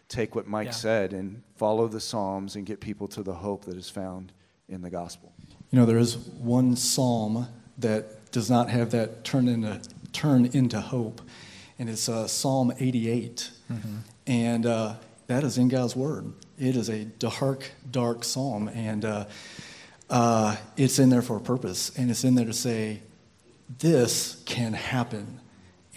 take 0.09 0.35
what 0.35 0.47
Mike 0.47 0.67
yeah. 0.67 0.73
said 0.73 1.13
and 1.13 1.43
follow 1.57 1.89
the 1.89 2.01
Psalms 2.01 2.57
and 2.57 2.67
get 2.67 2.81
people 2.81 3.07
to 3.09 3.23
the 3.23 3.35
hope 3.35 3.65
that 3.65 3.77
is 3.77 3.89
found 3.91 4.33
in 4.69 4.83
the 4.83 4.91
gospel. 4.91 5.33
You 5.71 5.79
know, 5.79 5.87
there 5.87 5.99
is 5.99 6.17
one 6.17 6.75
psalm 6.75 7.47
that 7.79 8.31
does 8.33 8.51
not 8.51 8.69
have 8.71 8.91
that 8.91 9.25
turn 9.25 9.49
into 9.49 9.81
turn 10.13 10.47
into 10.47 10.81
hope 10.81 11.21
and 11.81 11.89
it's 11.89 12.11
uh, 12.11 12.29
Psalm 12.29 12.75
88. 12.79 13.51
Mm-hmm. 13.73 13.97
And 14.27 14.67
uh, 14.67 14.95
that 15.29 15.45
is 15.45 15.57
in 15.57 15.69
God's 15.69 15.97
Word. 15.97 16.31
It 16.59 16.77
is 16.77 16.91
a 16.91 17.07
dark, 17.07 17.71
dark 17.91 18.23
psalm, 18.23 18.69
and 18.69 19.03
uh, 19.03 19.25
uh, 20.11 20.57
it's 20.77 20.99
in 20.99 21.09
there 21.09 21.23
for 21.23 21.39
a 21.39 21.41
purpose. 21.41 21.91
And 21.97 22.11
it's 22.11 22.23
in 22.23 22.35
there 22.35 22.45
to 22.45 22.53
say, 22.53 23.01
this 23.79 24.43
can 24.45 24.75
happen. 24.75 25.41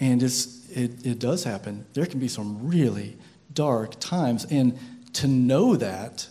And 0.00 0.22
it's, 0.22 0.66
it, 0.70 1.06
it 1.06 1.18
does 1.18 1.44
happen. 1.44 1.84
There 1.92 2.06
can 2.06 2.18
be 2.18 2.28
some 2.28 2.66
really 2.66 3.18
dark 3.52 4.00
times. 4.00 4.46
And 4.46 4.78
to 5.14 5.26
know 5.26 5.76
that 5.76 6.28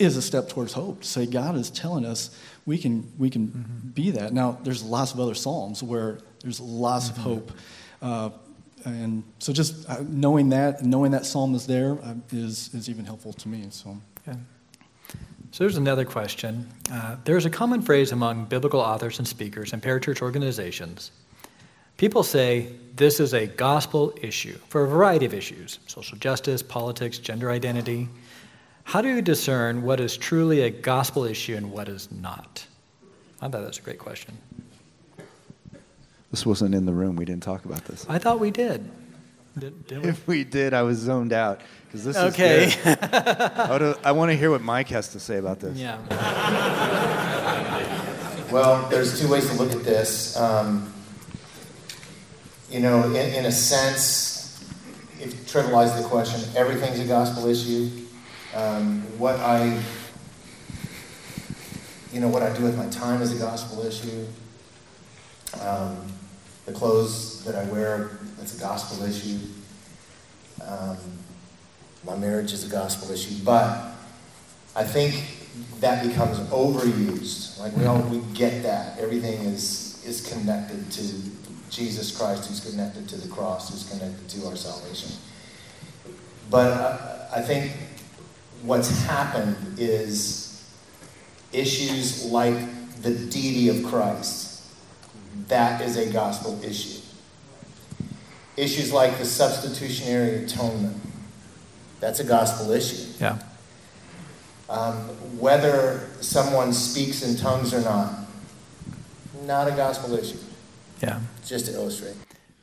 is 0.00 0.16
a 0.16 0.22
step 0.22 0.48
towards 0.48 0.72
hope. 0.72 1.02
To 1.02 1.06
say 1.06 1.24
God 1.24 1.54
is 1.54 1.70
telling 1.70 2.04
us 2.04 2.36
we 2.66 2.78
can, 2.78 3.12
we 3.16 3.30
can 3.30 3.46
mm-hmm. 3.48 3.88
be 3.90 4.10
that. 4.10 4.32
Now, 4.32 4.58
there's 4.64 4.82
lots 4.82 5.14
of 5.14 5.20
other 5.20 5.34
psalms 5.34 5.84
where 5.84 6.18
there's 6.40 6.58
lots 6.58 7.10
mm-hmm. 7.10 7.20
of 7.20 7.24
hope. 7.24 7.52
Uh, 8.00 8.30
and 8.84 9.24
so 9.38 9.52
just 9.52 9.88
uh, 9.88 9.98
knowing 10.08 10.50
that, 10.50 10.84
knowing 10.84 11.10
that 11.12 11.26
psalm 11.26 11.54
is 11.54 11.66
there, 11.66 11.98
uh, 12.02 12.14
is 12.30 12.72
is 12.74 12.88
even 12.88 13.04
helpful 13.04 13.32
to 13.34 13.48
me. 13.48 13.66
So. 13.70 13.96
So 15.50 15.64
there's 15.64 15.78
another 15.78 16.04
question. 16.04 16.68
Uh, 16.92 17.16
there's 17.24 17.46
a 17.46 17.50
common 17.50 17.80
phrase 17.80 18.12
among 18.12 18.44
biblical 18.44 18.80
authors 18.80 19.18
and 19.18 19.26
speakers 19.26 19.72
and 19.72 19.82
parachurch 19.82 20.20
organizations. 20.20 21.10
People 21.96 22.22
say 22.22 22.68
this 22.94 23.18
is 23.18 23.34
a 23.34 23.46
gospel 23.46 24.14
issue 24.20 24.56
for 24.68 24.84
a 24.84 24.88
variety 24.88 25.26
of 25.26 25.34
issues 25.34 25.78
social 25.86 26.18
justice, 26.18 26.62
politics, 26.62 27.18
gender 27.18 27.50
identity. 27.50 28.08
How 28.84 29.00
do 29.02 29.08
you 29.08 29.22
discern 29.22 29.82
what 29.82 30.00
is 30.00 30.16
truly 30.16 30.62
a 30.62 30.70
gospel 30.70 31.24
issue 31.24 31.56
and 31.56 31.72
what 31.72 31.88
is 31.88 32.10
not? 32.12 32.66
I 33.40 33.48
thought 33.48 33.62
that's 33.62 33.78
a 33.78 33.82
great 33.82 33.98
question. 33.98 34.36
This 36.30 36.44
wasn't 36.44 36.74
in 36.74 36.84
the 36.84 36.92
room. 36.92 37.16
We 37.16 37.24
didn't 37.24 37.42
talk 37.42 37.64
about 37.64 37.86
this. 37.86 38.04
I 38.08 38.18
thought 38.18 38.38
we 38.38 38.50
did. 38.50 38.90
Did, 39.58 39.86
did 39.86 40.02
we? 40.02 40.08
If 40.08 40.26
we 40.26 40.44
did, 40.44 40.74
I 40.74 40.82
was 40.82 40.98
zoned 40.98 41.32
out 41.32 41.62
because 41.86 42.04
this 42.04 42.16
okay. 42.16 42.66
is 42.66 42.76
good. 42.76 42.98
I, 43.02 43.94
I 44.04 44.12
want 44.12 44.30
to 44.30 44.36
hear 44.36 44.50
what 44.50 44.60
Mike 44.60 44.88
has 44.88 45.08
to 45.12 45.20
say 45.20 45.38
about 45.38 45.60
this. 45.60 45.78
Yeah. 45.78 45.98
well, 48.52 48.88
there's 48.88 49.20
two 49.20 49.28
ways 49.28 49.48
to 49.50 49.56
look 49.56 49.72
at 49.72 49.84
this. 49.84 50.36
Um, 50.36 50.92
you 52.70 52.80
know, 52.80 53.04
in, 53.04 53.16
in 53.16 53.46
a 53.46 53.52
sense, 53.52 54.62
if 55.20 55.32
you 55.32 55.40
trivialize 55.40 56.00
the 56.00 56.06
question, 56.06 56.42
everything's 56.54 57.00
a 57.00 57.06
gospel 57.06 57.46
issue. 57.46 57.90
Um, 58.54 59.00
what 59.18 59.36
I, 59.36 59.82
you 62.12 62.20
know, 62.20 62.28
what 62.28 62.42
I 62.42 62.54
do 62.54 62.64
with 62.64 62.76
my 62.76 62.88
time 62.90 63.22
is 63.22 63.34
a 63.34 63.38
gospel 63.38 63.84
issue. 63.84 64.26
Um, 65.60 66.17
the 66.68 66.74
clothes 66.74 67.42
that 67.44 67.54
I 67.54 67.64
wear, 67.64 68.10
that's 68.36 68.56
a 68.56 68.60
gospel 68.60 69.04
issue. 69.06 69.38
Um, 70.66 70.98
my 72.04 72.14
marriage 72.14 72.52
is 72.52 72.66
a 72.66 72.68
gospel 72.70 73.10
issue. 73.10 73.42
But 73.42 73.92
I 74.76 74.84
think 74.84 75.24
that 75.80 76.06
becomes 76.06 76.38
overused. 76.50 77.58
Like 77.58 77.74
we 77.76 77.86
all 77.86 78.02
we 78.02 78.20
get 78.34 78.62
that. 78.64 78.98
Everything 78.98 79.40
is 79.46 80.04
is 80.06 80.26
connected 80.30 80.90
to 80.92 81.02
Jesus 81.70 82.16
Christ, 82.16 82.48
who's 82.48 82.60
connected 82.60 83.08
to 83.08 83.16
the 83.16 83.28
cross, 83.28 83.70
who's 83.70 83.88
connected 83.90 84.28
to 84.28 84.46
our 84.46 84.56
salvation. 84.56 85.12
But 86.50 86.72
I, 86.72 87.28
I 87.36 87.40
think 87.42 87.72
what's 88.62 88.90
happened 89.04 89.56
is 89.78 90.70
issues 91.52 92.26
like 92.26 92.56
the 93.02 93.14
deity 93.14 93.68
of 93.68 93.84
Christ 93.84 94.47
that 95.46 95.80
is 95.80 95.96
a 95.96 96.12
gospel 96.12 96.62
issue. 96.64 97.00
Issues 98.56 98.92
like 98.92 99.18
the 99.18 99.24
substitutionary 99.24 100.44
atonement, 100.44 100.96
that's 102.00 102.20
a 102.20 102.24
gospel 102.24 102.72
issue. 102.72 103.12
Yeah. 103.20 103.38
Um, 104.68 104.96
whether 105.38 106.08
someone 106.20 106.72
speaks 106.72 107.22
in 107.22 107.36
tongues 107.36 107.72
or 107.72 107.80
not, 107.80 108.12
not 109.44 109.68
a 109.68 109.70
gospel 109.70 110.14
issue. 110.14 110.38
Yeah. 111.00 111.20
Just 111.46 111.66
to 111.66 111.72
illustrate. 111.72 112.16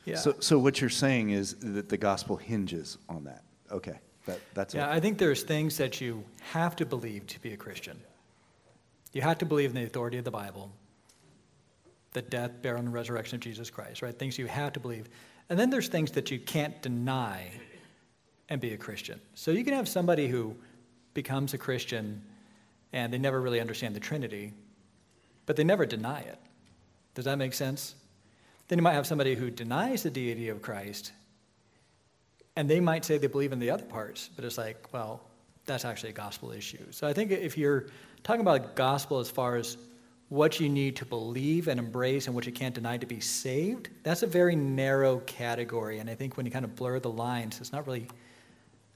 Yeah. 0.04 0.16
So, 0.16 0.36
so 0.38 0.58
what 0.58 0.80
you're 0.80 0.90
saying 0.90 1.30
is 1.30 1.54
that 1.54 1.88
the 1.88 1.96
gospel 1.96 2.36
hinges 2.36 2.98
on 3.08 3.24
that. 3.24 3.42
Okay. 3.72 3.98
That, 4.26 4.40
that's 4.54 4.74
yeah, 4.74 4.90
I 4.90 5.00
think 5.00 5.18
there's 5.18 5.42
things 5.42 5.76
that 5.78 6.00
you 6.00 6.24
have 6.40 6.76
to 6.76 6.86
believe 6.86 7.26
to 7.28 7.40
be 7.40 7.52
a 7.52 7.56
Christian. 7.56 7.98
You 9.12 9.22
have 9.22 9.38
to 9.38 9.46
believe 9.46 9.70
in 9.70 9.76
the 9.76 9.84
authority 9.84 10.18
of 10.18 10.24
the 10.24 10.30
Bible 10.30 10.72
the 12.16 12.22
death, 12.22 12.62
burial, 12.62 12.80
and 12.80 12.90
resurrection 12.94 13.36
of 13.36 13.42
Jesus 13.42 13.68
Christ, 13.68 14.00
right? 14.00 14.18
Things 14.18 14.38
you 14.38 14.46
have 14.46 14.72
to 14.72 14.80
believe. 14.80 15.06
And 15.50 15.58
then 15.58 15.68
there's 15.68 15.88
things 15.88 16.12
that 16.12 16.30
you 16.30 16.38
can't 16.38 16.80
deny 16.80 17.50
and 18.48 18.58
be 18.58 18.72
a 18.72 18.78
Christian. 18.78 19.20
So 19.34 19.50
you 19.50 19.62
can 19.62 19.74
have 19.74 19.86
somebody 19.86 20.26
who 20.26 20.56
becomes 21.12 21.52
a 21.52 21.58
Christian 21.58 22.22
and 22.94 23.12
they 23.12 23.18
never 23.18 23.38
really 23.38 23.60
understand 23.60 23.94
the 23.94 24.00
Trinity, 24.00 24.54
but 25.44 25.56
they 25.56 25.64
never 25.64 25.84
deny 25.84 26.20
it. 26.20 26.38
Does 27.14 27.26
that 27.26 27.36
make 27.36 27.52
sense? 27.52 27.94
Then 28.68 28.78
you 28.78 28.82
might 28.82 28.94
have 28.94 29.06
somebody 29.06 29.34
who 29.34 29.50
denies 29.50 30.02
the 30.02 30.10
deity 30.10 30.48
of 30.48 30.62
Christ, 30.62 31.12
and 32.56 32.66
they 32.66 32.80
might 32.80 33.04
say 33.04 33.18
they 33.18 33.26
believe 33.26 33.52
in 33.52 33.58
the 33.58 33.68
other 33.68 33.84
parts, 33.84 34.30
but 34.34 34.44
it's 34.46 34.56
like, 34.56 34.90
well, 34.94 35.20
that's 35.66 35.84
actually 35.84 36.10
a 36.10 36.14
gospel 36.14 36.50
issue. 36.50 36.92
So 36.92 37.06
I 37.06 37.12
think 37.12 37.30
if 37.30 37.58
you're 37.58 37.88
talking 38.22 38.40
about 38.40 38.74
gospel 38.74 39.18
as 39.18 39.28
far 39.28 39.56
as 39.56 39.76
what 40.28 40.58
you 40.58 40.68
need 40.68 40.96
to 40.96 41.04
believe 41.04 41.68
and 41.68 41.78
embrace 41.78 42.26
and 42.26 42.34
what 42.34 42.46
you 42.46 42.52
can't 42.52 42.74
deny 42.74 42.96
to 42.96 43.06
be 43.06 43.20
saved, 43.20 43.90
that's 44.02 44.22
a 44.22 44.26
very 44.26 44.56
narrow 44.56 45.18
category. 45.20 45.98
And 46.00 46.10
I 46.10 46.14
think 46.14 46.36
when 46.36 46.44
you 46.46 46.52
kind 46.52 46.64
of 46.64 46.74
blur 46.74 46.98
the 46.98 47.10
lines, 47.10 47.60
it's 47.60 47.72
not 47.72 47.86
really, 47.86 48.08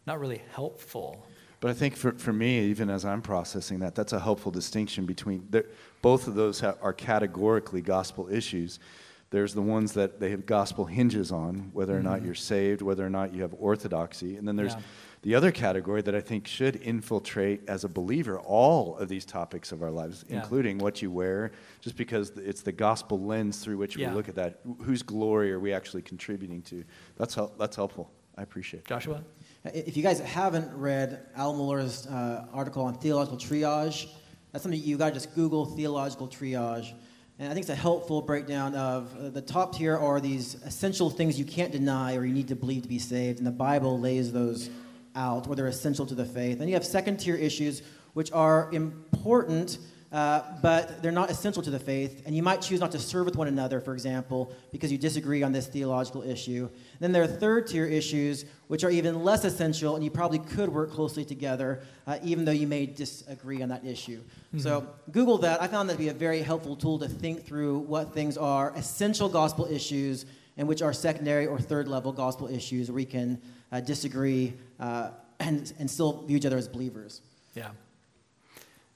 not 0.06 0.18
really 0.18 0.42
helpful. 0.52 1.24
But 1.60 1.70
I 1.70 1.74
think 1.74 1.94
for, 1.94 2.12
for 2.12 2.32
me, 2.32 2.60
even 2.64 2.90
as 2.90 3.04
I'm 3.04 3.22
processing 3.22 3.78
that, 3.80 3.94
that's 3.94 4.12
a 4.12 4.18
helpful 4.18 4.50
distinction 4.50 5.06
between 5.06 5.46
the, 5.50 5.64
both 6.02 6.26
of 6.26 6.34
those 6.34 6.58
ha- 6.60 6.74
are 6.82 6.92
categorically 6.92 7.80
gospel 7.82 8.28
issues. 8.32 8.80
There's 9.28 9.54
the 9.54 9.62
ones 9.62 9.92
that 9.92 10.18
they 10.18 10.30
have 10.30 10.46
gospel 10.46 10.84
hinges 10.86 11.30
on, 11.30 11.70
whether 11.72 11.96
or 11.96 12.02
not 12.02 12.16
Mm-hmm. 12.16 12.26
you're 12.26 12.34
saved, 12.34 12.82
whether 12.82 13.06
or 13.06 13.10
not 13.10 13.32
you 13.34 13.42
have 13.42 13.54
orthodoxy. 13.60 14.36
And 14.36 14.48
then 14.48 14.56
there's 14.56 14.72
Yeah. 14.72 14.80
The 15.22 15.34
other 15.34 15.52
category 15.52 16.00
that 16.02 16.14
I 16.14 16.20
think 16.20 16.46
should 16.46 16.76
infiltrate 16.76 17.68
as 17.68 17.84
a 17.84 17.88
believer 17.88 18.38
all 18.38 18.96
of 18.96 19.08
these 19.08 19.24
topics 19.26 19.70
of 19.70 19.82
our 19.82 19.90
lives, 19.90 20.24
Yeah. 20.28 20.36
including 20.36 20.78
what 20.78 21.02
you 21.02 21.10
wear, 21.10 21.52
just 21.82 21.96
because 21.96 22.30
it's 22.30 22.62
the 22.62 22.72
gospel 22.72 23.20
lens 23.20 23.58
through 23.58 23.76
which 23.76 23.96
Yeah. 23.96 24.08
we 24.10 24.16
look 24.16 24.28
at 24.30 24.34
that. 24.36 24.60
Whose 24.82 25.02
glory 25.02 25.52
are 25.52 25.60
we 25.60 25.72
actually 25.74 26.02
contributing 26.02 26.62
to? 26.62 26.84
That's, 27.16 27.34
hel- 27.34 27.52
that's 27.58 27.76
helpful. 27.76 28.10
I 28.38 28.42
appreciate 28.42 28.80
it. 28.80 28.86
Joshua? 28.86 29.22
If 29.64 29.94
you 29.94 30.02
guys 30.02 30.20
haven't 30.20 30.72
read 30.74 31.26
Al 31.36 31.52
Mohler's 31.54 32.06
uh, 32.06 32.46
article 32.54 32.82
on 32.84 32.94
theological 32.94 33.36
triage, 33.36 34.06
that's 34.52 34.62
something 34.62 34.80
you 34.82 34.96
got 34.96 35.08
to 35.08 35.14
just 35.14 35.34
Google 35.34 35.66
theological 35.66 36.28
triage. 36.28 36.92
And 37.38 37.48
I 37.50 37.54
think 37.54 37.64
it's 37.64 37.70
a 37.70 37.74
helpful 37.74 38.22
breakdown 38.22 38.74
of 38.74 39.14
uh, 39.18 39.28
the 39.28 39.42
top 39.42 39.74
tier 39.76 39.96
are 39.98 40.18
these 40.20 40.54
essential 40.64 41.10
things 41.10 41.38
you 41.38 41.44
can't 41.44 41.72
deny 41.72 42.14
or 42.16 42.24
you 42.24 42.32
need 42.32 42.48
to 42.48 42.56
believe 42.56 42.82
to 42.82 42.88
be 42.88 42.98
saved. 42.98 43.36
And 43.38 43.46
the 43.46 43.50
Bible 43.50 44.00
lays 44.00 44.32
those 44.32 44.70
out, 45.14 45.48
or 45.48 45.54
they're 45.54 45.66
essential 45.66 46.06
to 46.06 46.14
the 46.14 46.24
faith. 46.24 46.58
Then 46.58 46.68
you 46.68 46.74
have 46.74 46.84
second 46.84 47.18
tier 47.18 47.36
issues, 47.36 47.82
which 48.14 48.32
are 48.32 48.68
important, 48.72 49.78
uh, 50.12 50.42
but 50.60 51.02
they're 51.02 51.12
not 51.12 51.30
essential 51.30 51.62
to 51.62 51.70
the 51.70 51.78
faith. 51.78 52.22
And 52.26 52.34
you 52.34 52.42
might 52.42 52.60
choose 52.60 52.80
not 52.80 52.90
to 52.92 52.98
serve 52.98 53.26
with 53.26 53.36
one 53.36 53.46
another, 53.46 53.80
for 53.80 53.92
example, 53.92 54.52
because 54.72 54.90
you 54.90 54.98
disagree 54.98 55.42
on 55.42 55.52
this 55.52 55.68
theological 55.68 56.22
issue. 56.22 56.68
Then 56.98 57.12
there 57.12 57.22
are 57.22 57.28
third 57.28 57.68
tier 57.68 57.86
issues, 57.86 58.44
which 58.66 58.82
are 58.82 58.90
even 58.90 59.22
less 59.22 59.44
essential, 59.44 59.94
and 59.94 60.04
you 60.04 60.10
probably 60.10 60.40
could 60.40 60.68
work 60.68 60.90
closely 60.90 61.24
together, 61.24 61.82
uh, 62.06 62.18
even 62.24 62.44
though 62.44 62.52
you 62.52 62.66
may 62.66 62.86
disagree 62.86 63.62
on 63.62 63.68
that 63.68 63.84
issue. 63.84 64.20
So, 64.58 64.88
Google 65.12 65.38
that. 65.38 65.62
I 65.62 65.68
found 65.68 65.88
that 65.88 65.94
to 65.94 65.98
be 65.98 66.08
a 66.08 66.14
very 66.14 66.42
helpful 66.42 66.74
tool 66.74 66.98
to 66.98 67.08
think 67.08 67.46
through 67.46 67.78
what 67.78 68.12
things 68.12 68.36
are 68.36 68.72
essential 68.74 69.28
gospel 69.28 69.66
issues 69.66 70.26
and 70.56 70.68
which 70.68 70.82
are 70.82 70.92
secondary 70.92 71.46
or 71.46 71.58
third 71.58 71.88
level 71.88 72.12
gospel 72.12 72.48
issues 72.48 72.90
we 72.90 73.04
can 73.04 73.40
uh, 73.72 73.80
disagree 73.80 74.52
uh, 74.78 75.10
and, 75.38 75.72
and 75.78 75.90
still 75.90 76.22
view 76.22 76.36
each 76.36 76.46
other 76.46 76.58
as 76.58 76.68
believers. 76.68 77.22
Yeah. 77.54 77.70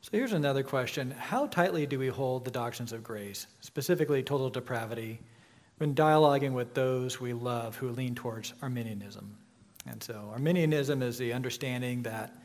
So 0.01 0.11
here's 0.13 0.35
another 0.35 0.63
question 0.63 1.11
How 1.13 1.47
tightly 1.47 1.87
do 1.87 1.99
we 1.99 2.09
hold 2.09 2.45
the 2.45 2.51
doctrines 2.51 2.93
of 2.93 3.03
grace, 3.03 3.47
specifically 3.61 4.23
total 4.23 4.51
depravity, 4.51 5.21
when 5.79 5.95
dialoguing 5.95 6.53
with 6.53 6.75
those 6.75 7.21
we 7.21 7.33
love 7.33 7.77
who 7.77 7.89
lean 7.91 8.15
towards 8.15 8.53
Arminianism? 8.61 9.37
And 9.87 10.03
so, 10.03 10.31
Arminianism 10.33 11.03
is 11.03 11.19
the 11.19 11.33
understanding 11.33 12.03
that 12.03 12.43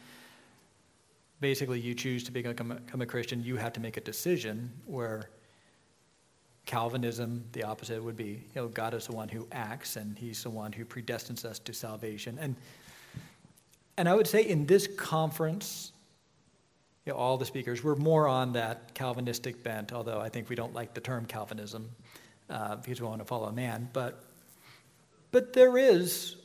basically 1.39 1.79
you 1.79 1.93
choose 1.93 2.23
to 2.25 2.31
become, 2.31 2.79
become 2.85 3.01
a 3.01 3.05
Christian, 3.05 3.43
you 3.43 3.55
have 3.55 3.73
to 3.73 3.79
make 3.79 3.97
a 3.97 4.01
decision, 4.01 4.71
where 4.85 5.29
Calvinism, 6.69 7.43
the 7.53 7.63
opposite, 7.63 8.03
would 8.03 8.15
be 8.15 8.43
you 8.53 8.61
know, 8.61 8.67
God 8.67 8.93
is 8.93 9.07
the 9.07 9.11
one 9.11 9.27
who 9.27 9.47
acts 9.51 9.95
and 9.95 10.15
he's 10.15 10.43
the 10.43 10.51
one 10.51 10.71
who 10.71 10.85
predestines 10.85 11.43
us 11.43 11.57
to 11.57 11.73
salvation. 11.73 12.37
And, 12.39 12.55
and 13.97 14.07
I 14.07 14.13
would 14.13 14.27
say 14.27 14.43
in 14.43 14.67
this 14.67 14.85
conference, 14.85 15.93
you 17.07 17.11
know, 17.11 17.17
all 17.17 17.37
the 17.37 17.45
speakers 17.45 17.83
were 17.83 17.95
more 17.95 18.27
on 18.27 18.53
that 18.53 18.93
Calvinistic 18.93 19.63
bent, 19.63 19.91
although 19.91 20.21
I 20.21 20.29
think 20.29 20.47
we 20.47 20.55
don't 20.55 20.75
like 20.75 20.93
the 20.93 21.01
term 21.01 21.25
Calvinism 21.25 21.89
uh, 22.51 22.75
because 22.75 23.01
we 23.01 23.07
want 23.07 23.21
to 23.21 23.25
follow 23.25 23.51
man. 23.51 23.89
But, 23.91 24.23
but 25.31 25.53
there 25.53 25.75
is, 25.75 26.35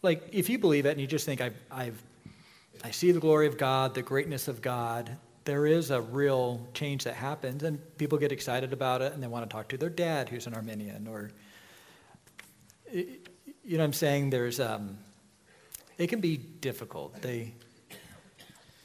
like, 0.00 0.26
if 0.32 0.48
you 0.48 0.58
believe 0.58 0.86
it 0.86 0.92
and 0.92 1.00
you 1.02 1.06
just 1.06 1.26
think, 1.26 1.42
I've, 1.42 1.56
I've, 1.70 2.02
I 2.82 2.92
see 2.92 3.12
the 3.12 3.20
glory 3.20 3.46
of 3.46 3.58
God, 3.58 3.94
the 3.94 4.00
greatness 4.00 4.48
of 4.48 4.62
God, 4.62 5.18
there 5.50 5.66
is 5.66 5.90
a 5.90 6.00
real 6.00 6.64
change 6.74 7.02
that 7.02 7.14
happens, 7.14 7.64
and 7.64 7.80
people 7.98 8.16
get 8.18 8.30
excited 8.30 8.72
about 8.72 9.02
it 9.02 9.12
and 9.12 9.20
they 9.20 9.26
want 9.26 9.50
to 9.50 9.52
talk 9.52 9.66
to 9.66 9.76
their 9.76 9.90
dad 9.90 10.28
who's 10.28 10.46
an 10.46 10.54
Arminian, 10.54 11.08
or, 11.08 11.32
you 12.92 13.18
know 13.64 13.78
what 13.78 13.82
I'm 13.82 13.92
saying? 13.92 14.30
There's, 14.30 14.60
um, 14.60 14.96
it 15.98 16.06
can 16.06 16.20
be 16.20 16.36
difficult. 16.36 17.20
They, 17.20 17.52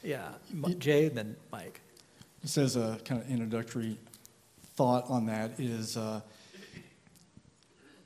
yeah, 0.02 0.30
Jay, 0.78 1.06
and 1.06 1.16
then 1.16 1.36
Mike. 1.52 1.80
Just 2.42 2.58
as 2.58 2.74
a 2.74 2.98
kind 3.04 3.22
of 3.22 3.30
introductory 3.30 3.96
thought 4.74 5.08
on 5.08 5.26
that 5.26 5.60
is 5.60 5.96
uh, 5.96 6.20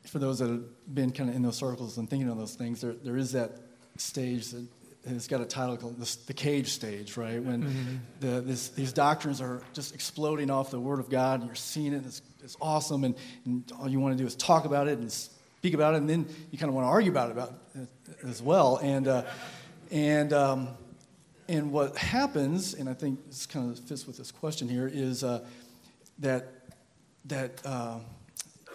for 0.06 0.18
those 0.18 0.38
that 0.40 0.50
have 0.50 0.94
been 0.94 1.12
kind 1.12 1.30
of 1.30 1.36
in 1.36 1.40
those 1.40 1.56
circles 1.56 1.96
and 1.96 2.10
thinking 2.10 2.28
of 2.28 2.36
those 2.36 2.56
things, 2.56 2.82
there, 2.82 2.92
there 2.92 3.16
is 3.16 3.32
that 3.32 3.52
stage 3.96 4.50
that 4.50 4.66
has 5.08 5.26
got 5.26 5.40
a 5.40 5.46
title 5.46 5.76
called 5.76 5.98
the, 5.98 6.16
the 6.26 6.34
cage 6.34 6.68
stage, 6.68 7.16
right? 7.16 7.42
When 7.42 8.00
the, 8.20 8.40
this, 8.40 8.68
these 8.68 8.92
doctrines 8.92 9.40
are 9.40 9.62
just 9.72 9.94
exploding 9.94 10.50
off 10.50 10.70
the 10.70 10.80
Word 10.80 11.00
of 11.00 11.08
God 11.08 11.40
and 11.40 11.48
you're 11.48 11.54
seeing 11.54 11.92
it, 11.92 11.96
and 11.96 12.06
it's, 12.06 12.22
it's 12.42 12.56
awesome, 12.60 13.04
and, 13.04 13.14
and 13.44 13.70
all 13.78 13.88
you 13.88 14.00
want 14.00 14.16
to 14.16 14.22
do 14.22 14.26
is 14.26 14.34
talk 14.34 14.64
about 14.64 14.88
it 14.88 14.98
and 14.98 15.10
speak 15.10 15.74
about 15.74 15.94
it, 15.94 15.98
and 15.98 16.10
then 16.10 16.26
you 16.50 16.58
kind 16.58 16.68
of 16.68 16.74
want 16.74 16.84
to 16.86 16.90
argue 16.90 17.10
about 17.10 17.30
it 17.30 17.32
about 17.32 17.54
as 18.24 18.42
well. 18.42 18.76
And, 18.76 19.08
uh, 19.08 19.24
and, 19.90 20.32
um, 20.32 20.68
and 21.48 21.72
what 21.72 21.96
happens, 21.96 22.74
and 22.74 22.88
I 22.88 22.94
think 22.94 23.26
this 23.26 23.46
kind 23.46 23.70
of 23.70 23.78
fits 23.84 24.06
with 24.06 24.16
this 24.16 24.30
question 24.30 24.68
here, 24.68 24.88
is 24.92 25.24
uh, 25.24 25.44
that 26.20 26.46
that 27.24 27.60
uh, 27.66 27.98
and 27.98 28.04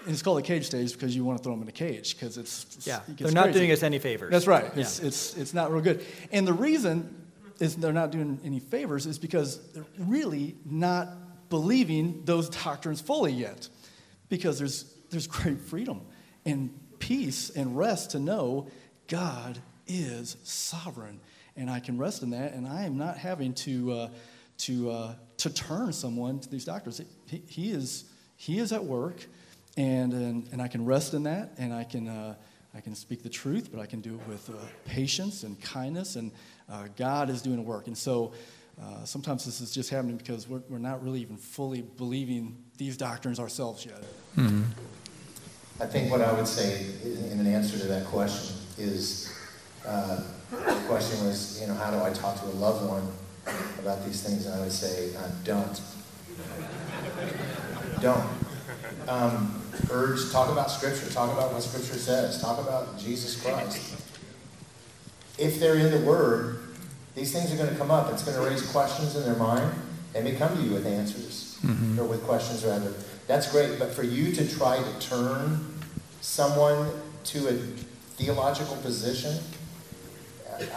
it's 0.07 0.21
called 0.21 0.39
a 0.39 0.41
cage 0.41 0.65
stage 0.65 0.93
because 0.93 1.15
you 1.15 1.23
want 1.25 1.37
to 1.39 1.43
throw 1.43 1.53
them 1.53 1.61
in 1.63 1.67
a 1.67 1.71
cage 1.71 2.15
because 2.15 2.37
it's 2.37 2.85
Yeah, 2.85 3.01
it 3.07 3.17
they're 3.17 3.31
not 3.31 3.45
crazy. 3.45 3.59
doing 3.59 3.71
us 3.71 3.83
any 3.83 3.99
favors. 3.99 4.31
That's 4.31 4.47
right. 4.47 4.65
Yeah. 4.75 4.81
It's, 4.81 4.99
it's 4.99 5.37
it's 5.37 5.53
not 5.53 5.71
real 5.71 5.81
good. 5.81 6.05
And 6.31 6.47
the 6.47 6.53
reason 6.53 7.23
is 7.59 7.75
they're 7.75 7.93
not 7.93 8.11
doing 8.11 8.39
any 8.43 8.59
favors 8.59 9.05
is 9.05 9.17
because 9.19 9.59
they're 9.71 9.85
really 9.99 10.55
not 10.65 11.49
believing 11.49 12.21
those 12.25 12.49
doctrines 12.49 13.01
fully 13.01 13.31
yet, 13.31 13.69
because 14.29 14.59
there's 14.59 14.93
there's 15.09 15.27
great 15.27 15.59
freedom 15.61 16.01
and 16.45 16.69
peace 16.99 17.49
and 17.51 17.77
rest 17.77 18.11
to 18.11 18.19
know 18.19 18.67
God 19.07 19.59
is 19.87 20.37
sovereign, 20.43 21.19
and 21.55 21.69
I 21.69 21.79
can 21.79 21.97
rest 21.97 22.23
in 22.23 22.31
that, 22.31 22.53
and 22.53 22.67
I 22.67 22.83
am 22.85 22.97
not 22.97 23.17
having 23.17 23.53
to 23.53 23.91
uh, 23.91 24.09
to 24.59 24.89
uh, 24.91 25.15
to 25.37 25.49
turn 25.49 25.93
someone 25.93 26.39
to 26.39 26.49
these 26.49 26.65
doctors. 26.65 27.01
He, 27.27 27.41
he 27.47 27.71
is 27.71 28.05
he 28.35 28.59
is 28.59 28.73
at 28.73 28.83
work, 28.83 29.25
and, 29.77 30.13
and 30.13 30.47
and 30.51 30.61
I 30.61 30.67
can 30.67 30.85
rest 30.85 31.13
in 31.13 31.23
that, 31.23 31.51
and 31.57 31.73
I 31.73 31.83
can 31.83 32.07
uh, 32.07 32.35
I 32.75 32.81
can 32.81 32.95
speak 32.95 33.23
the 33.23 33.29
truth, 33.29 33.69
but 33.71 33.79
I 33.81 33.85
can 33.85 34.01
do 34.01 34.15
it 34.15 34.27
with 34.27 34.49
uh, 34.49 34.53
patience 34.85 35.43
and 35.43 35.59
kindness, 35.61 36.15
and 36.15 36.31
uh, 36.69 36.87
God 36.97 37.29
is 37.29 37.41
doing 37.41 37.59
a 37.59 37.61
work. 37.61 37.87
And 37.87 37.97
so 37.97 38.33
uh, 38.81 39.05
sometimes 39.05 39.45
this 39.45 39.61
is 39.61 39.71
just 39.71 39.89
happening 39.89 40.17
because 40.17 40.49
we're, 40.49 40.61
we're 40.69 40.77
not 40.77 41.01
really 41.01 41.21
even 41.21 41.37
fully 41.37 41.81
believing 41.81 42.57
these 42.77 42.97
doctrines 42.97 43.39
ourselves 43.39 43.85
yet. 43.85 44.03
I 45.79 45.85
think 45.85 46.11
what 46.11 46.21
I 46.21 46.31
would 46.33 46.47
say 46.47 46.87
in 47.03 47.31
in 47.31 47.39
an 47.39 47.47
answer 47.47 47.77
to 47.77 47.85
that 47.87 48.05
question 48.05 48.57
is, 48.77 49.33
uh, 49.87 50.21
the 50.51 50.83
question 50.87 51.25
was, 51.25 51.61
you 51.61 51.67
know, 51.67 51.73
how 51.75 51.91
do 51.91 52.03
I 52.03 52.11
talk 52.11 52.39
to 52.41 52.45
a 52.45 52.55
loved 52.59 52.89
one 52.89 53.07
about 53.79 54.05
these 54.05 54.21
things? 54.21 54.45
And 54.45 54.55
I 54.55 54.59
would 54.59 54.71
say, 54.71 55.15
uh, 55.15 55.29
don't. 55.43 55.81
Don't. 58.01 58.44
Um, 59.07 59.61
urge, 59.91 60.31
talk 60.31 60.51
about 60.51 60.71
Scripture. 60.71 61.09
Talk 61.11 61.31
about 61.31 61.53
what 61.53 61.61
Scripture 61.61 61.97
says. 61.97 62.41
Talk 62.41 62.59
about 62.59 62.97
Jesus 62.97 63.41
Christ. 63.41 64.01
If 65.37 65.59
they're 65.59 65.77
in 65.77 65.91
the 65.91 66.05
Word, 66.07 66.59
these 67.13 67.31
things 67.31 67.53
are 67.53 67.57
going 67.57 67.69
to 67.69 67.75
come 67.75 67.91
up. 67.91 68.11
It's 68.11 68.23
going 68.23 68.37
to 68.37 68.49
raise 68.49 68.69
questions 68.71 69.15
in 69.15 69.23
their 69.23 69.35
mind. 69.35 69.73
They 70.13 70.21
may 70.21 70.33
come 70.33 70.55
to 70.55 70.63
you 70.63 70.71
with 70.71 70.85
answers, 70.85 71.59
or 71.99 72.05
with 72.05 72.23
questions 72.23 72.63
rather. 72.63 72.93
That's 73.27 73.51
great, 73.51 73.79
but 73.79 73.91
for 73.91 74.03
you 74.03 74.31
to 74.33 74.47
try 74.57 74.77
to 74.77 74.99
turn 74.99 75.73
someone 76.21 76.89
to 77.25 77.47
a 77.49 77.53
theological 78.17 78.77
position, 78.77 79.37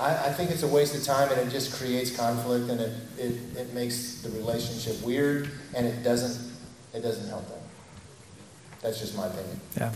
I, 0.01 0.26
I 0.26 0.33
think 0.33 0.51
it's 0.51 0.62
a 0.62 0.68
waste 0.68 0.95
of 0.97 1.05
time 1.05 1.31
and 1.31 1.41
it 1.41 1.51
just 1.51 1.72
creates 1.74 2.16
conflict 2.16 2.68
and 2.68 2.81
it, 2.81 2.93
it, 3.16 3.35
it 3.57 3.74
makes 3.74 4.22
the 4.22 4.31
relationship 4.31 5.01
weird 5.03 5.51
and 5.74 5.87
it 5.87 6.03
doesn't, 6.03 6.53
it 6.95 7.01
doesn't 7.01 7.29
help 7.29 7.47
them. 7.49 7.57
That's 8.83 9.01
just 9.01 9.16
my 9.16 9.26
opinion. 9.26 9.61
Yeah. 9.76 9.93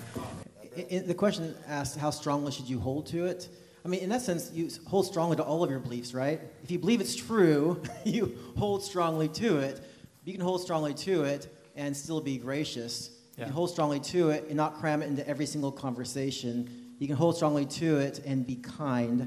I- 0.77 0.97
I- 0.97 0.99
the 1.01 1.15
question 1.15 1.55
asked, 1.69 1.97
how 1.99 2.11
strongly 2.11 2.53
should 2.53 2.69
you 2.69 2.81
hold 2.81 3.07
to 3.07 3.27
it? 3.27 3.49
I 3.85 3.89
mean, 3.89 4.01
in 4.01 4.09
that 4.11 4.23
sense, 4.23 4.51
you 4.53 4.71
hold 4.87 5.07
strongly 5.07 5.37
to 5.37 5.43
all 5.45 5.65
of 5.65 5.71
your 5.71 5.81
beliefs, 5.81 6.15
right? 6.15 6.41
If 6.63 6.71
you 6.71 6.79
believe 6.79 7.01
it's 7.01 7.17
true, 7.17 7.83
you 8.05 8.39
hold 8.57 8.83
strongly 8.85 9.29
to 9.29 9.59
it. 9.59 9.81
You 10.25 10.33
can 10.33 10.41
hold 10.43 10.63
strongly 10.63 10.95
to 10.95 11.25
it 11.25 11.53
and 11.75 11.97
still 11.97 12.21
be 12.21 12.39
gracious. 12.39 13.11
You 13.37 13.45
can 13.45 13.53
hold 13.53 13.71
strongly 13.71 13.99
to 14.01 14.31
it 14.31 14.45
and 14.49 14.57
not 14.57 14.79
cram 14.79 15.03
it 15.03 15.07
into 15.07 15.27
every 15.27 15.47
single 15.47 15.73
conversation. 15.73 16.95
You 16.99 17.07
can 17.09 17.17
hold 17.17 17.35
strongly 17.37 17.67
to 17.67 17.97
it 17.99 18.21
and 18.25 18.47
be 18.47 18.57
kind. 18.57 19.21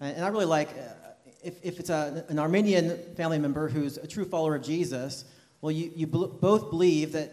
And 0.00 0.16
and 0.16 0.24
I 0.24 0.28
really 0.28 0.44
like, 0.44 0.68
uh, 0.68 1.08
if, 1.42 1.54
if 1.64 1.80
it's 1.80 1.90
a, 1.90 2.24
an 2.28 2.38
Arminian 2.38 2.98
family 3.16 3.38
member 3.38 3.68
who's 3.68 3.96
a 3.96 4.06
true 4.06 4.24
follower 4.24 4.54
of 4.56 4.62
Jesus, 4.62 5.24
well, 5.62 5.72
you, 5.72 5.90
you 5.96 6.06
bel- 6.06 6.28
both 6.28 6.70
believe 6.70 7.12
that 7.12 7.32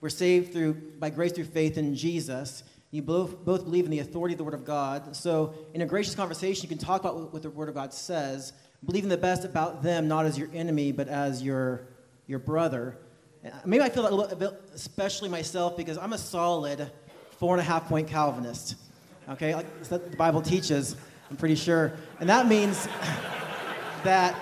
we're 0.00 0.08
saved 0.08 0.52
through, 0.52 0.74
by 0.98 1.10
grace 1.10 1.32
through 1.32 1.44
faith 1.44 1.78
in 1.78 1.94
Jesus. 1.94 2.62
You 2.90 3.02
both, 3.02 3.44
both 3.44 3.64
believe 3.64 3.84
in 3.84 3.90
the 3.90 3.98
authority 3.98 4.34
of 4.34 4.38
the 4.38 4.44
Word 4.44 4.54
of 4.54 4.64
God. 4.64 5.16
So, 5.16 5.54
in 5.74 5.82
a 5.82 5.86
gracious 5.86 6.14
conversation, 6.14 6.62
you 6.62 6.68
can 6.68 6.78
talk 6.78 7.00
about 7.00 7.32
what, 7.32 7.42
the 7.42 7.50
Word 7.50 7.68
of 7.68 7.74
God 7.74 7.92
says, 7.92 8.52
believing 8.84 9.08
the 9.08 9.16
best 9.16 9.44
about 9.44 9.82
them, 9.82 10.06
not 10.06 10.26
as 10.26 10.38
your 10.38 10.48
enemy, 10.54 10.92
but 10.92 11.08
as 11.08 11.42
your, 11.42 11.88
your 12.26 12.38
brother. 12.38 12.96
Maybe 13.64 13.82
I 13.82 13.88
feel 13.88 14.02
that 14.02 14.12
a 14.12 14.14
little 14.14 14.36
bit, 14.36 14.50
especially 14.74 15.28
myself, 15.28 15.76
because 15.76 15.98
I'm 15.98 16.12
a 16.12 16.18
solid 16.18 16.90
four 17.38 17.54
and 17.54 17.60
a 17.60 17.64
half 17.64 17.88
point 17.88 18.08
Calvinist. 18.08 18.76
Okay, 19.28 19.54
like 19.54 19.66
that's 19.78 19.88
the 19.88 20.16
Bible 20.16 20.40
teaches, 20.40 20.96
I'm 21.30 21.36
pretty 21.36 21.56
sure. 21.56 21.92
And 22.20 22.28
that 22.28 22.46
means 22.46 22.86
that 24.04 24.36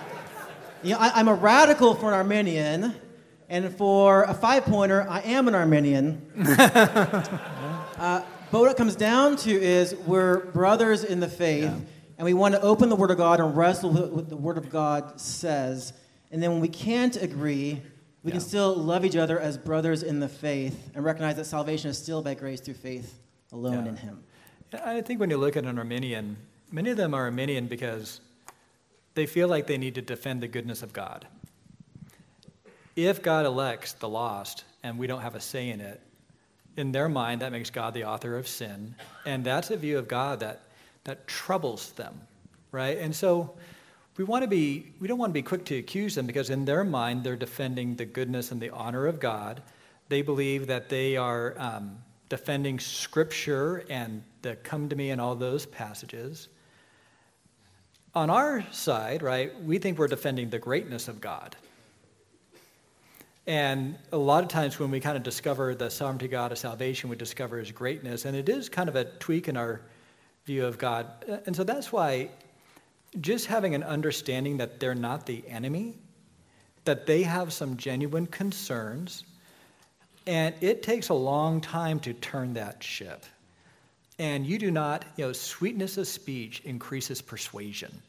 you 0.82 0.90
know, 0.90 0.98
I, 0.98 1.18
am 1.18 1.28
a 1.28 1.34
radical 1.34 1.94
for 1.94 2.08
an 2.08 2.14
Arminian, 2.14 2.94
and 3.48 3.74
for 3.76 4.22
a 4.24 4.34
five 4.34 4.64
pointer, 4.64 5.06
I 5.08 5.20
am 5.20 5.48
an 5.48 5.54
Arminian. 5.54 6.22
uh, 6.38 8.22
but 8.50 8.60
what 8.60 8.70
it 8.70 8.76
comes 8.76 8.96
down 8.96 9.36
to 9.38 9.50
is 9.50 9.94
we're 10.06 10.46
brothers 10.46 11.04
in 11.04 11.20
the 11.20 11.28
faith, 11.28 11.64
Yeah. 11.64 11.78
and 12.18 12.24
we 12.24 12.34
want 12.34 12.54
to 12.54 12.60
open 12.60 12.88
the 12.88 12.96
Word 12.96 13.10
of 13.10 13.16
God 13.16 13.40
and 13.40 13.56
wrestle 13.56 13.90
with 13.90 14.10
what 14.10 14.28
the 14.28 14.36
Word 14.36 14.58
of 14.58 14.70
God 14.70 15.20
says. 15.20 15.92
And 16.30 16.42
then 16.42 16.50
when 16.52 16.60
we 16.60 16.68
can't 16.68 17.16
agree, 17.16 17.82
we 18.22 18.30
can 18.30 18.40
still 18.40 18.74
love 18.74 19.04
each 19.04 19.16
other 19.16 19.38
as 19.38 19.58
brothers 19.58 20.02
in 20.02 20.18
the 20.20 20.28
faith 20.28 20.90
and 20.94 21.04
recognize 21.04 21.36
that 21.36 21.44
salvation 21.44 21.90
is 21.90 21.98
still 21.98 22.22
by 22.22 22.34
grace 22.34 22.60
through 22.60 22.74
faith 22.74 23.18
alone 23.52 23.84
Yeah. 23.84 23.90
in 23.90 23.96
Him. 23.96 24.24
I 24.84 25.00
think 25.02 25.20
when 25.20 25.30
you 25.30 25.36
look 25.36 25.56
at 25.56 25.64
an 25.64 25.78
Arminian, 25.78 26.36
many 26.72 26.90
of 26.90 26.96
them 26.96 27.14
are 27.14 27.24
Arminian 27.24 27.66
because 27.66 28.20
they 29.14 29.26
feel 29.26 29.46
like 29.46 29.66
they 29.66 29.78
need 29.78 29.94
to 29.94 30.02
defend 30.02 30.42
the 30.42 30.48
goodness 30.48 30.82
of 30.82 30.92
God. 30.92 31.26
If 32.96 33.22
God 33.22 33.46
elects 33.46 33.92
the 33.94 34.08
lost 34.08 34.64
and 34.82 34.98
we 34.98 35.06
don't 35.06 35.20
have 35.20 35.34
a 35.34 35.40
say 35.40 35.70
in 35.70 35.80
it, 35.80 36.00
in 36.76 36.92
their 36.92 37.08
mind, 37.08 37.40
that 37.40 37.52
makes 37.52 37.70
God 37.70 37.94
the 37.94 38.04
author 38.04 38.36
of 38.36 38.48
sin. 38.48 38.94
And 39.24 39.44
that's 39.44 39.70
a 39.70 39.76
view 39.76 39.98
of 39.98 40.08
God 40.08 40.40
that, 40.40 40.62
that 41.04 41.26
troubles 41.26 41.92
them, 41.92 42.20
right? 42.72 42.98
And 42.98 43.14
so 43.14 43.54
we 44.16 44.24
want 44.24 44.42
to 44.42 44.48
be, 44.48 44.92
we 45.00 45.08
don't 45.08 45.18
want 45.18 45.30
to 45.30 45.34
be 45.34 45.42
quick 45.42 45.64
to 45.66 45.78
accuse 45.78 46.14
them 46.14 46.26
because 46.26 46.50
in 46.50 46.64
their 46.64 46.84
mind, 46.84 47.24
they're 47.24 47.36
defending 47.36 47.96
the 47.96 48.04
goodness 48.04 48.52
and 48.52 48.60
the 48.60 48.70
honor 48.70 49.06
of 49.06 49.20
God. 49.20 49.62
They 50.08 50.22
believe 50.22 50.66
that 50.68 50.88
they 50.88 51.16
are 51.16 51.54
um, 51.58 51.98
defending 52.28 52.78
Scripture 52.78 53.84
and 53.88 54.22
the 54.42 54.56
come 54.56 54.88
to 54.88 54.96
me 54.96 55.10
and 55.10 55.20
all 55.20 55.34
those 55.34 55.66
passages. 55.66 56.48
On 58.14 58.30
our 58.30 58.64
side, 58.70 59.22
right, 59.22 59.60
we 59.64 59.78
think 59.78 59.98
we're 59.98 60.06
defending 60.06 60.50
the 60.50 60.58
greatness 60.58 61.08
of 61.08 61.20
God. 61.20 61.56
And 63.46 63.98
a 64.10 64.16
lot 64.16 64.42
of 64.42 64.48
times 64.48 64.78
when 64.78 64.90
we 64.90 65.00
kind 65.00 65.16
of 65.16 65.22
discover 65.22 65.74
the 65.74 65.90
sovereignty 65.90 66.28
God 66.28 66.52
of 66.52 66.58
salvation, 66.58 67.10
we 67.10 67.16
discover 67.16 67.58
his 67.58 67.70
greatness. 67.70 68.24
And 68.24 68.36
it 68.36 68.48
is 68.48 68.68
kind 68.68 68.88
of 68.88 68.96
a 68.96 69.04
tweak 69.04 69.48
in 69.48 69.56
our 69.56 69.82
view 70.46 70.64
of 70.64 70.78
God. 70.78 71.06
Uh, 71.28 71.38
and 71.46 71.54
so 71.54 71.64
that's 71.64 71.92
why 71.92 72.30
just 73.20 73.46
having 73.46 73.74
an 73.74 73.82
understanding 73.82 74.56
that 74.56 74.80
they're 74.80 74.94
not 74.94 75.26
the 75.26 75.44
enemy, 75.46 75.94
that 76.84 77.06
they 77.06 77.22
have 77.22 77.52
some 77.52 77.76
genuine 77.76 78.26
concerns, 78.26 79.24
and 80.26 80.54
it 80.62 80.82
takes 80.82 81.10
a 81.10 81.14
long 81.14 81.60
time 81.60 82.00
to 82.00 82.14
turn 82.14 82.54
that 82.54 82.82
ship. 82.82 83.24
And 84.18 84.46
you 84.46 84.58
do 84.58 84.70
not, 84.70 85.04
you 85.16 85.26
know, 85.26 85.32
sweetness 85.32 85.98
of 85.98 86.08
speech 86.08 86.62
increases 86.64 87.20
persuasion 87.20 88.00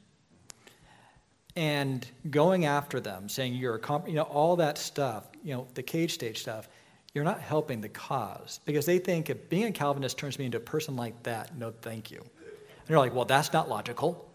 and 1.56 2.06
going 2.30 2.66
after 2.66 3.00
them, 3.00 3.30
saying 3.30 3.54
you're 3.54 3.76
a 3.76 3.80
comp- 3.80 4.08
you 4.08 4.16
know 4.16 4.24
all 4.24 4.56
that 4.58 4.78
stuff, 4.78 5.26
you 5.44 5.54
know 5.54 5.68
the 5.74 5.84
cage 5.84 6.14
stage 6.14 6.40
stuff, 6.42 6.68
you're 7.14 7.24
not 7.24 7.40
helping 7.40 7.82
the 7.82 7.90
cause 7.90 8.60
because 8.66 8.86
they 8.86 9.00
think 9.00 9.30
if 9.30 9.50
being 9.50 9.66
a 9.66 9.72
Calvinist 9.72 10.18
turns 10.18 10.38
me 10.38 10.46
into 10.46 10.58
a 10.58 10.62
person 10.62 10.96
like 10.96 11.22
that, 11.24 11.58
no, 11.58 11.72
thank 11.82 12.12
you. 12.12 12.20
And 12.20 12.90
you're 12.90 13.00
like, 13.00 13.14
well, 13.16 13.26
that's 13.26 13.52
not 13.54 13.70
logical. 13.70 14.30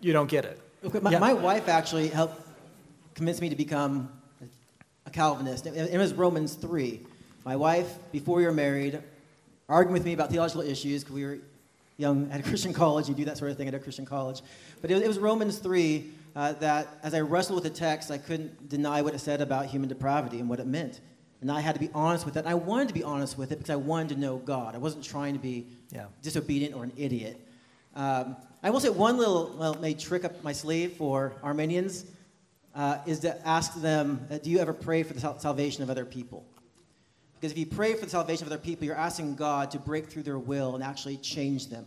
you 0.00 0.12
don't 0.12 0.28
get 0.28 0.44
it. 0.44 0.60
Okay, 0.84 0.98
My, 1.00 1.12
Yeah. 1.12 1.18
my 1.18 1.32
wife 1.32 1.68
actually 1.68 2.08
helped 2.08 2.40
convince 3.14 3.40
me 3.40 3.48
to 3.48 3.56
become 3.56 4.10
a 5.06 5.10
Calvinist. 5.10 5.66
It, 5.66 5.74
it 5.94 5.96
was 5.98 6.12
Romans 6.12 6.54
3. 6.54 7.00
My 7.44 7.56
wife, 7.56 7.96
before 8.12 8.36
we 8.36 8.44
were 8.44 8.52
married, 8.52 9.00
arguing 9.68 9.94
with 9.94 10.04
me 10.04 10.12
about 10.12 10.30
theological 10.30 10.62
issues 10.62 11.04
because 11.04 11.14
we 11.14 11.24
were 11.24 11.38
young 11.96 12.30
at 12.32 12.40
a 12.40 12.42
Christian 12.42 12.72
college. 12.72 13.08
You 13.08 13.14
do 13.14 13.24
that 13.26 13.38
sort 13.38 13.50
of 13.50 13.56
thing 13.56 13.68
at 13.68 13.74
a 13.74 13.78
Christian 13.78 14.04
college. 14.04 14.42
But 14.80 14.90
it 14.90 14.94
was, 14.94 15.02
it 15.02 15.08
was 15.08 15.18
Romans 15.18 15.58
3 15.58 16.10
uh, 16.36 16.52
that, 16.54 16.88
as 17.02 17.14
I 17.14 17.20
wrestled 17.20 17.62
with 17.62 17.72
the 17.72 17.78
text, 17.78 18.10
I 18.10 18.18
couldn't 18.18 18.68
deny 18.68 19.02
what 19.02 19.14
it 19.14 19.20
said 19.20 19.40
about 19.40 19.66
human 19.66 19.88
depravity 19.88 20.40
and 20.40 20.48
what 20.48 20.60
it 20.60 20.66
meant. 20.66 21.00
And 21.40 21.50
I 21.50 21.60
had 21.60 21.74
to 21.74 21.80
be 21.80 21.90
honest 21.94 22.24
with 22.24 22.36
it. 22.36 22.40
And 22.40 22.48
I 22.48 22.54
wanted 22.54 22.88
to 22.88 22.94
be 22.94 23.02
honest 23.02 23.36
with 23.36 23.52
it 23.52 23.56
because 23.58 23.70
I 23.70 23.76
wanted 23.76 24.14
to 24.14 24.20
know 24.20 24.38
God. 24.38 24.74
I 24.74 24.78
wasn't 24.78 25.04
trying 25.04 25.34
to 25.34 25.40
be 25.40 25.66
Yeah. 25.92 26.06
disobedient 26.22 26.74
or 26.74 26.84
an 26.84 26.92
idiot. 26.96 27.40
Um, 27.94 28.36
I 28.62 28.70
will 28.70 28.80
say 28.80 28.88
one 28.88 29.18
little 29.18 29.54
well, 29.58 29.74
maybe 29.74 30.00
trick 30.00 30.24
up 30.24 30.42
my 30.42 30.52
sleeve 30.52 30.94
for 30.94 31.34
Arminians 31.42 32.06
uh, 32.74 32.98
is 33.06 33.20
to 33.20 33.46
ask 33.46 33.80
them, 33.80 34.26
uh, 34.30 34.38
do 34.38 34.50
you 34.50 34.58
ever 34.58 34.72
pray 34.72 35.02
for 35.02 35.12
the 35.12 35.20
sal- 35.20 35.38
salvation 35.38 35.82
of 35.82 35.90
other 35.90 36.04
people? 36.04 36.44
Because 37.44 37.52
if 37.52 37.58
you 37.58 37.66
pray 37.66 37.92
for 37.92 38.06
the 38.06 38.10
salvation 38.10 38.46
of 38.46 38.52
other 38.54 38.62
people, 38.62 38.86
you're 38.86 38.96
asking 38.96 39.34
God 39.34 39.70
to 39.72 39.78
break 39.78 40.06
through 40.06 40.22
their 40.22 40.38
will 40.38 40.76
and 40.76 40.82
actually 40.82 41.18
change 41.18 41.66
them. 41.68 41.84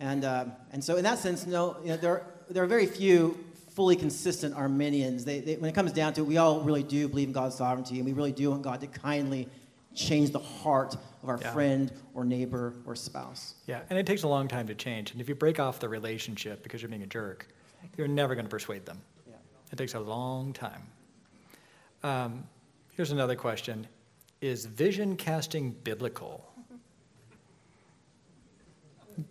And, 0.00 0.24
um, 0.24 0.54
and 0.72 0.82
so, 0.82 0.96
in 0.96 1.04
that 1.04 1.20
sense, 1.20 1.46
no, 1.46 1.76
you 1.82 1.90
know, 1.90 1.96
there, 1.98 2.10
are, 2.10 2.26
there 2.50 2.64
are 2.64 2.66
very 2.66 2.86
few 2.86 3.38
fully 3.76 3.94
consistent 3.94 4.56
Arminians. 4.56 5.24
They, 5.24 5.38
they, 5.38 5.54
when 5.54 5.70
it 5.70 5.74
comes 5.76 5.92
down 5.92 6.14
to 6.14 6.22
it, 6.22 6.24
we 6.24 6.36
all 6.36 6.62
really 6.62 6.82
do 6.82 7.06
believe 7.06 7.28
in 7.28 7.32
God's 7.32 7.54
sovereignty, 7.54 7.98
and 7.98 8.04
we 8.04 8.12
really 8.12 8.32
do 8.32 8.50
want 8.50 8.62
God 8.62 8.80
to 8.80 8.88
kindly 8.88 9.48
change 9.94 10.30
the 10.30 10.40
heart 10.40 10.96
of 11.22 11.28
our 11.28 11.38
Yeah. 11.40 11.52
friend 11.52 11.92
or 12.12 12.24
neighbor 12.24 12.74
or 12.84 12.96
spouse. 12.96 13.54
Yeah, 13.68 13.82
and 13.88 13.96
it 13.96 14.04
takes 14.04 14.24
a 14.24 14.28
long 14.28 14.48
time 14.48 14.66
to 14.66 14.74
change. 14.74 15.12
And 15.12 15.20
if 15.20 15.28
you 15.28 15.36
break 15.36 15.60
off 15.60 15.78
the 15.78 15.88
relationship 15.88 16.64
because 16.64 16.82
you're 16.82 16.88
being 16.88 17.04
a 17.04 17.06
jerk, 17.06 17.46
you're 17.96 18.08
never 18.08 18.34
going 18.34 18.46
to 18.46 18.50
persuade 18.50 18.84
them. 18.84 19.00
Yeah. 19.28 19.36
It 19.70 19.76
takes 19.76 19.94
a 19.94 20.00
long 20.00 20.52
time. 20.52 20.82
Um, 22.02 22.42
here's 22.96 23.12
another 23.12 23.36
question 23.36 23.86
Is 24.42 24.66
vision 24.66 25.16
casting 25.16 25.70
biblical? 25.70 26.44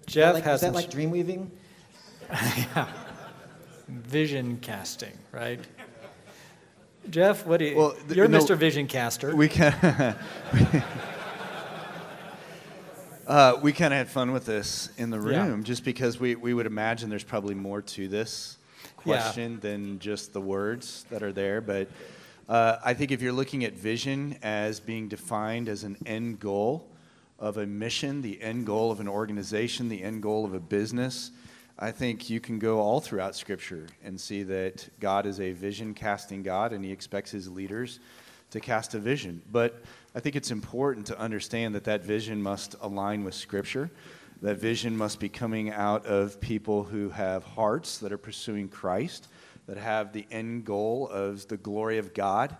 Jeff 0.06 0.36
like, 0.36 0.44
has 0.46 0.62
is 0.64 0.70
that 0.70 0.74
like 0.74 0.90
dream 0.90 1.12
weaving? 1.12 1.52
Yeah. 2.32 2.88
Vision 3.90 4.58
casting, 4.62 5.12
right? 5.34 5.60
Jeff, 7.10 7.46
what 7.46 7.58
do 7.58 7.66
you? 7.66 7.76
Well, 7.76 7.92
th- 7.92 8.16
you're 8.16 8.30
no, 8.30 8.40
Mr. 8.40 8.56
Vision 8.56 8.88
Caster. 8.88 9.36
We 9.36 9.50
can. 9.50 9.74
uh, 13.28 13.60
we 13.62 13.74
kind 13.74 13.94
of 13.94 13.98
had 13.98 14.08
fun 14.08 14.32
with 14.32 14.46
this 14.46 14.92
in 14.98 15.10
the 15.10 15.20
Yeah. 15.20 15.46
room, 15.46 15.66
just 15.66 15.84
because 15.84 16.22
we, 16.22 16.36
we 16.36 16.54
would 16.54 16.68
imagine 16.68 17.10
there's 17.10 17.26
probably 17.26 17.56
more 17.56 17.82
to 17.82 18.08
this 18.08 18.58
Yeah. 18.86 19.02
question 19.02 19.60
than 19.60 20.00
just 20.00 20.32
the 20.32 20.40
words 20.40 21.06
that 21.10 21.22
are 21.22 21.34
there. 21.34 21.60
But 21.60 21.90
uh, 22.50 22.78
I 22.84 22.94
think 22.94 23.12
if 23.12 23.22
you're 23.22 23.32
looking 23.32 23.64
at 23.64 23.74
vision 23.74 24.38
as 24.42 24.80
being 24.80 25.08
defined 25.08 25.70
as 25.70 25.84
an 25.84 25.98
end 26.06 26.40
goal 26.40 26.88
of 27.40 27.58
a 27.58 27.66
mission, 27.66 28.22
the 28.22 28.42
end 28.42 28.66
goal 28.66 28.92
of 28.92 29.00
an 29.00 29.08
organization, 29.08 29.90
the 29.90 30.04
end 30.04 30.22
goal 30.22 30.46
of 30.46 30.54
a 30.54 30.60
business, 30.60 31.32
I 31.80 31.92
think 31.92 32.30
you 32.30 32.40
can 32.40 32.60
go 32.60 32.80
all 32.80 33.00
throughout 33.00 33.36
Scripture 33.36 33.88
and 34.04 34.20
see 34.20 34.44
that 34.44 34.88
God 35.00 35.26
is 35.26 35.40
a 35.40 35.52
vision 35.52 35.94
casting 35.94 36.44
God 36.44 36.74
and 36.74 36.86
He 36.86 36.92
expects 36.92 37.32
His 37.32 37.50
leaders 37.50 38.00
to 38.52 38.60
cast 38.60 38.94
a 38.94 39.00
vision. 39.00 39.42
But 39.52 39.82
I 40.14 40.20
think 40.20 40.36
it's 40.36 40.52
important 40.52 41.08
to 41.08 41.20
understand 41.20 41.74
that 41.76 41.86
that 41.86 42.04
vision 42.04 42.42
must 42.42 42.76
align 42.82 43.24
with 43.24 43.34
Scripture. 43.34 43.90
That 44.42 44.58
vision 44.58 44.96
must 44.96 45.20
be 45.20 45.30
coming 45.30 45.72
out 45.72 46.06
of 46.06 46.40
people 46.42 46.84
who 46.84 47.10
have 47.10 47.44
hearts 47.44 47.98
that 48.00 48.12
are 48.12 48.18
pursuing 48.18 48.68
Christ, 48.68 49.28
that 49.68 49.78
have 49.78 50.14
the 50.14 50.26
end 50.32 50.66
goal 50.66 51.08
of 51.10 51.48
the 51.48 51.58
glory 51.58 51.98
of 51.98 52.14
God 52.14 52.56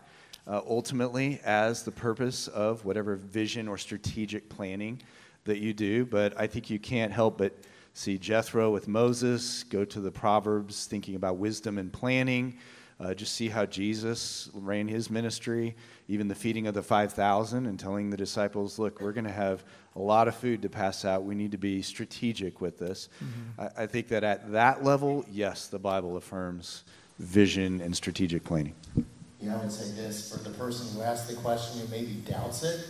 uh, 0.48 0.62
ultimately 0.68 1.40
as 1.44 1.84
the 1.84 1.92
purpose 1.92 2.48
of 2.48 2.84
whatever 2.86 3.16
vision 3.16 3.68
or 3.68 3.78
strategic 3.78 4.50
planning 4.50 5.02
that 5.46 5.60
you 5.60 5.74
do. 5.74 6.06
But 6.06 6.40
I 6.40 6.48
think 6.48 6.70
you 6.70 6.80
can't 6.80 7.12
help 7.12 7.38
but 7.38 7.54
see 7.94 8.18
Jethro 8.18 8.72
with 8.72 8.88
Moses, 8.88 9.64
go 9.64 9.84
to 9.86 10.00
the 10.00 10.12
Proverbs 10.12 10.86
thinking 10.86 11.16
about 11.16 11.38
wisdom 11.38 11.78
and 11.78 11.92
planning. 11.92 12.58
Uh, 13.02 13.16
just 13.16 13.34
see 13.34 13.50
how 13.50 13.66
Jesus 13.66 14.50
ran 14.54 14.88
his 14.88 15.10
ministry, 15.10 15.76
even 16.08 16.28
the 16.28 16.36
feeding 16.36 16.68
of 16.68 16.76
the 16.76 16.84
5,000, 16.84 17.66
and 17.66 17.80
telling 17.80 18.12
the 18.12 18.18
disciples, 18.18 18.78
look, 18.78 19.02
we're 19.02 19.12
going 19.12 19.26
to 19.26 19.32
have 19.32 19.64
a 19.96 20.00
lot 20.00 20.28
of 20.28 20.36
food 20.36 20.62
to 20.62 20.70
pass 20.70 21.04
out. 21.04 21.24
We 21.24 21.34
need 21.34 21.52
to 21.52 21.58
be 21.58 21.82
strategic 21.82 22.62
with 22.62 22.78
this. 22.78 23.10
I, 23.58 23.70
I 23.84 23.86
think 23.88 24.08
that 24.10 24.24
at 24.24 24.52
that 24.52 24.84
level, 24.84 25.26
yes, 25.32 25.66
the 25.66 25.80
Bible 25.80 26.16
affirms 26.16 26.84
vision 27.18 27.82
and 27.82 27.96
strategic 27.96 28.44
planning. 28.44 28.76
You 28.96 29.50
know, 29.50 29.56
I 29.56 29.62
would 29.62 29.72
say 29.72 29.92
this 30.00 30.32
for 30.32 30.48
the 30.48 30.56
person 30.56 30.96
who 30.96 31.02
asked 31.02 31.28
the 31.28 31.36
question 31.38 31.82
who 31.82 31.88
maybe 31.88 32.14
doubts 32.30 32.62
it. 32.62 32.86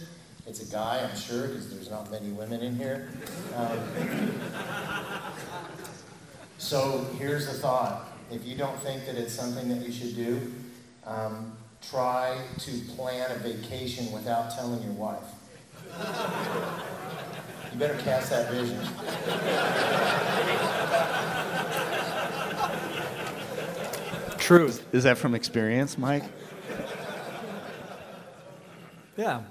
It's 0.45 0.62
a 0.62 0.70
guy, 0.70 1.07
I'm 1.09 1.18
sure, 1.18 1.47
because 1.47 1.74
there's 1.74 1.89
not 1.89 2.12
many 2.12 2.32
women 2.32 2.59
in 2.62 2.76
here. 2.76 3.07
Um, 3.55 3.80
so 6.57 7.07
here's 7.18 7.47
the 7.47 7.53
thought 7.53 8.11
if 8.32 8.46
you 8.46 8.56
don't 8.56 8.80
think 8.80 9.06
that 9.06 9.16
it's 9.16 9.34
something 9.34 9.68
that 9.70 9.86
you 9.86 9.92
should 9.92 10.16
do, 10.16 10.54
um, 11.06 11.54
try 11.90 12.38
to 12.60 12.72
plan 12.96 13.32
a 13.32 13.36
vacation 13.40 14.12
without 14.12 14.52
telling 14.52 14.82
your 14.84 14.94
wife. 14.94 15.24
You 17.72 17.80
better 17.80 17.98
cast 18.04 18.30
that 18.30 18.52
vision. 18.52 18.80
Truth. 24.38 24.86
Is 24.94 25.04
that 25.04 25.18
from 25.18 25.36
experience, 25.36 25.98
Mike? 25.98 26.24
Yeah. 29.18 29.44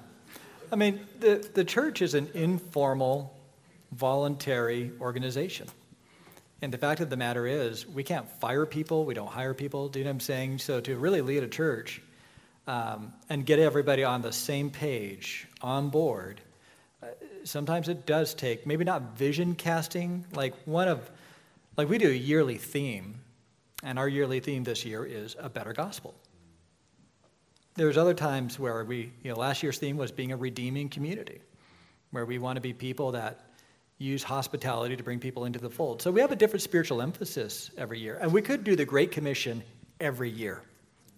I 0.73 0.77
mean, 0.77 1.01
the, 1.19 1.49
the 1.55 1.65
church 1.65 2.03
is 2.03 2.15
an 2.15 2.29
informal, 2.35 3.37
voluntary 3.93 4.93
organization. 5.01 5.69
And 6.63 6.73
the 6.73 6.79
fact 6.79 7.01
of 7.01 7.09
the 7.09 7.17
matter 7.17 7.47
is, 7.47 7.87
we 7.87 8.03
can't 8.03 8.29
fire 8.39 8.67
people, 8.67 9.05
we 9.05 9.15
don't 9.15 9.31
hire 9.31 9.55
people. 9.55 9.89
Do 9.89 9.99
you 9.99 10.05
know 10.05 10.11
what 10.11 10.17
I'm 10.17 10.21
saying? 10.21 10.59
So, 10.59 10.81
to 10.81 10.97
really 10.97 11.23
lead 11.23 11.43
a 11.43 11.49
church 11.49 12.03
um, 12.67 13.13
and 13.31 13.47
get 13.47 13.59
everybody 13.59 14.05
on 14.05 14.21
the 14.21 14.33
same 14.33 14.71
page, 14.71 15.49
on 15.63 15.89
board, 15.89 16.41
uh, 17.03 17.07
sometimes 17.45 17.89
it 17.89 18.05
does 18.05 18.35
take 18.35 18.67
maybe 18.67 18.85
not 18.85 19.17
vision 19.17 19.55
casting, 19.55 20.27
like 20.35 20.55
one 20.67 20.87
of, 20.87 21.11
like 21.79 21.89
we 21.89 21.97
do 21.97 22.09
a 22.09 22.15
yearly 22.15 22.59
theme, 22.59 23.21
and 23.83 23.99
our 23.99 24.09
yearly 24.09 24.41
theme 24.41 24.63
this 24.63 24.85
year 24.85 25.05
is 25.05 25.37
a 25.39 25.49
better 25.49 25.73
gospel. 25.73 26.15
There's 27.75 27.97
other 27.97 28.13
times 28.15 28.59
where 28.59 28.85
we, 28.85 29.13
you 29.23 29.31
know, 29.31 29.39
last 29.39 29.63
year's 29.63 29.79
theme 29.79 29.97
was 29.97 30.13
being 30.13 30.33
a 30.33 30.37
redeeming 30.37 30.91
community, 30.91 31.41
where 32.11 32.27
we 32.27 32.39
want 32.39 32.57
to 32.57 32.61
be 32.61 32.75
people 32.75 33.13
that 33.13 33.50
use 34.01 34.25
hospitality 34.25 34.97
to 34.97 35.03
bring 35.05 35.21
people 35.21 35.45
into 35.45 35.61
the 35.61 35.71
fold. 35.71 36.03
So 36.03 36.11
we 36.11 36.21
have 36.21 36.33
a 36.33 36.37
different 36.37 36.63
spiritual 36.63 37.03
emphasis 37.03 37.71
every 37.77 38.01
year. 38.01 38.19
And 38.21 38.33
we 38.33 38.43
could 38.43 38.65
do 38.65 38.75
the 38.75 38.85
Great 38.85 39.13
Commission 39.13 39.63
every 40.01 40.31
year. 40.31 40.63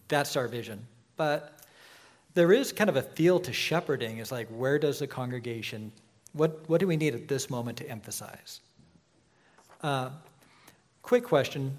That's 0.09 0.37
our 0.37 0.49
vision. 0.49 0.85
But 1.16 1.62
there 2.35 2.53
is 2.53 2.72
kind 2.72 2.91
of 2.91 2.97
a 2.97 3.03
feel 3.03 3.41
to 3.41 3.53
shepherding 3.53 4.18
is 4.18 4.33
like 4.33 4.49
where 4.49 4.78
does 4.78 4.99
the 4.99 5.07
congregation 5.07 5.93
what, 6.33 6.66
what 6.66 6.80
do 6.80 6.87
we 6.87 6.97
need 6.97 7.14
at 7.14 7.28
this 7.28 7.51
moment 7.51 7.78
to 7.78 7.89
emphasize 7.89 8.61
uh, 9.83 10.11
quick 11.03 11.24
question 11.24 11.76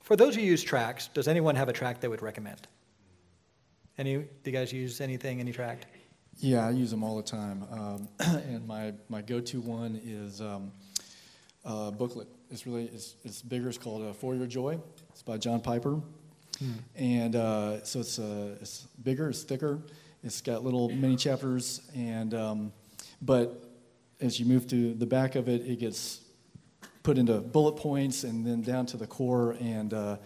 for 0.00 0.16
those 0.16 0.34
who 0.34 0.42
use 0.42 0.62
tracks 0.62 1.08
does 1.08 1.28
anyone 1.28 1.56
have 1.56 1.68
a 1.68 1.72
track 1.72 2.00
they 2.00 2.08
would 2.08 2.22
recommend 2.22 2.68
any 3.98 4.16
do 4.16 4.26
you 4.44 4.52
guys 4.52 4.72
use 4.72 5.00
anything 5.00 5.40
any 5.40 5.52
tract 5.52 5.86
Yeah, 6.40 6.68
I 6.68 6.70
use 6.70 6.92
them 6.92 7.02
all 7.02 7.16
the 7.16 7.22
time. 7.22 7.64
Um, 7.72 8.08
and 8.20 8.66
my, 8.66 8.94
my 9.08 9.22
go-to 9.22 9.60
one 9.60 10.00
is 10.04 10.40
um, 10.40 10.70
a 11.64 11.90
booklet. 11.90 12.28
It's 12.50 12.64
really 12.64 12.84
it's, 12.84 13.16
it's 13.24 13.42
bigger. 13.42 13.68
It's 13.68 13.76
called 13.76 14.06
uh, 14.06 14.12
For 14.12 14.36
Your 14.36 14.46
Joy. 14.46 14.78
It's 15.10 15.22
by 15.22 15.36
John 15.36 15.60
Piper. 15.60 16.00
And 16.96 17.34
uh, 17.34 17.82
so 17.84 18.00
it's, 18.00 18.20
uh, 18.20 18.56
it's 18.60 18.86
bigger, 19.02 19.30
it's 19.30 19.42
thicker. 19.42 19.80
It's 20.22 20.40
got 20.40 20.64
little 20.64 20.88
mini 20.90 21.16
chapters. 21.16 21.80
And 21.96 22.34
um, 22.34 22.72
but 23.20 23.64
as 24.20 24.38
you 24.38 24.46
move 24.46 24.68
to 24.68 24.94
the 24.94 25.06
back 25.06 25.34
of 25.34 25.48
it, 25.48 25.62
it 25.66 25.80
gets 25.80 26.20
put 27.02 27.18
into 27.18 27.40
bullet 27.40 27.76
points 27.76 28.22
and 28.22 28.46
then 28.46 28.62
down 28.62 28.86
to 28.86 28.96
the 28.96 29.06
core. 29.06 29.56
And 29.60 29.92
uh, 29.92 30.18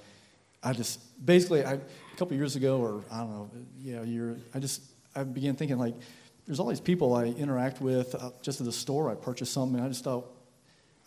I 0.63 0.75
just 0.75 1.25
basically, 1.25 1.65
I, 1.65 1.75
a 1.75 2.17
couple 2.17 2.37
years 2.37 2.57
ago, 2.57 2.81
or 2.81 3.03
I 3.11 3.19
don't 3.19 3.31
know, 3.31 3.51
yeah, 3.81 4.03
a 4.03 4.05
year, 4.05 4.39
I 4.55 4.59
just 4.59 4.83
I 5.15 5.25
began 5.25 5.57
thinking 5.57 5.79
like, 5.79 5.95
there's 6.47 6.59
all 6.59 6.69
these 6.69 6.81
people 6.81 7.15
I 7.15 7.27
interact 7.27 7.81
with 7.81 8.15
uh, 8.15 8.31
just 8.43 8.61
at 8.61 8.67
the 8.67 8.73
store. 8.73 9.11
I 9.11 9.15
purchase 9.15 9.51
something, 9.51 9.77
and 9.77 9.85
I 9.85 9.89
just 9.89 10.05
thought, 10.05 10.27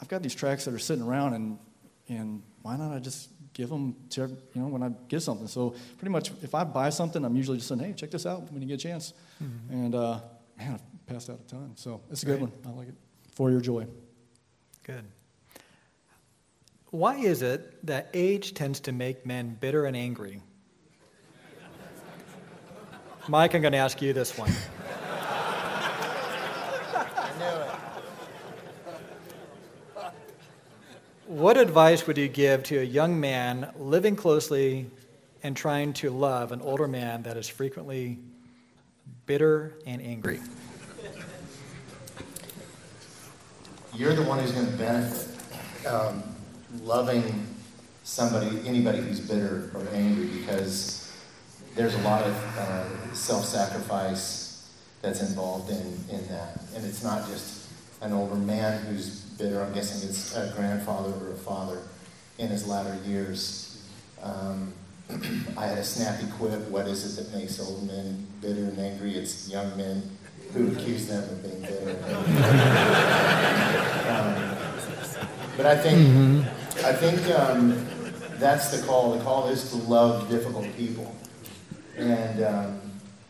I've 0.01 0.07
got 0.07 0.23
these 0.23 0.35
tracks 0.35 0.65
that 0.65 0.73
are 0.73 0.79
sitting 0.79 1.03
around, 1.03 1.33
and 1.33 1.59
and 2.07 2.43
why 2.61 2.77
not 2.77 2.91
I 2.93 2.99
just 2.99 3.29
give 3.53 3.69
them 3.69 3.95
to 4.11 4.21
you 4.21 4.61
know 4.61 4.67
when 4.67 4.83
I 4.83 4.91
get 5.07 5.21
something. 5.21 5.47
So 5.47 5.75
pretty 5.97 6.11
much, 6.11 6.31
if 6.41 6.53
I 6.55 6.63
buy 6.63 6.89
something, 6.89 7.23
I'm 7.23 7.35
usually 7.35 7.57
just 7.57 7.67
saying, 7.69 7.79
hey, 7.79 7.93
check 7.93 8.11
this 8.11 8.25
out 8.25 8.51
when 8.51 8.61
you 8.61 8.67
get 8.67 8.75
a 8.75 8.77
chance. 8.77 9.13
And 9.69 9.95
uh, 9.95 10.19
man, 10.57 10.73
I've 10.75 11.05
passed 11.05 11.29
out 11.29 11.39
a 11.45 11.49
ton. 11.49 11.71
So 11.75 12.01
it's 12.09 12.23
a 12.23 12.25
good 12.25 12.41
one. 12.41 12.51
I 12.65 12.69
like 12.69 12.89
it. 12.89 12.95
For 13.33 13.51
your 13.51 13.61
joy. 13.61 13.87
Good. 14.83 15.03
Why 16.91 17.17
is 17.17 17.41
it 17.41 17.85
that 17.87 18.09
age 18.13 18.53
tends 18.53 18.79
to 18.81 18.93
make 18.93 19.25
men 19.25 19.57
bitter 19.59 19.85
and 19.85 19.97
angry? 19.97 20.41
Mike, 23.27 23.55
I'm 23.55 23.61
going 23.61 23.71
to 23.71 23.79
ask 23.79 24.03
you 24.03 24.13
this 24.13 24.37
one. 24.37 24.51
I 26.93 27.31
knew 27.39 27.45
it. 30.03 30.11
What 31.25 31.57
advice 31.57 32.05
would 32.05 32.19
you 32.19 32.27
give 32.27 32.61
to 32.65 32.77
a 32.77 32.83
young 32.83 33.19
man 33.19 33.71
living 33.79 34.15
closely 34.15 34.91
and 35.41 35.57
trying 35.57 35.93
to 35.93 36.11
love 36.11 36.51
an 36.51 36.61
older 36.61 36.87
man 36.87 37.23
that 37.23 37.35
is 37.35 37.49
frequently 37.49 38.19
bitter 39.25 39.73
and 39.87 40.03
angry? 40.03 40.39
You're 43.95 44.13
the 44.13 44.21
one 44.21 44.37
who's 44.37 44.51
going 44.51 44.67
to 44.67 44.77
benefit. 44.77 45.87
Um, 45.87 46.21
loving 46.81 47.47
somebody, 48.03 48.61
anybody 48.67 48.99
who's 48.99 49.19
bitter 49.19 49.71
or 49.73 49.87
angry, 49.93 50.25
because 50.25 51.04
there's 51.75 51.95
a 51.95 52.01
lot 52.01 52.23
of 52.23 52.57
uh, 52.57 53.13
self-sacrifice 53.13 54.71
that's 55.01 55.21
involved 55.21 55.69
in, 55.69 55.99
in 56.09 56.27
that. 56.27 56.61
And 56.75 56.85
it's 56.85 57.03
not 57.03 57.27
just 57.27 57.69
an 58.01 58.13
older 58.13 58.35
man 58.35 58.85
who's 58.85 59.21
bitter. 59.37 59.61
I'm 59.61 59.73
guessing 59.73 60.09
it's 60.09 60.35
a 60.35 60.53
grandfather 60.55 61.13
or 61.25 61.31
a 61.33 61.35
father 61.35 61.81
in 62.37 62.47
his 62.47 62.67
latter 62.67 62.97
years. 63.05 63.83
Um, 64.21 64.73
I 65.57 65.67
had 65.67 65.77
a 65.77 65.83
snappy 65.83 66.27
quip. 66.37 66.67
What 66.69 66.87
is 66.87 67.17
it 67.17 67.23
that 67.23 67.37
makes 67.37 67.59
old 67.59 67.85
men 67.85 68.25
bitter 68.41 68.63
and 68.63 68.79
angry? 68.79 69.15
It's 69.15 69.49
young 69.49 69.75
men 69.77 70.03
who 70.53 70.71
accuse 70.71 71.07
them 71.07 71.23
of 71.23 71.43
being 71.43 71.61
bitter. 71.61 71.95
Um, 74.05 74.55
but 75.57 75.65
I 75.65 75.75
think 75.75 76.45
I 76.85 76.93
think 76.93 77.27
um, 77.31 77.87
that's 78.37 78.69
the 78.69 78.85
call. 78.85 79.17
The 79.17 79.23
call 79.23 79.47
is 79.49 79.71
to 79.71 79.77
love 79.77 80.29
difficult 80.29 80.67
people, 80.77 81.15
and 81.97 82.43
um, 82.43 82.81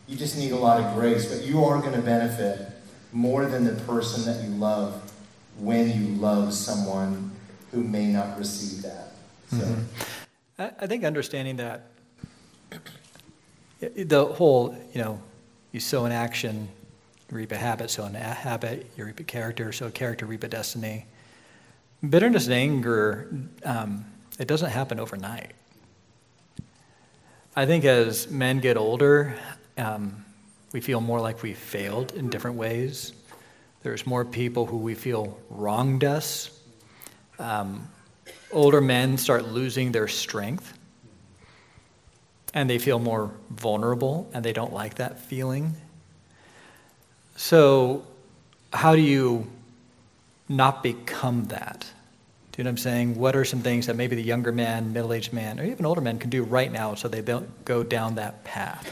you 0.06 0.16
just 0.16 0.36
need 0.36 0.52
a 0.52 0.56
lot 0.56 0.82
of 0.82 0.94
grace. 0.94 1.32
But 1.32 1.46
you 1.46 1.64
are 1.64 1.80
going 1.80 1.94
to 1.94 2.02
benefit 2.02 2.68
more 3.12 3.46
than 3.46 3.64
the 3.64 3.80
person 3.82 4.24
that 4.24 4.44
you 4.44 4.54
love 4.56 5.12
when 5.58 5.90
you 5.90 6.14
love 6.16 6.52
someone 6.52 7.30
who 7.72 7.82
may 7.82 8.08
not 8.08 8.38
receive 8.38 8.82
that. 8.82 9.12
So. 9.50 9.76
I 10.58 10.70
I 10.80 10.86
think 10.86 11.04
understanding 11.04 11.56
that 11.56 11.90
the 13.80 14.24
whole, 14.24 14.76
you 14.92 15.02
know, 15.02 15.20
you 15.72 15.80
sow 15.80 16.04
an 16.04 16.12
action, 16.12 16.68
you 17.30 17.36
reap 17.36 17.52
a 17.52 17.56
habit, 17.56 17.90
sow 17.90 18.04
a 18.04 18.10
habit, 18.18 18.90
you 18.96 19.04
reap 19.04 19.20
a 19.20 19.24
character, 19.24 19.72
sow 19.72 19.86
a 19.86 19.90
character, 19.90 20.26
reap 20.26 20.44
a 20.44 20.48
destiny. 20.48 21.06
Bitterness 22.08 22.46
and 22.46 22.54
anger, 22.54 23.28
um, 23.64 24.04
it 24.38 24.48
doesn't 24.48 24.70
happen 24.70 25.00
overnight. 25.00 25.52
I 27.58 27.64
think 27.64 27.86
as 27.86 28.28
men 28.30 28.60
get 28.60 28.76
older, 28.76 29.34
um, 29.78 30.26
we 30.72 30.82
feel 30.82 31.00
more 31.00 31.22
like 31.22 31.42
we 31.42 31.54
failed 31.54 32.12
in 32.12 32.28
different 32.28 32.58
ways. 32.58 33.14
There's 33.82 34.06
more 34.06 34.26
people 34.26 34.66
who 34.66 34.76
we 34.76 34.94
feel 34.94 35.40
wronged 35.48 36.04
us. 36.04 36.50
Um, 37.38 37.88
older 38.52 38.82
men 38.82 39.16
start 39.16 39.48
losing 39.48 39.90
their 39.90 40.06
strength 40.06 40.76
and 42.52 42.68
they 42.68 42.78
feel 42.78 42.98
more 42.98 43.30
vulnerable 43.48 44.28
and 44.34 44.44
they 44.44 44.52
don't 44.52 44.74
like 44.74 44.96
that 44.96 45.18
feeling. 45.18 45.74
So, 47.36 48.04
how 48.70 48.94
do 48.94 49.00
you 49.00 49.46
not 50.46 50.82
become 50.82 51.46
that? 51.46 51.86
Do 52.56 52.62
you 52.62 52.64
know 52.64 52.68
what 52.68 52.72
I'm 52.72 52.78
saying? 52.78 53.18
What 53.18 53.36
are 53.36 53.44
some 53.44 53.60
things 53.60 53.86
that 53.86 53.96
maybe 53.96 54.16
the 54.16 54.22
younger 54.22 54.50
man, 54.50 54.90
middle 54.90 55.12
aged 55.12 55.30
man, 55.30 55.60
or 55.60 55.64
even 55.64 55.84
older 55.84 56.00
men 56.00 56.18
can 56.18 56.30
do 56.30 56.42
right 56.42 56.72
now 56.72 56.94
so 56.94 57.06
they 57.06 57.20
don't 57.20 57.66
go 57.66 57.82
down 57.82 58.14
that 58.14 58.44
path? 58.44 58.90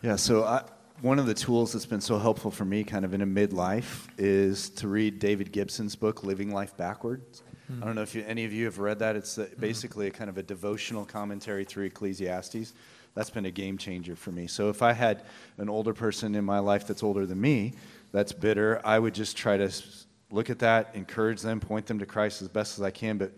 Yeah, 0.00 0.16
so 0.16 0.44
I, 0.44 0.62
one 1.02 1.18
of 1.18 1.26
the 1.26 1.34
tools 1.34 1.74
that's 1.74 1.84
been 1.84 2.00
so 2.00 2.18
helpful 2.18 2.50
for 2.50 2.64
me 2.64 2.84
kind 2.84 3.04
of 3.04 3.12
in 3.12 3.20
a 3.20 3.26
midlife 3.26 4.06
is 4.16 4.70
to 4.70 4.88
read 4.88 5.18
David 5.18 5.52
Gibson's 5.52 5.94
book, 5.94 6.24
Living 6.24 6.54
Life 6.54 6.74
Backwards. 6.78 7.42
I 7.82 7.84
don't 7.84 7.96
know 7.96 8.02
if 8.02 8.14
you, 8.14 8.24
any 8.26 8.46
of 8.46 8.52
you 8.54 8.64
have 8.64 8.78
read 8.78 9.00
that. 9.00 9.14
It's 9.14 9.36
uh 9.36 9.48
basically 9.60 10.06
a 10.06 10.10
kind 10.10 10.30
of 10.30 10.38
a 10.38 10.42
devotional 10.42 11.04
commentary 11.04 11.66
through 11.66 11.84
Ecclesiastes. 11.84 12.72
That's 13.14 13.28
been 13.28 13.44
a 13.44 13.50
game 13.50 13.76
changer 13.76 14.16
for 14.16 14.32
me. 14.32 14.46
So 14.46 14.70
if 14.70 14.80
I 14.80 14.94
had 14.94 15.22
an 15.58 15.68
older 15.68 15.92
person 15.92 16.34
in 16.34 16.46
my 16.46 16.60
life 16.60 16.86
that's 16.86 17.02
older 17.02 17.26
than 17.26 17.42
me, 17.42 17.74
that's 18.10 18.32
bitter, 18.32 18.80
I 18.86 18.98
would 18.98 19.12
just 19.14 19.36
try 19.36 19.58
to 19.58 19.70
look 20.30 20.50
at 20.50 20.58
that, 20.60 20.90
encourage 20.94 21.40
them, 21.40 21.60
point 21.60 21.86
them 21.86 21.98
to 21.98 22.06
Christ 22.06 22.42
as 22.42 22.48
best 22.48 22.78
as 22.78 22.82
I 22.82 22.90
can, 22.90 23.18
but 23.18 23.32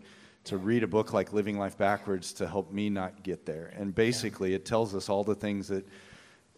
to 0.45 0.57
read 0.57 0.83
a 0.83 0.87
book 0.87 1.13
like 1.13 1.33
Living 1.33 1.59
Life 1.59 1.77
Backwards 1.77 2.33
to 2.35 2.49
help 2.49 2.73
me 2.73 2.89
not 2.89 3.23
get 3.23 3.45
there. 3.45 3.73
And 3.77 3.95
basically, 3.95 4.55
it 4.55 4.65
tells 4.65 4.95
us 4.95 5.09
all 5.09 5.25
the 5.25 5.35
things 5.35 5.69
that 5.69 5.87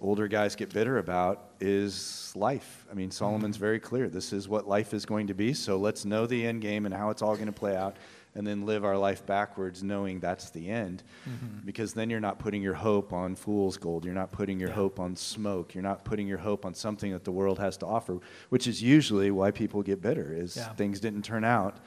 older 0.00 0.28
guys 0.28 0.56
get 0.56 0.72
bitter 0.72 0.98
about 0.98 1.50
is 1.60 2.32
life. 2.34 2.86
I 2.90 2.94
mean, 2.94 3.08
mm-hmm. 3.08 3.12
Solomon's 3.12 3.56
very 3.56 3.80
clear. 3.80 4.08
This 4.08 4.32
is 4.32 4.48
what 4.48 4.68
life 4.68 4.94
is 4.94 5.04
going 5.04 5.26
to 5.26 5.34
be. 5.34 5.52
So 5.52 5.76
let's 5.76 6.04
know 6.04 6.26
the 6.26 6.46
end 6.46 6.62
game 6.62 6.86
and 6.86 6.94
how 6.94 7.10
it's 7.10 7.22
all 7.22 7.34
going 7.34 7.46
to 7.46 7.52
play 7.52 7.76
out, 7.76 7.96
and 8.34 8.46
then 8.46 8.64
live 8.64 8.84
our 8.84 8.96
life 8.96 9.26
backwards, 9.26 9.82
knowing 9.82 10.20
that's 10.20 10.50
the 10.50 10.68
end. 10.68 11.02
Mm-hmm. 11.28 11.66
Because 11.66 11.94
then 11.94 12.10
you're 12.10 12.20
not 12.20 12.38
putting 12.38 12.62
your 12.62 12.74
hope 12.74 13.12
on 13.12 13.34
fool's 13.34 13.76
gold. 13.76 14.04
You're 14.04 14.14
not 14.14 14.30
putting 14.30 14.60
your 14.60 14.68
yeah. 14.68 14.76
hope 14.76 15.00
on 15.00 15.16
smoke. 15.16 15.74
You're 15.74 15.82
not 15.82 16.04
putting 16.04 16.28
your 16.28 16.38
hope 16.38 16.64
on 16.64 16.74
something 16.74 17.12
that 17.12 17.24
the 17.24 17.32
world 17.32 17.58
has 17.58 17.76
to 17.78 17.86
offer, 17.86 18.18
which 18.48 18.66
is 18.66 18.82
usually 18.82 19.30
why 19.30 19.50
people 19.50 19.82
get 19.82 20.00
bitter. 20.00 20.32
Is 20.32 20.56
yeah. 20.56 20.72
things 20.74 21.00
didn't 21.00 21.22
turn 21.22 21.44
out 21.44 21.78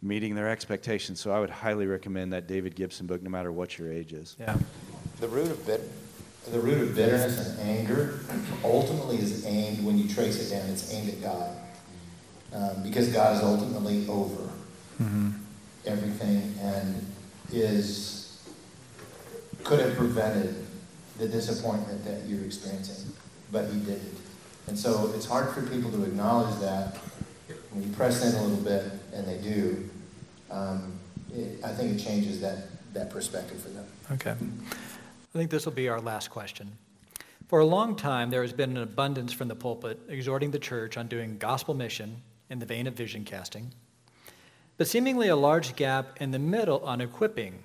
meeting 0.00 0.34
their 0.34 0.48
expectations. 0.48 1.20
So 1.20 1.32
I 1.32 1.40
would 1.40 1.50
highly 1.50 1.86
recommend 1.86 2.32
that 2.32 2.46
David 2.46 2.74
Gibson 2.74 3.06
book, 3.06 3.22
no 3.22 3.30
matter 3.30 3.52
what 3.52 3.78
your 3.78 3.92
age 3.92 4.12
is. 4.12 4.36
Yeah. 4.38 4.56
The 5.20 5.28
root 5.28 5.50
of 5.50 5.66
bit, 5.66 5.82
the 6.50 6.60
root 6.60 6.80
of 6.80 6.94
bitterness 6.94 7.58
and 7.58 7.68
anger 7.68 8.20
ultimately 8.62 9.16
is 9.16 9.44
aimed 9.44 9.84
when 9.84 9.98
you 9.98 10.08
trace 10.08 10.40
it 10.40 10.54
down. 10.54 10.68
It's 10.70 10.92
aimed 10.94 11.08
at 11.08 11.22
God, 11.22 11.56
um, 12.54 12.82
because 12.84 13.12
God 13.12 13.36
is 13.36 13.42
ultimately 13.42 14.06
over 14.08 14.44
mm-hmm. 15.02 15.30
Everything 15.86 16.54
and 16.60 17.06
is 17.52 18.46
could 19.64 19.80
have 19.80 19.96
prevented 19.96 20.66
the 21.18 21.28
disappointment 21.28 22.04
that 22.04 22.24
you're 22.26 22.44
experiencing, 22.44 23.12
but 23.50 23.66
He 23.70 23.80
didn't. 23.80 24.16
And 24.66 24.78
so 24.78 25.12
it's 25.14 25.26
hard 25.26 25.50
for 25.50 25.62
people 25.62 25.90
to 25.90 26.04
acknowledge 26.04 26.58
that 26.60 26.96
when 27.70 27.82
you 27.82 27.94
press 27.94 28.24
in 28.24 28.38
a 28.38 28.42
little 28.42 28.64
bit, 28.64 28.92
and 29.12 29.26
they 29.26 29.38
do, 29.38 29.88
um, 30.50 30.98
it, 31.34 31.62
I 31.64 31.72
think 31.72 31.98
it 31.98 32.02
changes 32.02 32.40
that, 32.40 32.68
that 32.94 33.10
perspective 33.10 33.60
for 33.60 33.70
them. 33.70 33.84
Okay. 34.12 34.34
I 34.34 35.38
think 35.38 35.50
this 35.50 35.64
will 35.64 35.72
be 35.72 35.88
our 35.88 36.00
last 36.00 36.30
question. 36.30 36.72
For 37.48 37.60
a 37.60 37.64
long 37.64 37.96
time, 37.96 38.30
there 38.30 38.42
has 38.42 38.52
been 38.52 38.76
an 38.76 38.82
abundance 38.82 39.32
from 39.32 39.48
the 39.48 39.54
pulpit 39.54 40.00
exhorting 40.08 40.50
the 40.50 40.58
church 40.58 40.96
on 40.96 41.08
doing 41.08 41.38
gospel 41.38 41.74
mission 41.74 42.22
in 42.50 42.58
the 42.58 42.66
vein 42.66 42.86
of 42.86 42.94
vision 42.94 43.24
casting, 43.24 43.72
but 44.78 44.86
seemingly 44.86 45.28
a 45.28 45.36
large 45.36 45.76
gap 45.76 46.22
in 46.22 46.30
the 46.30 46.38
middle 46.38 46.80
on 46.84 47.00
equipping, 47.00 47.58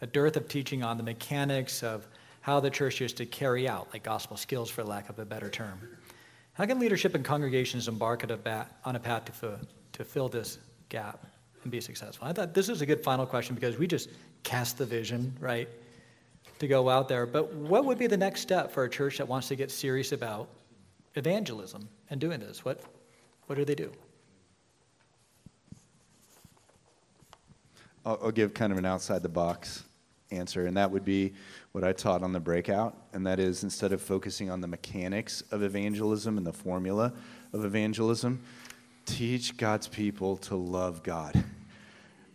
a 0.00 0.06
dearth 0.06 0.36
of 0.36 0.48
teaching 0.48 0.84
on 0.84 0.98
the 0.98 1.02
mechanics 1.02 1.82
of 1.82 2.06
how 2.42 2.60
the 2.60 2.70
church 2.70 3.00
is 3.00 3.12
to 3.14 3.26
carry 3.26 3.66
out, 3.68 3.88
like 3.92 4.02
gospel 4.04 4.36
skills, 4.36 4.70
for 4.70 4.84
lack 4.84 5.08
of 5.08 5.18
a 5.18 5.24
better 5.24 5.48
term. 5.48 5.80
How 6.52 6.66
can 6.66 6.78
leadership 6.78 7.14
and 7.14 7.24
congregations 7.24 7.88
embark 7.88 8.22
a 8.22 8.66
on 8.84 8.96
a 8.96 9.00
path 9.00 9.40
to, 9.40 9.58
to 9.92 10.04
fill 10.04 10.28
this 10.28 10.58
gap 10.88 11.26
and 11.62 11.72
be 11.72 11.80
successful? 11.80 12.26
I 12.26 12.32
thought 12.32 12.52
this 12.52 12.68
is 12.68 12.82
a 12.82 12.86
good 12.86 13.02
final 13.02 13.26
question 13.26 13.54
because 13.54 13.78
we 13.78 13.86
just 13.86 14.10
cast 14.42 14.76
the 14.76 14.84
vision, 14.84 15.34
right, 15.40 15.68
to 16.58 16.68
go 16.68 16.88
out 16.88 17.08
there. 17.08 17.26
But 17.26 17.52
what 17.54 17.84
would 17.86 17.98
be 17.98 18.06
the 18.06 18.16
next 18.16 18.42
step 18.42 18.72
for 18.72 18.84
a 18.84 18.90
church 18.90 19.18
that 19.18 19.28
wants 19.28 19.48
to 19.48 19.56
get 19.56 19.70
serious 19.70 20.12
about 20.12 20.48
evangelism 21.14 21.88
and 22.10 22.20
doing 22.20 22.40
this? 22.40 22.64
What, 22.64 22.82
what 23.46 23.56
do 23.56 23.64
they 23.64 23.74
do? 23.74 23.90
I'll, 28.08 28.18
I'll 28.22 28.30
give 28.30 28.54
kind 28.54 28.72
of 28.72 28.78
an 28.78 28.86
outside 28.86 29.22
the 29.22 29.28
box 29.28 29.84
answer, 30.30 30.66
and 30.66 30.78
that 30.78 30.90
would 30.90 31.04
be 31.04 31.34
what 31.72 31.84
I 31.84 31.92
taught 31.92 32.22
on 32.22 32.32
the 32.32 32.40
breakout, 32.40 32.96
and 33.12 33.26
that 33.26 33.38
is 33.38 33.64
instead 33.64 33.92
of 33.92 34.00
focusing 34.00 34.50
on 34.50 34.62
the 34.62 34.66
mechanics 34.66 35.42
of 35.50 35.62
evangelism 35.62 36.38
and 36.38 36.46
the 36.46 36.52
formula 36.52 37.12
of 37.52 37.66
evangelism, 37.66 38.42
teach 39.04 39.58
God's 39.58 39.88
people 39.88 40.38
to 40.38 40.56
love 40.56 41.02
God. 41.02 41.44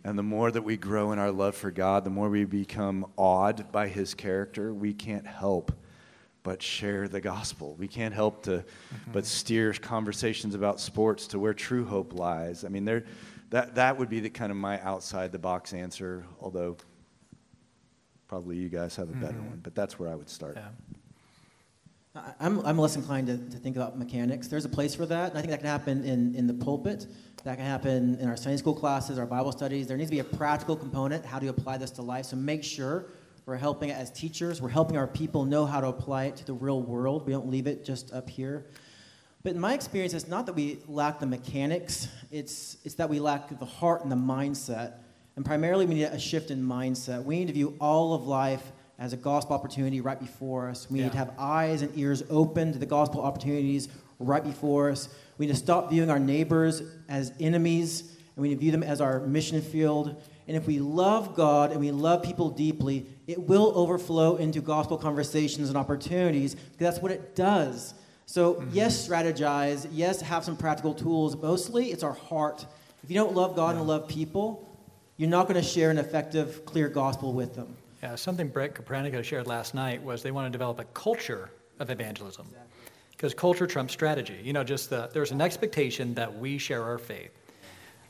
And 0.04 0.16
the 0.16 0.22
more 0.22 0.52
that 0.52 0.62
we 0.62 0.76
grow 0.76 1.10
in 1.10 1.18
our 1.18 1.32
love 1.32 1.56
for 1.56 1.72
God, 1.72 2.04
the 2.04 2.10
more 2.10 2.30
we 2.30 2.44
become 2.44 3.06
awed 3.16 3.72
by 3.72 3.88
his 3.88 4.14
character, 4.14 4.72
we 4.72 4.92
can't 4.92 5.26
help 5.26 5.72
but 6.44 6.62
share 6.62 7.08
the 7.08 7.20
gospel. 7.20 7.74
We 7.78 7.88
can't 7.88 8.14
help 8.14 8.44
to 8.44 8.50
mm-hmm. 8.50 9.12
but 9.12 9.26
steer 9.26 9.72
conversations 9.72 10.54
about 10.54 10.78
sports 10.78 11.26
to 11.28 11.38
where 11.40 11.54
true 11.54 11.84
hope 11.84 12.12
lies. 12.12 12.64
I 12.64 12.68
mean, 12.68 12.84
there, 12.84 13.04
that, 13.50 13.74
that 13.76 13.98
would 13.98 14.08
be 14.08 14.20
the 14.20 14.30
kind 14.30 14.50
of 14.50 14.56
my 14.56 14.80
outside 14.80 15.32
the 15.32 15.38
box 15.38 15.72
answer, 15.72 16.24
although 16.40 16.76
Probably 18.34 18.56
you 18.56 18.68
guys 18.68 18.96
have 18.96 19.10
a 19.10 19.12
better 19.12 19.34
mm-hmm. 19.34 19.50
one, 19.50 19.60
but 19.62 19.74
that's 19.74 19.98
where 19.98 20.08
I 20.08 20.14
would 20.14 20.30
start. 20.30 20.56
Yeah. 20.56 22.22
I'm, 22.40 22.64
I'm 22.66 22.78
less 22.78 22.96
inclined 22.96 23.26
to, 23.26 23.36
to 23.36 23.56
think 23.58 23.76
about 23.76 23.98
mechanics. 23.98 24.48
There's 24.48 24.64
a 24.64 24.68
place 24.68 24.94
for 24.94 25.04
that, 25.06 25.30
and 25.30 25.38
I 25.38 25.40
think 25.40 25.50
that 25.50 25.58
can 25.58 25.68
happen 25.68 26.04
in, 26.04 26.34
in 26.34 26.46
the 26.46 26.54
pulpit. 26.54 27.06
That 27.44 27.58
can 27.58 27.66
happen 27.66 28.16
in 28.18 28.28
our 28.28 28.36
Sunday 28.36 28.56
school 28.56 28.74
classes, 28.74 29.18
our 29.18 29.26
Bible 29.26 29.52
studies. 29.52 29.86
There 29.86 29.96
needs 29.96 30.10
to 30.10 30.16
be 30.16 30.20
a 30.20 30.24
practical 30.24 30.76
component. 30.76 31.24
How 31.24 31.38
do 31.38 31.44
you 31.44 31.50
apply 31.50 31.76
this 31.76 31.90
to 31.92 32.02
life? 32.02 32.26
So 32.26 32.36
make 32.36 32.64
sure 32.64 33.06
we're 33.46 33.56
helping 33.56 33.90
as 33.90 34.10
teachers. 34.10 34.62
We're 34.62 34.70
helping 34.70 34.96
our 34.96 35.06
people 35.06 35.44
know 35.44 35.66
how 35.66 35.80
to 35.80 35.88
apply 35.88 36.24
it 36.24 36.36
to 36.36 36.46
the 36.46 36.54
real 36.54 36.82
world. 36.82 37.26
We 37.26 37.32
don't 37.32 37.48
leave 37.48 37.66
it 37.66 37.84
just 37.84 38.12
up 38.12 38.30
here. 38.30 38.66
But 39.44 39.52
in 39.52 39.60
my 39.60 39.74
experience, 39.74 40.14
it's 40.14 40.26
not 40.26 40.46
that 40.46 40.54
we 40.54 40.78
lack 40.88 41.20
the 41.20 41.26
mechanics, 41.26 42.08
it's, 42.32 42.78
it's 42.84 42.96
that 42.96 43.08
we 43.08 43.20
lack 43.20 43.56
the 43.56 43.64
heart 43.64 44.02
and 44.02 44.10
the 44.10 44.16
mindset 44.16 44.94
and 45.36 45.44
primarily, 45.44 45.84
we 45.86 45.94
need 45.94 46.04
a 46.04 46.18
shift 46.18 46.50
in 46.50 46.62
mindset. 46.62 47.24
We 47.24 47.38
need 47.38 47.48
to 47.48 47.52
view 47.52 47.76
all 47.80 48.14
of 48.14 48.26
life 48.26 48.72
as 48.98 49.12
a 49.12 49.16
gospel 49.16 49.56
opportunity 49.56 50.00
right 50.00 50.18
before 50.18 50.68
us. 50.68 50.88
We 50.88 50.98
yeah. 50.98 51.06
need 51.06 51.12
to 51.12 51.18
have 51.18 51.32
eyes 51.38 51.82
and 51.82 51.96
ears 51.98 52.22
open 52.30 52.72
to 52.72 52.78
the 52.78 52.86
gospel 52.86 53.20
opportunities 53.20 53.88
right 54.20 54.44
before 54.44 54.90
us. 54.90 55.08
We 55.38 55.46
need 55.46 55.52
to 55.52 55.58
stop 55.58 55.90
viewing 55.90 56.08
our 56.08 56.20
neighbors 56.20 56.82
as 57.08 57.32
enemies, 57.40 58.16
and 58.36 58.42
we 58.42 58.50
need 58.50 58.54
to 58.54 58.60
view 58.60 58.70
them 58.70 58.84
as 58.84 59.00
our 59.00 59.20
mission 59.26 59.60
field. 59.60 60.22
And 60.46 60.56
if 60.56 60.68
we 60.68 60.78
love 60.78 61.34
God 61.34 61.72
and 61.72 61.80
we 61.80 61.90
love 61.90 62.22
people 62.22 62.50
deeply, 62.50 63.06
it 63.26 63.40
will 63.40 63.72
overflow 63.74 64.36
into 64.36 64.60
gospel 64.60 64.96
conversations 64.96 65.68
and 65.68 65.76
opportunities 65.76 66.54
because 66.54 66.76
that's 66.78 66.98
what 67.00 67.10
it 67.10 67.34
does. 67.34 67.94
So, 68.26 68.54
mm-hmm. 68.54 68.70
yes, 68.72 69.08
strategize. 69.08 69.86
Yes, 69.92 70.20
have 70.20 70.44
some 70.44 70.56
practical 70.56 70.94
tools. 70.94 71.36
Mostly, 71.36 71.92
it's 71.92 72.02
our 72.02 72.12
heart. 72.12 72.66
If 73.02 73.10
you 73.10 73.16
don't 73.16 73.34
love 73.34 73.54
God 73.54 73.74
yeah. 73.74 73.80
and 73.80 73.88
love 73.88 74.08
people, 74.08 74.76
you're 75.16 75.30
not 75.30 75.46
going 75.46 75.60
to 75.60 75.68
share 75.68 75.90
an 75.90 75.98
effective, 75.98 76.64
clear 76.64 76.88
gospel 76.88 77.32
with 77.32 77.54
them. 77.54 77.76
Yeah, 78.02 78.14
something 78.16 78.48
Brett 78.48 78.74
Copernico 78.74 79.22
shared 79.22 79.46
last 79.46 79.74
night 79.74 80.02
was 80.02 80.22
they 80.22 80.30
want 80.30 80.46
to 80.46 80.50
develop 80.50 80.78
a 80.80 80.84
culture 80.84 81.50
of 81.78 81.90
evangelism. 81.90 82.46
Because 83.12 83.32
exactly. 83.32 83.40
culture 83.40 83.66
trumps 83.66 83.92
strategy. 83.92 84.38
You 84.42 84.52
know, 84.52 84.64
just 84.64 84.90
the, 84.90 85.10
there's 85.12 85.30
an 85.30 85.40
expectation 85.40 86.14
that 86.14 86.36
we 86.36 86.58
share 86.58 86.82
our 86.82 86.98
faith. 86.98 87.30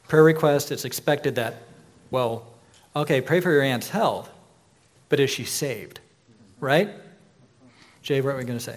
Prayer 0.08 0.24
request, 0.24 0.72
it's 0.72 0.84
expected 0.84 1.34
that, 1.36 1.62
well, 2.10 2.46
okay, 2.96 3.20
pray 3.20 3.40
for 3.40 3.50
your 3.50 3.62
aunt's 3.62 3.88
health, 3.88 4.30
but 5.08 5.20
is 5.20 5.30
she 5.30 5.44
saved? 5.44 6.00
Right? 6.60 6.90
Jay, 8.02 8.20
what 8.20 8.34
are 8.34 8.38
we 8.38 8.44
going 8.44 8.58
to 8.58 8.64
say? 8.64 8.76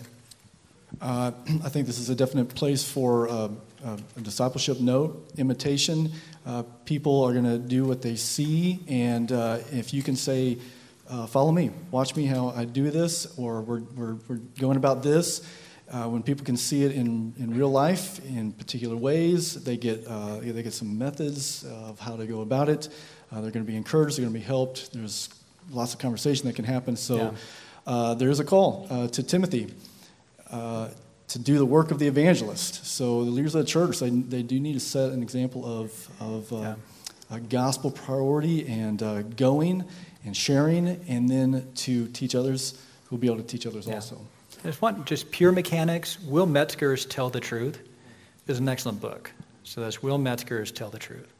Uh, 1.01 1.31
I 1.63 1.69
think 1.69 1.87
this 1.87 1.99
is 1.99 2.09
a 2.09 2.15
definite 2.15 2.53
place 2.55 2.83
for 2.83 3.29
uh, 3.29 3.49
uh, 3.85 3.97
a 4.15 4.21
discipleship 4.21 4.79
note, 4.79 5.29
imitation. 5.37 6.11
Uh, 6.45 6.63
people 6.85 7.23
are 7.23 7.33
going 7.33 7.45
to 7.45 7.57
do 7.57 7.85
what 7.85 8.01
they 8.01 8.15
see, 8.15 8.79
and 8.87 9.31
uh, 9.31 9.59
if 9.71 9.93
you 9.93 10.01
can 10.01 10.15
say, 10.15 10.57
uh, 11.09 11.25
Follow 11.25 11.53
me, 11.53 11.71
watch 11.89 12.17
me 12.17 12.25
how 12.25 12.49
I 12.49 12.65
do 12.65 12.91
this, 12.91 13.37
or 13.37 13.61
we're, 13.61 13.79
we're, 13.95 14.15
we're 14.27 14.41
going 14.59 14.75
about 14.75 15.03
this. 15.03 15.41
when 15.89 16.21
people 16.21 16.43
can 16.43 16.57
see 16.57 16.83
it 16.83 16.91
in, 16.91 17.33
in 17.39 17.55
real 17.55 17.69
life 17.69 18.19
in 18.25 18.51
particular 18.51 18.97
ways, 18.97 19.63
they 19.63 19.77
get, 19.77 20.03
they 20.03 20.63
get 20.63 20.73
some 20.73 20.97
methods 20.97 21.63
of 21.63 21.97
how 21.97 22.17
to 22.17 22.25
go 22.25 22.41
about 22.41 22.67
it. 22.67 22.89
they're 23.31 23.39
going 23.39 23.65
to 23.65 23.71
be 23.71 23.77
encouraged, 23.77 24.17
they're 24.17 24.25
going 24.25 24.33
to 24.33 24.39
be 24.39 24.45
helped. 24.45 24.91
There's 24.91 25.29
lots 25.71 25.93
of 25.93 25.99
conversation 26.01 26.45
that 26.47 26.57
can 26.57 26.65
happen. 26.65 26.97
So 26.97 27.33
yeah. 27.87 28.15
there 28.15 28.29
is 28.29 28.41
a 28.41 28.45
call 28.45 29.07
to 29.07 29.23
Timothy 29.23 29.73
uh, 30.51 30.89
to 31.27 31.39
do 31.39 31.57
the 31.57 31.65
work 31.65 31.91
of 31.91 31.99
the 31.99 32.07
evangelist. 32.07 32.85
So 32.85 33.25
the 33.25 33.31
leaders 33.31 33.53
of 33.55 33.65
the 33.65 33.71
church, 33.71 33.99
they, 33.99 34.09
they 34.09 34.43
do 34.43 34.59
need 34.59 34.73
to 34.73 34.79
set 34.79 35.11
an 35.11 35.21
example 35.21 35.65
of, 35.65 36.07
of 36.19 36.53
uh, 36.53 36.55
yeah. 36.55 36.75
a 37.31 37.39
gospel 37.39 37.91
priority 37.91 38.67
and 38.67 39.03
uh, 39.03 39.21
going 39.23 39.83
and 40.25 40.35
sharing, 40.35 40.87
and 41.07 41.29
then 41.29 41.67
to 41.75 42.07
teach 42.09 42.35
others 42.35 42.81
who 43.05 43.15
will 43.15 43.21
be 43.21 43.27
able 43.27 43.37
to 43.37 43.43
teach 43.43 43.65
others 43.65 43.87
yeah. 43.87 43.95
also. 43.95 44.19
There's 44.63 44.81
one, 44.81 45.05
just 45.05 45.31
pure 45.31 45.51
mechanics. 45.51 46.19
Will 46.21 46.45
Metzger's 46.45 47.05
Tell 47.05 47.29
the 47.29 47.39
Truth 47.39 47.79
is 48.47 48.59
an 48.59 48.67
excellent 48.67 48.99
book. 48.99 49.31
So 49.63 49.81
that's 49.81 50.01
Will 50.01 50.17
Metzger's 50.17 50.71
Tell 50.71 50.89
the 50.89 50.99
Truth. 50.99 51.31